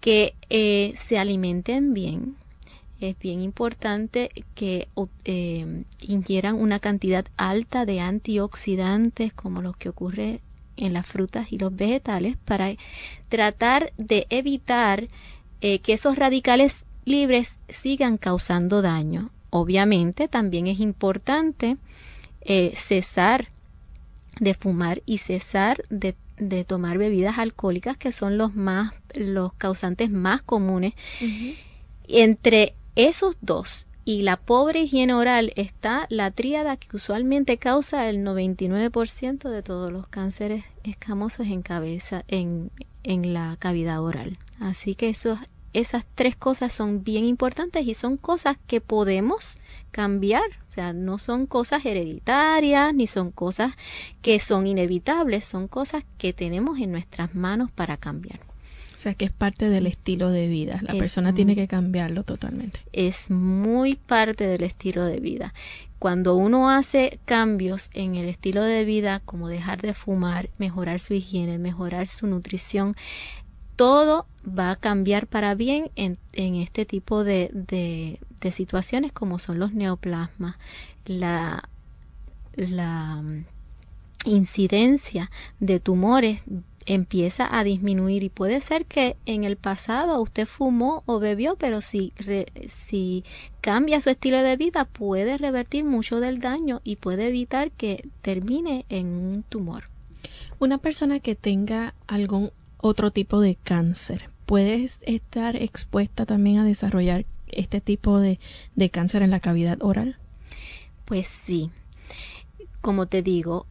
que 0.00 0.34
eh, 0.50 0.94
se 0.96 1.18
alimenten 1.18 1.94
bien. 1.94 2.36
Es 3.00 3.18
bien 3.18 3.40
importante 3.40 4.30
que 4.54 4.88
ingieran 6.00 6.54
una 6.54 6.78
cantidad 6.78 7.26
alta 7.36 7.84
de 7.84 8.00
antioxidantes 8.00 9.32
como 9.32 9.60
los 9.60 9.76
que 9.76 9.88
ocurre 9.88 10.40
en 10.82 10.92
las 10.92 11.06
frutas 11.06 11.52
y 11.52 11.58
los 11.58 11.74
vegetales 11.74 12.36
para 12.44 12.74
tratar 13.28 13.92
de 13.96 14.26
evitar 14.30 15.08
eh, 15.60 15.78
que 15.78 15.92
esos 15.92 16.16
radicales 16.16 16.84
libres 17.04 17.58
sigan 17.68 18.18
causando 18.18 18.82
daño. 18.82 19.30
Obviamente 19.50 20.28
también 20.28 20.66
es 20.66 20.80
importante 20.80 21.76
eh, 22.40 22.72
cesar 22.74 23.48
de 24.40 24.54
fumar 24.54 25.02
y 25.06 25.18
cesar 25.18 25.82
de, 25.88 26.14
tomar 26.64 26.98
bebidas 26.98 27.38
alcohólicas 27.38 27.96
que 27.96 28.10
son 28.10 28.36
los 28.36 28.56
más 28.56 28.92
los 29.14 29.52
causantes 29.54 30.10
más 30.10 30.42
comunes. 30.42 30.94
Entre 32.08 32.74
esos 32.96 33.36
dos 33.40 33.86
y 34.04 34.22
la 34.22 34.36
pobre 34.36 34.82
higiene 34.82 35.14
oral 35.14 35.52
está 35.56 36.06
la 36.08 36.30
tríada 36.30 36.76
que 36.76 36.96
usualmente 36.96 37.58
causa 37.58 38.08
el 38.08 38.24
99% 38.24 39.48
de 39.48 39.62
todos 39.62 39.92
los 39.92 40.06
cánceres 40.08 40.64
escamosos 40.82 41.46
en 41.46 41.62
cabeza, 41.62 42.24
en, 42.28 42.70
en 43.04 43.32
la 43.32 43.56
cavidad 43.58 44.02
oral. 44.02 44.36
Así 44.58 44.94
que 44.96 45.08
eso, 45.08 45.38
esas 45.72 46.04
tres 46.14 46.34
cosas 46.34 46.72
son 46.72 47.04
bien 47.04 47.24
importantes 47.24 47.86
y 47.86 47.94
son 47.94 48.16
cosas 48.16 48.58
que 48.66 48.80
podemos 48.80 49.56
cambiar. 49.92 50.42
O 50.64 50.68
sea, 50.68 50.92
no 50.92 51.18
son 51.18 51.46
cosas 51.46 51.84
hereditarias 51.86 52.92
ni 52.94 53.06
son 53.06 53.30
cosas 53.30 53.74
que 54.20 54.40
son 54.40 54.66
inevitables, 54.66 55.44
son 55.44 55.68
cosas 55.68 56.04
que 56.18 56.32
tenemos 56.32 56.78
en 56.80 56.90
nuestras 56.90 57.34
manos 57.34 57.70
para 57.70 57.96
cambiar. 57.96 58.40
O 58.94 58.98
sea, 58.98 59.14
que 59.14 59.24
es 59.24 59.30
parte 59.30 59.68
del 59.68 59.86
estilo 59.86 60.30
de 60.30 60.48
vida. 60.48 60.80
La 60.82 60.92
persona 60.94 61.34
tiene 61.34 61.54
que 61.54 61.66
cambiarlo 61.66 62.24
totalmente. 62.24 62.80
Es 62.92 63.30
muy 63.30 63.96
parte 63.96 64.46
del 64.46 64.62
estilo 64.62 65.04
de 65.04 65.20
vida. 65.20 65.54
Cuando 65.98 66.34
uno 66.34 66.68
hace 66.68 67.20
cambios 67.24 67.88
en 67.92 68.16
el 68.16 68.28
estilo 68.28 68.62
de 68.62 68.84
vida, 68.84 69.20
como 69.24 69.48
dejar 69.48 69.80
de 69.80 69.94
fumar, 69.94 70.50
mejorar 70.58 71.00
su 71.00 71.14
higiene, 71.14 71.58
mejorar 71.58 72.06
su 72.08 72.26
nutrición, 72.26 72.96
todo 73.76 74.26
va 74.46 74.72
a 74.72 74.76
cambiar 74.76 75.26
para 75.26 75.54
bien 75.54 75.90
en, 75.96 76.18
este 76.32 76.84
tipo 76.84 77.24
de, 77.24 77.50
de, 77.52 78.50
situaciones 78.50 79.12
como 79.12 79.38
son 79.38 79.58
los 79.58 79.72
neoplasmas, 79.72 80.56
la, 81.06 81.68
la 82.54 83.22
mm, 83.22 83.44
incidencia 84.24 85.30
de 85.60 85.80
tumores 85.80 86.40
empieza 86.86 87.48
a 87.56 87.64
disminuir 87.64 88.22
y 88.22 88.28
puede 88.28 88.60
ser 88.60 88.86
que 88.86 89.16
en 89.26 89.44
el 89.44 89.56
pasado 89.56 90.20
usted 90.20 90.46
fumó 90.46 91.02
o 91.06 91.18
bebió, 91.18 91.56
pero 91.56 91.80
si, 91.80 92.12
si 92.68 93.24
cambia 93.60 94.00
su 94.00 94.10
estilo 94.10 94.42
de 94.42 94.56
vida 94.56 94.84
puede 94.84 95.38
revertir 95.38 95.84
mucho 95.84 96.20
del 96.20 96.40
daño 96.40 96.80
y 96.84 96.96
puede 96.96 97.28
evitar 97.28 97.70
que 97.70 98.08
termine 98.20 98.84
en 98.88 99.06
un 99.06 99.42
tumor. 99.48 99.84
Una 100.58 100.78
persona 100.78 101.20
que 101.20 101.34
tenga 101.34 101.94
algún 102.06 102.50
otro 102.78 103.10
tipo 103.10 103.40
de 103.40 103.56
cáncer 103.56 104.30
puede 104.46 104.88
estar 105.02 105.56
expuesta 105.56 106.26
también 106.26 106.58
a 106.58 106.64
desarrollar 106.64 107.24
este 107.48 107.80
tipo 107.80 108.18
de, 108.18 108.38
de 108.74 108.90
cáncer 108.90 109.22
en 109.22 109.30
la 109.30 109.40
cavidad 109.40 109.78
oral. 109.82 110.16
Pues 111.04 111.26
sí. 111.26 111.70
Como 112.80 113.06
te 113.06 113.22
digo, 113.22 113.66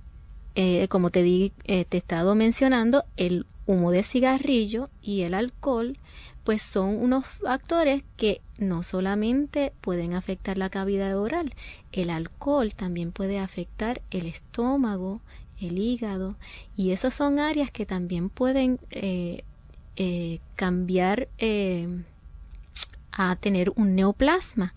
eh, 0.55 0.87
como 0.89 1.09
te, 1.11 1.23
di, 1.23 1.53
eh, 1.65 1.85
te 1.85 1.97
he 1.97 1.99
estado 1.99 2.35
mencionando, 2.35 3.05
el 3.17 3.45
humo 3.65 3.91
de 3.91 4.03
cigarrillo 4.03 4.89
y 5.01 5.21
el 5.21 5.33
alcohol, 5.33 5.97
pues 6.43 6.61
son 6.61 6.95
unos 7.01 7.25
factores 7.25 8.03
que 8.17 8.41
no 8.57 8.83
solamente 8.83 9.71
pueden 9.81 10.13
afectar 10.13 10.57
la 10.57 10.69
cavidad 10.69 11.17
oral, 11.17 11.53
el 11.91 12.09
alcohol 12.09 12.73
también 12.73 13.11
puede 13.11 13.39
afectar 13.39 14.01
el 14.11 14.25
estómago, 14.25 15.21
el 15.59 15.77
hígado, 15.77 16.35
y 16.75 16.91
esas 16.91 17.13
son 17.13 17.39
áreas 17.39 17.69
que 17.69 17.85
también 17.85 18.29
pueden 18.29 18.79
eh, 18.89 19.43
cambiar 20.55 21.27
a 23.11 23.35
tener 23.35 23.71
un 23.75 23.95
neoplasma. 23.95 24.73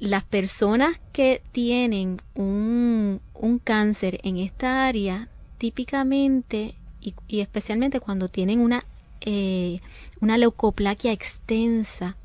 Las 0.00 0.24
personas 0.24 1.00
que 1.12 1.42
tienen 1.50 2.18
un, 2.34 3.20
un 3.34 3.58
cáncer 3.58 4.20
en 4.22 4.38
esta 4.38 4.86
área, 4.86 5.28
típicamente 5.58 6.76
y, 7.00 7.40
especialmente 7.40 8.00
cuando 8.00 8.28
tienen 8.28 8.60
una, 8.60 8.84
eh, 9.20 9.80
una 10.20 10.38
leucoplaquia 10.38 11.12
extensa, 11.12 12.16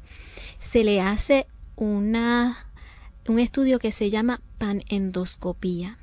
se 0.60 0.84
le 0.84 1.02
hace 1.02 1.48
una, 1.76 2.68
un 3.28 3.40
estudio 3.40 3.80
que 3.80 3.92
se 3.92 4.10
llama 4.10 4.42
panendoscopía, 4.58 5.98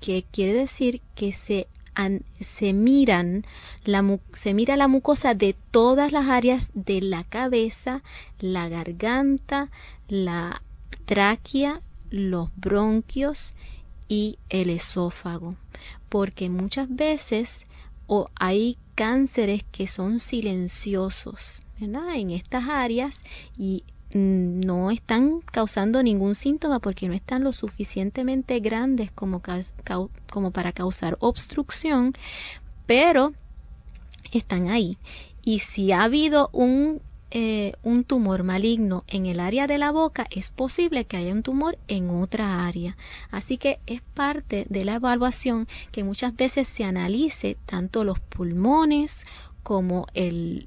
que 0.00 0.24
quiere 0.30 0.52
decir 0.52 1.02
que 1.14 1.32
se, 1.32 1.66
se 2.40 2.72
miran 2.72 3.44
la, 3.84 4.18
se 4.32 4.54
mira 4.54 4.76
la 4.76 4.88
mucosa 4.88 5.34
de 5.34 5.56
todas 5.70 6.12
las 6.12 6.28
áreas 6.28 6.70
de 6.74 7.00
la 7.00 7.24
cabeza, 7.24 8.02
la 8.38 8.68
garganta, 8.68 9.70
la 10.08 10.62
tráquea, 11.06 11.82
los 12.10 12.50
bronquios 12.56 13.54
y 14.08 14.38
el 14.48 14.70
esófago, 14.70 15.56
porque 16.08 16.48
muchas 16.50 16.94
veces 16.94 17.66
hay 18.36 18.78
cánceres 18.94 19.64
que 19.70 19.86
son 19.86 20.18
silenciosos 20.18 21.60
en 21.80 22.30
estas 22.30 22.68
áreas 22.68 23.22
y 23.56 23.84
no 24.12 24.90
están 24.90 25.40
causando 25.40 26.02
ningún 26.02 26.34
síntoma 26.34 26.78
porque 26.80 27.08
no 27.08 27.14
están 27.14 27.44
lo 27.44 27.52
suficientemente 27.52 28.60
grandes 28.60 29.10
como, 29.10 29.40
para 30.52 30.72
causar 30.72 31.16
obstrucción, 31.20 32.14
pero 32.86 33.32
están 34.32 34.68
ahí. 34.68 34.96
Y 35.44 35.60
si 35.60 35.92
ha 35.92 36.02
habido 36.02 36.50
un 36.52 37.00
eh, 37.30 37.74
un 37.82 38.04
tumor 38.04 38.42
maligno 38.42 39.04
en 39.06 39.26
el 39.26 39.38
área 39.40 39.66
de 39.66 39.76
la 39.76 39.90
boca, 39.90 40.26
es 40.30 40.48
posible 40.48 41.04
que 41.04 41.18
haya 41.18 41.34
un 41.34 41.42
tumor 41.42 41.76
en 41.86 42.08
otra 42.08 42.66
área. 42.66 42.96
Así 43.30 43.58
que 43.58 43.80
es 43.86 44.00
parte 44.00 44.66
de 44.70 44.86
la 44.86 44.94
evaluación 44.94 45.68
que 45.92 46.04
muchas 46.04 46.34
veces 46.34 46.66
se 46.66 46.84
analice 46.84 47.58
tanto 47.66 48.02
los 48.02 48.18
pulmones 48.18 49.26
como 49.62 50.06
el, 50.14 50.66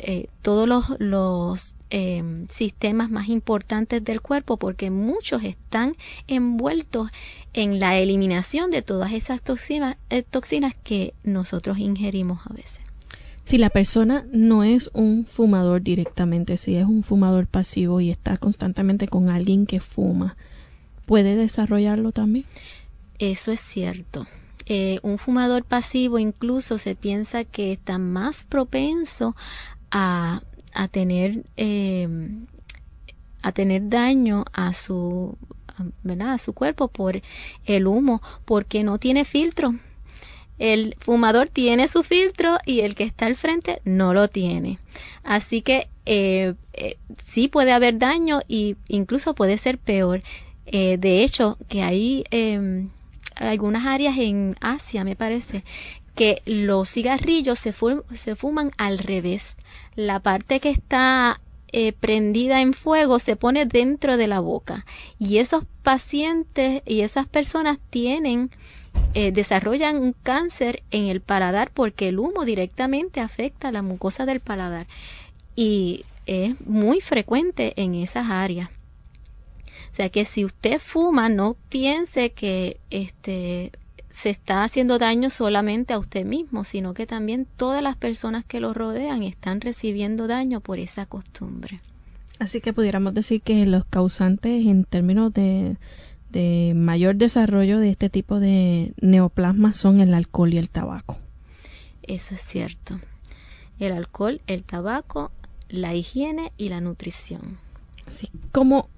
eh, 0.00 0.28
todos 0.42 0.68
los, 0.68 0.84
los 0.98 1.74
em, 1.90 2.46
sistemas 2.48 3.10
más 3.10 3.28
importantes 3.28 4.04
del 4.04 4.20
cuerpo 4.20 4.56
porque 4.56 4.90
muchos 4.90 5.44
están 5.44 5.94
envueltos 6.26 7.10
en 7.52 7.80
la 7.80 7.98
eliminación 7.98 8.70
de 8.70 8.82
todas 8.82 9.12
esas 9.12 9.42
toxinas, 9.42 9.96
eh, 10.10 10.22
toxinas 10.22 10.74
que 10.82 11.14
nosotros 11.24 11.78
ingerimos 11.78 12.40
a 12.46 12.52
veces. 12.52 12.80
Si 13.44 13.58
la 13.58 13.70
persona 13.70 14.26
no 14.32 14.64
es 14.64 14.90
un 14.92 15.24
fumador 15.24 15.80
directamente, 15.80 16.56
si 16.56 16.74
es 16.74 16.84
un 16.84 17.04
fumador 17.04 17.46
pasivo 17.46 18.00
y 18.00 18.10
está 18.10 18.38
constantemente 18.38 19.06
con 19.06 19.28
alguien 19.28 19.66
que 19.66 19.78
fuma, 19.78 20.36
¿puede 21.06 21.36
desarrollarlo 21.36 22.10
también? 22.10 22.44
Eso 23.20 23.52
es 23.52 23.60
cierto. 23.60 24.26
Eh, 24.68 24.98
un 25.02 25.16
fumador 25.16 25.62
pasivo 25.62 26.18
incluso 26.18 26.76
se 26.78 26.96
piensa 26.96 27.44
que 27.44 27.70
está 27.70 27.98
más 27.98 28.42
propenso 28.42 29.36
a, 29.96 30.42
a 30.74 30.88
tener 30.88 31.44
eh, 31.56 32.08
a 33.42 33.52
tener 33.52 33.88
daño 33.88 34.44
a 34.52 34.74
su 34.74 35.36
¿verdad? 36.02 36.32
a 36.32 36.38
su 36.38 36.52
cuerpo 36.52 36.88
por 36.88 37.20
el 37.64 37.86
humo 37.86 38.20
porque 38.44 38.82
no 38.82 38.98
tiene 38.98 39.24
filtro 39.24 39.74
el 40.58 40.96
fumador 40.98 41.48
tiene 41.48 41.86
su 41.88 42.02
filtro 42.02 42.58
y 42.64 42.80
el 42.80 42.94
que 42.94 43.04
está 43.04 43.26
al 43.26 43.36
frente 43.36 43.80
no 43.84 44.14
lo 44.14 44.28
tiene. 44.28 44.78
Así 45.22 45.60
que 45.60 45.88
eh, 46.06 46.54
eh, 46.72 46.96
sí 47.22 47.48
puede 47.48 47.72
haber 47.72 47.98
daño 47.98 48.40
y 48.48 48.76
incluso 48.88 49.34
puede 49.34 49.58
ser 49.58 49.78
peor. 49.78 50.20
Eh, 50.64 50.96
de 50.98 51.22
hecho, 51.22 51.58
que 51.68 51.82
hay 51.82 52.24
em, 52.30 52.88
algunas 53.34 53.84
áreas 53.86 54.16
en 54.18 54.56
Asia, 54.60 55.04
me 55.04 55.14
parece, 55.14 55.62
que 56.16 56.42
los 56.44 56.90
cigarrillos 56.90 57.58
se, 57.60 57.72
fuman 57.72 58.72
al 58.76 58.98
revés. 58.98 59.56
La 59.94 60.18
parte 60.18 60.58
que 60.58 60.70
está 60.70 61.40
prendida 62.00 62.62
en 62.62 62.72
fuego 62.72 63.18
se 63.18 63.36
pone 63.36 63.66
dentro 63.66 64.16
de 64.16 64.26
la 64.26 64.40
boca. 64.40 64.86
Y 65.18 65.38
esos 65.38 65.64
pacientes 65.82 66.82
y 66.86 67.02
esas 67.02 67.26
personas 67.26 67.78
tienen 67.90 68.50
eh, 69.14 69.32
desarrollan 69.32 69.96
un 69.96 70.12
cáncer 70.12 70.82
en 70.90 71.06
el 71.06 71.20
paladar 71.20 71.70
porque 71.72 72.08
el 72.08 72.18
humo 72.18 72.44
directamente 72.44 73.20
afecta 73.20 73.68
a 73.68 73.72
la 73.72 73.82
mucosa 73.82 74.26
del 74.26 74.40
paladar 74.40 74.86
y 75.54 76.04
es 76.26 76.60
muy 76.66 77.00
frecuente 77.00 77.72
en 77.76 77.94
esas 77.94 78.30
áreas. 78.30 78.68
O 79.90 79.94
sea 79.94 80.10
que 80.10 80.26
si 80.26 80.44
usted 80.44 80.78
fuma, 80.80 81.30
no 81.30 81.56
piense 81.70 82.32
que 82.32 82.78
este 82.90 83.72
se 84.16 84.30
está 84.30 84.64
haciendo 84.64 84.98
daño 84.98 85.28
solamente 85.28 85.92
a 85.92 85.98
usted 85.98 86.24
mismo, 86.24 86.64
sino 86.64 86.94
que 86.94 87.06
también 87.06 87.46
todas 87.56 87.82
las 87.82 87.96
personas 87.96 88.44
que 88.44 88.60
lo 88.60 88.72
rodean 88.72 89.22
están 89.22 89.60
recibiendo 89.60 90.26
daño 90.26 90.60
por 90.60 90.78
esa 90.78 91.04
costumbre. 91.04 91.80
Así 92.38 92.62
que 92.62 92.72
pudiéramos 92.72 93.12
decir 93.12 93.42
que 93.42 93.66
los 93.66 93.84
causantes 93.84 94.66
en 94.66 94.84
términos 94.84 95.34
de 95.34 95.76
de 96.30 96.72
mayor 96.74 97.16
desarrollo 97.16 97.78
de 97.78 97.90
este 97.90 98.10
tipo 98.10 98.40
de 98.40 98.94
neoplasma 99.00 99.74
son 99.74 100.00
el 100.00 100.12
alcohol 100.14 100.52
y 100.54 100.58
el 100.58 100.70
tabaco. 100.70 101.18
Eso 102.02 102.34
es 102.34 102.42
cierto. 102.42 102.98
El 103.78 103.92
alcohol, 103.92 104.40
el 104.46 104.64
tabaco, 104.64 105.30
la 105.68 105.94
higiene 105.94 106.52
y 106.56 106.68
la 106.70 106.80
nutrición. 106.80 107.58
Así 108.06 108.30
como 108.52 108.88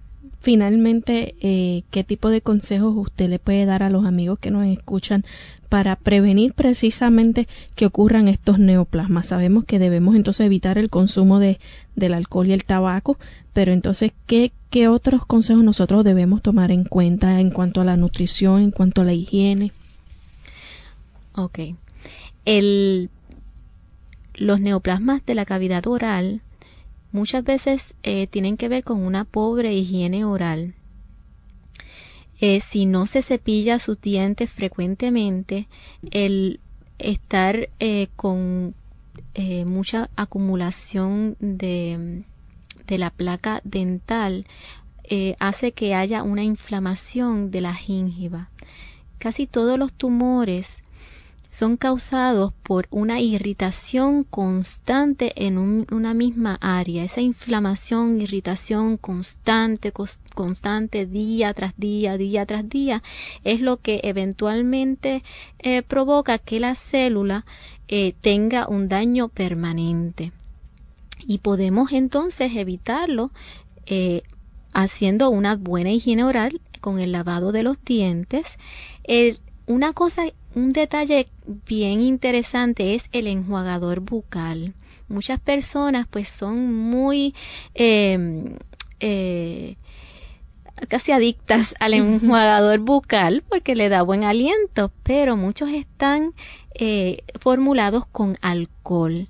finalmente, 0.41 1.35
eh, 1.41 1.83
¿qué 1.91 2.05
tipo 2.05 2.31
de 2.31 2.41
consejos 2.41 2.95
usted 2.97 3.29
le 3.29 3.39
puede 3.39 3.65
dar 3.65 3.83
a 3.83 3.91
los 3.91 4.07
amigos 4.07 4.39
que 4.39 4.51
nos 4.51 4.67
escuchan 4.67 5.25
para 5.69 5.97
prevenir 5.97 6.55
precisamente 6.55 7.49
que 7.75 7.87
ocurran 7.87 8.29
estos 8.29 8.59
neoplasmas? 8.59 9.27
Sabemos 9.27 9.65
que 9.65 9.79
debemos 9.79 10.17
entonces 10.17 10.47
evitar 10.47 10.79
el 10.79 10.91
consumo 10.91 11.39
de, 11.39 11.59
del 11.97 12.15
alcohol 12.15 12.47
y 12.47 12.53
el 12.53 12.65
tabaco, 12.65 13.19
pero 13.53 13.73
entonces, 13.73 14.13
¿qué, 14.27 14.53
¿qué 14.71 14.89
otros 14.89 15.27
consejos 15.27 15.65
nosotros 15.65 16.05
debemos 16.05 16.43
tomar 16.43 16.71
en 16.71 16.85
cuenta 16.85 17.41
en 17.41 17.51
cuanto 17.51 17.81
a 17.81 17.85
la 17.85 17.97
nutrición, 17.97 18.63
en 18.63 18.71
cuanto 18.71 19.01
a 19.01 19.05
la 19.05 19.13
higiene? 19.13 19.73
Ok. 21.35 21.61
El, 22.45 23.11
los 24.35 24.61
neoplasmas 24.61 25.25
de 25.27 25.35
la 25.35 25.45
cavidad 25.45 25.87
oral 25.87 26.43
muchas 27.13 27.45
veces 27.45 27.95
eh, 28.03 28.27
tienen 28.27 28.57
que 28.57 28.69
ver 28.69 28.85
con 28.85 29.01
una 29.01 29.25
pobre 29.25 29.75
higiene 29.75 30.25
oral. 30.25 30.75
Eh, 32.41 32.61
si 32.61 32.87
no 32.87 33.07
se 33.07 33.23
cepilla 33.23 33.79
sus 33.79 34.01
dientes 34.01 34.51
frecuentemente, 34.51 35.69
el 36.11 36.61
estar 36.99 37.69
eh, 37.81 38.09
con 38.17 38.75
mucha 39.67 40.11
acumulación 40.17 41.37
de, 41.41 42.23
de, 42.87 42.99
la 42.99 43.11
placa 43.11 43.61
dental 43.65 44.47
hace 45.39 45.73
que 45.73 45.95
haya 45.95 46.23
una 46.23 46.43
inflamación 46.43 47.51
de 47.51 47.61
la 47.61 47.75
gingiva. 47.75 48.51
Casi 49.19 49.47
todos 49.47 49.79
los 49.79 49.93
tumores 49.93 50.83
son 51.51 51.77
causados 51.77 52.53
por 52.63 52.87
una 52.91 53.21
irritación 53.21 54.25
constante 54.25 55.33
en 55.37 55.87
una 55.91 56.15
misma 56.15 56.59
área. 56.61 57.05
Esa 57.05 57.21
inflamación, 57.21 58.21
irritación 58.21 58.97
constante, 58.99 59.93
constante, 60.35 61.07
día 61.07 61.55
tras 61.55 61.75
día, 61.77 62.19
día 62.19 62.45
tras 62.45 62.69
día, 62.69 63.03
es 63.45 63.61
lo 63.61 63.79
que 63.79 64.01
eventualmente 64.05 65.23
eh, 65.59 65.83
provoca 65.83 66.39
que 66.39 66.61
la 66.61 66.75
célula 66.75 67.47
eh, 67.89 68.15
tenga 68.21 68.69
un 68.69 68.89
daño 68.89 69.29
permanente. 69.29 70.33
Y 71.27 71.39
podemos 71.39 71.93
entonces 71.93 72.55
evitarlo 72.55 73.31
eh, 73.87 74.23
haciendo 74.73 75.31
una 75.31 75.57
buena 75.57 75.91
higiene 75.91 76.25
oral 76.25 76.61
con 76.81 76.99
el 76.99 77.11
lavado 77.13 77.53
de 77.53 77.63
los 77.63 77.83
dientes. 77.85 78.59
Una 79.69 79.93
cosa 79.93 80.25
un 80.55 80.71
detalle 80.71 81.29
bien 81.67 82.01
interesante 82.01 82.95
es 82.95 83.09
el 83.13 83.29
enjuagador 83.29 84.01
bucal. 84.01 84.75
Muchas 85.09 85.39
personas 85.39 86.07
pues 86.11 86.29
son 86.29 86.75
muy 86.75 87.35
em, 87.75 88.57
eh, 89.01 89.77
casi 90.89 91.13
adictas 91.13 91.75
al 91.81 91.95
enjuagador 91.95 92.81
bucal 92.81 93.45
porque 93.49 93.77
le 93.77 93.89
da 93.89 94.03
buen 94.03 94.25
aliento, 94.25 94.91
pero 95.03 95.37
muchos 95.37 95.71
están 95.71 96.35
eh, 96.75 97.23
formulados 97.39 98.07
con 98.07 98.37
alcohol 98.41 99.29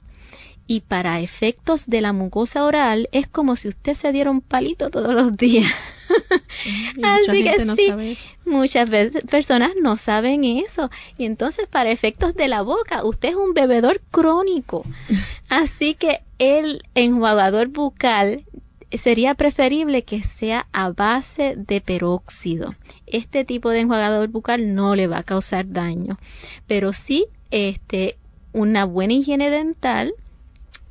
y 0.67 0.81
para 0.81 1.21
efectos 1.21 1.87
de 1.87 2.01
la 2.01 2.13
mucosa 2.13 2.65
oral 2.65 3.09
es 3.13 3.27
como 3.27 3.57
si 3.57 3.69
usted 3.69 3.95
se 3.95 4.13
diera 4.13 4.31
un 4.31 4.41
palito 4.41 4.91
todos 4.91 5.15
los 5.15 5.37
días. 5.37 5.73
Así 7.03 7.43
que 7.43 7.77
sí, 7.77 8.29
muchas 8.45 8.89
veces 8.91 9.23
personas 9.25 9.73
no 9.81 9.97
saben 9.97 10.45
eso. 10.45 10.91
Y 11.17 11.25
entonces 11.25 11.67
para 11.69 11.91
efectos 11.91 12.35
de 12.35 12.49
la 12.49 12.63
boca, 12.63 13.05
usted 13.05 13.31
es 13.31 13.37
un 13.37 13.55
bebedor 13.55 14.01
crónico. 14.11 14.85
Así 15.49 15.95
que 15.95 16.23
el 16.39 16.83
enjuagador 16.95 17.69
bucal 17.69 18.45
sería 18.93 19.35
preferible 19.35 20.03
que 20.03 20.23
sea 20.23 20.67
a 20.73 20.91
base 20.91 21.55
de 21.57 21.81
peróxido. 21.81 22.75
Este 23.07 23.45
tipo 23.45 23.71
de 23.71 23.81
enjuagador 23.81 24.29
bucal 24.29 24.75
no 24.75 24.95
le 24.95 25.07
va 25.07 25.19
a 25.19 25.25
causar 25.25 25.71
daño, 25.71 26.19
pero 26.67 26.93
sí 26.93 27.27
este 27.51 28.17
una 28.53 28.85
buena 28.85 29.13
higiene 29.13 29.51
dental 29.51 30.15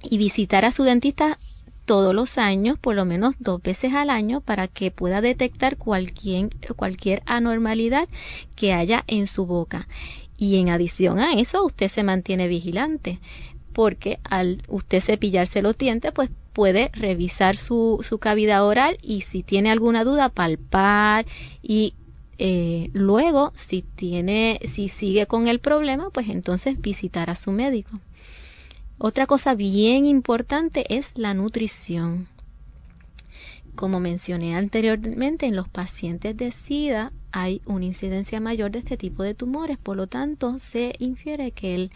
y 0.03 0.17
visitar 0.17 0.63
a 0.63 0.71
su 0.71 0.83
dentista 0.83 1.39
todos 1.87 2.13
los 2.13 2.37
años, 2.37 2.77
por 2.77 2.93
lo 2.95 3.05
menos 3.05 3.33
dos 3.39 3.63
veces 3.63 3.93
al 3.93 4.11
año, 4.11 4.41
para 4.41 4.67
que 4.67 4.91
pueda 4.91 5.21
detectar 5.21 5.77
cualquier, 5.77 6.49
cualquier 6.75 7.23
anormalidad 7.25 8.07
que 8.55 8.73
haya 8.73 9.03
en 9.07 9.25
su 9.25 9.47
boca. 9.47 9.87
Y 10.37 10.57
en 10.57 10.69
adición 10.69 11.19
a 11.19 11.33
eso, 11.33 11.65
usted 11.65 11.87
se 11.87 12.03
mantiene 12.03 12.47
vigilante, 12.47 13.19
porque 13.73 14.19
al 14.23 14.61
usted 14.67 14.99
cepillarse 14.99 15.63
los 15.63 15.77
dientes, 15.77 16.11
pues 16.11 16.29
puede 16.53 16.91
revisar 16.93 17.57
su, 17.57 17.99
su 18.01 18.19
cavidad 18.19 18.65
oral 18.65 18.97
y 19.01 19.21
si 19.21 19.41
tiene 19.41 19.71
alguna 19.71 20.03
duda, 20.03 20.29
palpar 20.29 21.25
y 21.61 21.93
eh, 22.39 22.89
luego, 22.93 23.51
si 23.55 23.81
tiene, 23.81 24.59
si 24.65 24.89
sigue 24.89 25.25
con 25.25 25.47
el 25.47 25.59
problema, 25.59 26.09
pues 26.11 26.29
entonces 26.29 26.79
visitar 26.81 27.29
a 27.29 27.35
su 27.35 27.51
médico. 27.51 27.91
Otra 28.99 29.27
cosa 29.27 29.53
bien 29.53 30.07
importante 30.07 30.97
es 30.97 31.17
la 31.17 31.35
nutrición. 31.35 32.27
Como 33.75 33.99
mencioné 33.99 34.55
anteriormente, 34.57 35.45
en 35.45 35.55
los 35.55 35.69
pacientes 35.69 36.35
de 36.35 36.51
SIDA 36.51 37.11
hay 37.31 37.61
una 37.67 37.85
incidencia 37.85 38.39
mayor 38.39 38.71
de 38.71 38.79
este 38.79 38.97
tipo 38.97 39.21
de 39.21 39.35
tumores, 39.35 39.77
por 39.77 39.97
lo 39.97 40.07
tanto 40.07 40.57
se 40.57 40.95
infiere 40.97 41.51
que 41.51 41.75
el 41.75 41.91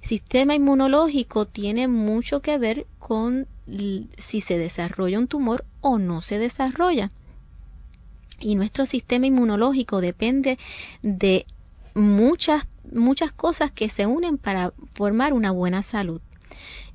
sistema 0.00 0.54
inmunológico 0.54 1.44
tiene 1.44 1.88
mucho 1.88 2.40
que 2.40 2.56
ver 2.56 2.86
con 2.98 3.46
si 4.16 4.40
se 4.40 4.56
desarrolla 4.56 5.18
un 5.18 5.28
tumor 5.28 5.66
o 5.82 5.98
no 5.98 6.22
se 6.22 6.38
desarrolla. 6.38 7.10
Y 8.40 8.54
nuestro 8.54 8.86
sistema 8.86 9.26
inmunológico 9.26 10.00
depende 10.00 10.56
de 11.02 11.44
muchas, 11.92 12.66
muchas 12.90 13.30
cosas 13.32 13.70
que 13.70 13.90
se 13.90 14.06
unen 14.06 14.38
para 14.38 14.72
formar 14.94 15.34
una 15.34 15.50
buena 15.50 15.82
salud. 15.82 16.22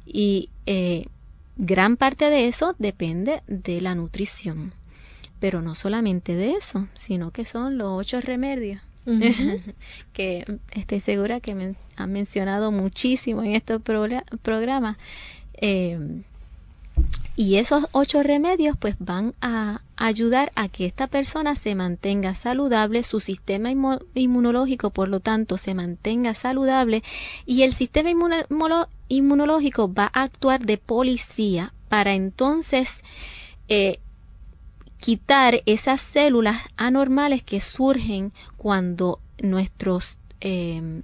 Y 0.06 0.50
eh, 0.66 1.06
gran 1.58 1.98
parte 1.98 2.30
de 2.30 2.48
eso 2.48 2.76
depende 2.80 3.44
de 3.48 3.82
la 3.82 3.96
nutrición. 3.96 4.74
Pero 5.40 5.62
no 5.62 5.76
solamente 5.76 6.36
de 6.36 6.52
eso, 6.52 6.88
sino 6.94 7.32
que 7.32 7.46
son 7.46 7.78
los 7.78 7.90
ocho 7.92 8.22
remedios. 8.22 8.82
que 10.14 10.46
estoy 10.74 11.00
segura 11.00 11.40
que 11.40 11.56
me 11.56 11.76
han 11.96 12.12
mencionado 12.12 12.72
muchísimo 12.72 13.42
en 13.42 13.56
estos 13.56 13.82
programas. 13.82 14.98
Eh, 15.54 16.00
y 17.36 17.56
esos 17.56 17.88
ocho 17.92 18.24
remedios 18.24 18.76
pues 18.78 18.96
van 19.00 19.34
a 19.42 19.82
ayudar 19.96 20.52
a 20.56 20.68
que 20.68 20.86
esta 20.86 21.08
persona 21.08 21.56
se 21.56 21.76
mantenga 21.76 22.36
saludable, 22.36 23.04
su 23.04 23.20
sistema 23.20 23.72
inmunológico 24.14 24.90
por 24.90 25.08
lo 25.08 25.20
tanto 25.20 25.58
se 25.58 25.74
mantenga 25.74 26.34
saludable 26.34 27.04
y 27.46 27.64
el 27.64 27.74
sistema 27.74 28.12
inmunológico 29.08 29.94
va 29.94 30.12
a 30.14 30.24
actuar 30.24 30.66
de 30.66 30.78
policía 30.78 31.74
para 31.90 32.14
entonces 32.14 33.04
eh, 33.68 34.00
quitar 35.00 35.62
esas 35.66 36.02
células 36.02 36.58
anormales 36.78 37.44
que 37.44 37.62
surgen 37.62 38.34
cuando 38.58 39.20
nuestros 39.42 40.18
eh, 40.42 41.02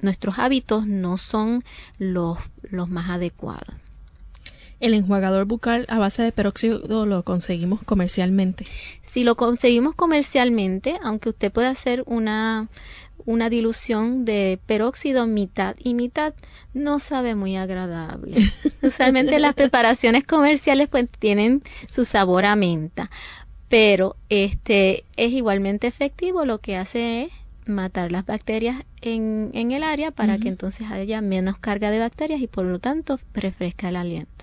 nuestros 0.00 0.38
hábitos 0.38 0.86
no 0.86 1.18
son 1.18 1.62
los, 1.98 2.38
los 2.62 2.88
más 2.88 3.10
adecuados. 3.10 3.74
El 4.80 4.94
enjuagador 4.94 5.44
bucal 5.44 5.86
a 5.88 5.98
base 5.98 6.22
de 6.22 6.30
peróxido 6.30 7.04
lo 7.04 7.24
conseguimos 7.24 7.82
comercialmente. 7.82 8.64
Si 9.02 9.24
lo 9.24 9.36
conseguimos 9.36 9.94
comercialmente, 9.94 10.98
aunque 11.02 11.30
usted 11.30 11.50
pueda 11.50 11.70
hacer 11.70 12.04
una, 12.06 12.68
una 13.26 13.50
dilución 13.50 14.24
de 14.24 14.60
peróxido 14.66 15.26
mitad 15.26 15.74
y 15.78 15.94
mitad, 15.94 16.32
no 16.74 17.00
sabe 17.00 17.34
muy 17.34 17.56
agradable. 17.56 18.36
Usualmente 18.82 19.38
las 19.40 19.54
preparaciones 19.54 20.24
comerciales 20.24 20.88
pues 20.88 21.08
tienen 21.18 21.62
su 21.90 22.04
sabor 22.04 22.44
a 22.44 22.54
menta, 22.54 23.10
pero 23.68 24.16
este 24.28 25.04
es 25.16 25.32
igualmente 25.32 25.88
efectivo, 25.88 26.44
lo 26.44 26.58
que 26.58 26.76
hace 26.76 27.24
es 27.24 27.32
matar 27.66 28.12
las 28.12 28.24
bacterias 28.24 28.84
en, 29.02 29.50
en 29.52 29.72
el 29.72 29.82
área 29.82 30.10
para 30.10 30.38
que 30.38 30.48
entonces 30.48 30.90
haya 30.90 31.20
menos 31.20 31.58
carga 31.58 31.90
de 31.90 31.98
bacterias 31.98 32.40
y 32.40 32.46
por 32.46 32.64
lo 32.64 32.78
tanto 32.78 33.20
refresca 33.34 33.90
el 33.90 33.96
aliento. 33.96 34.37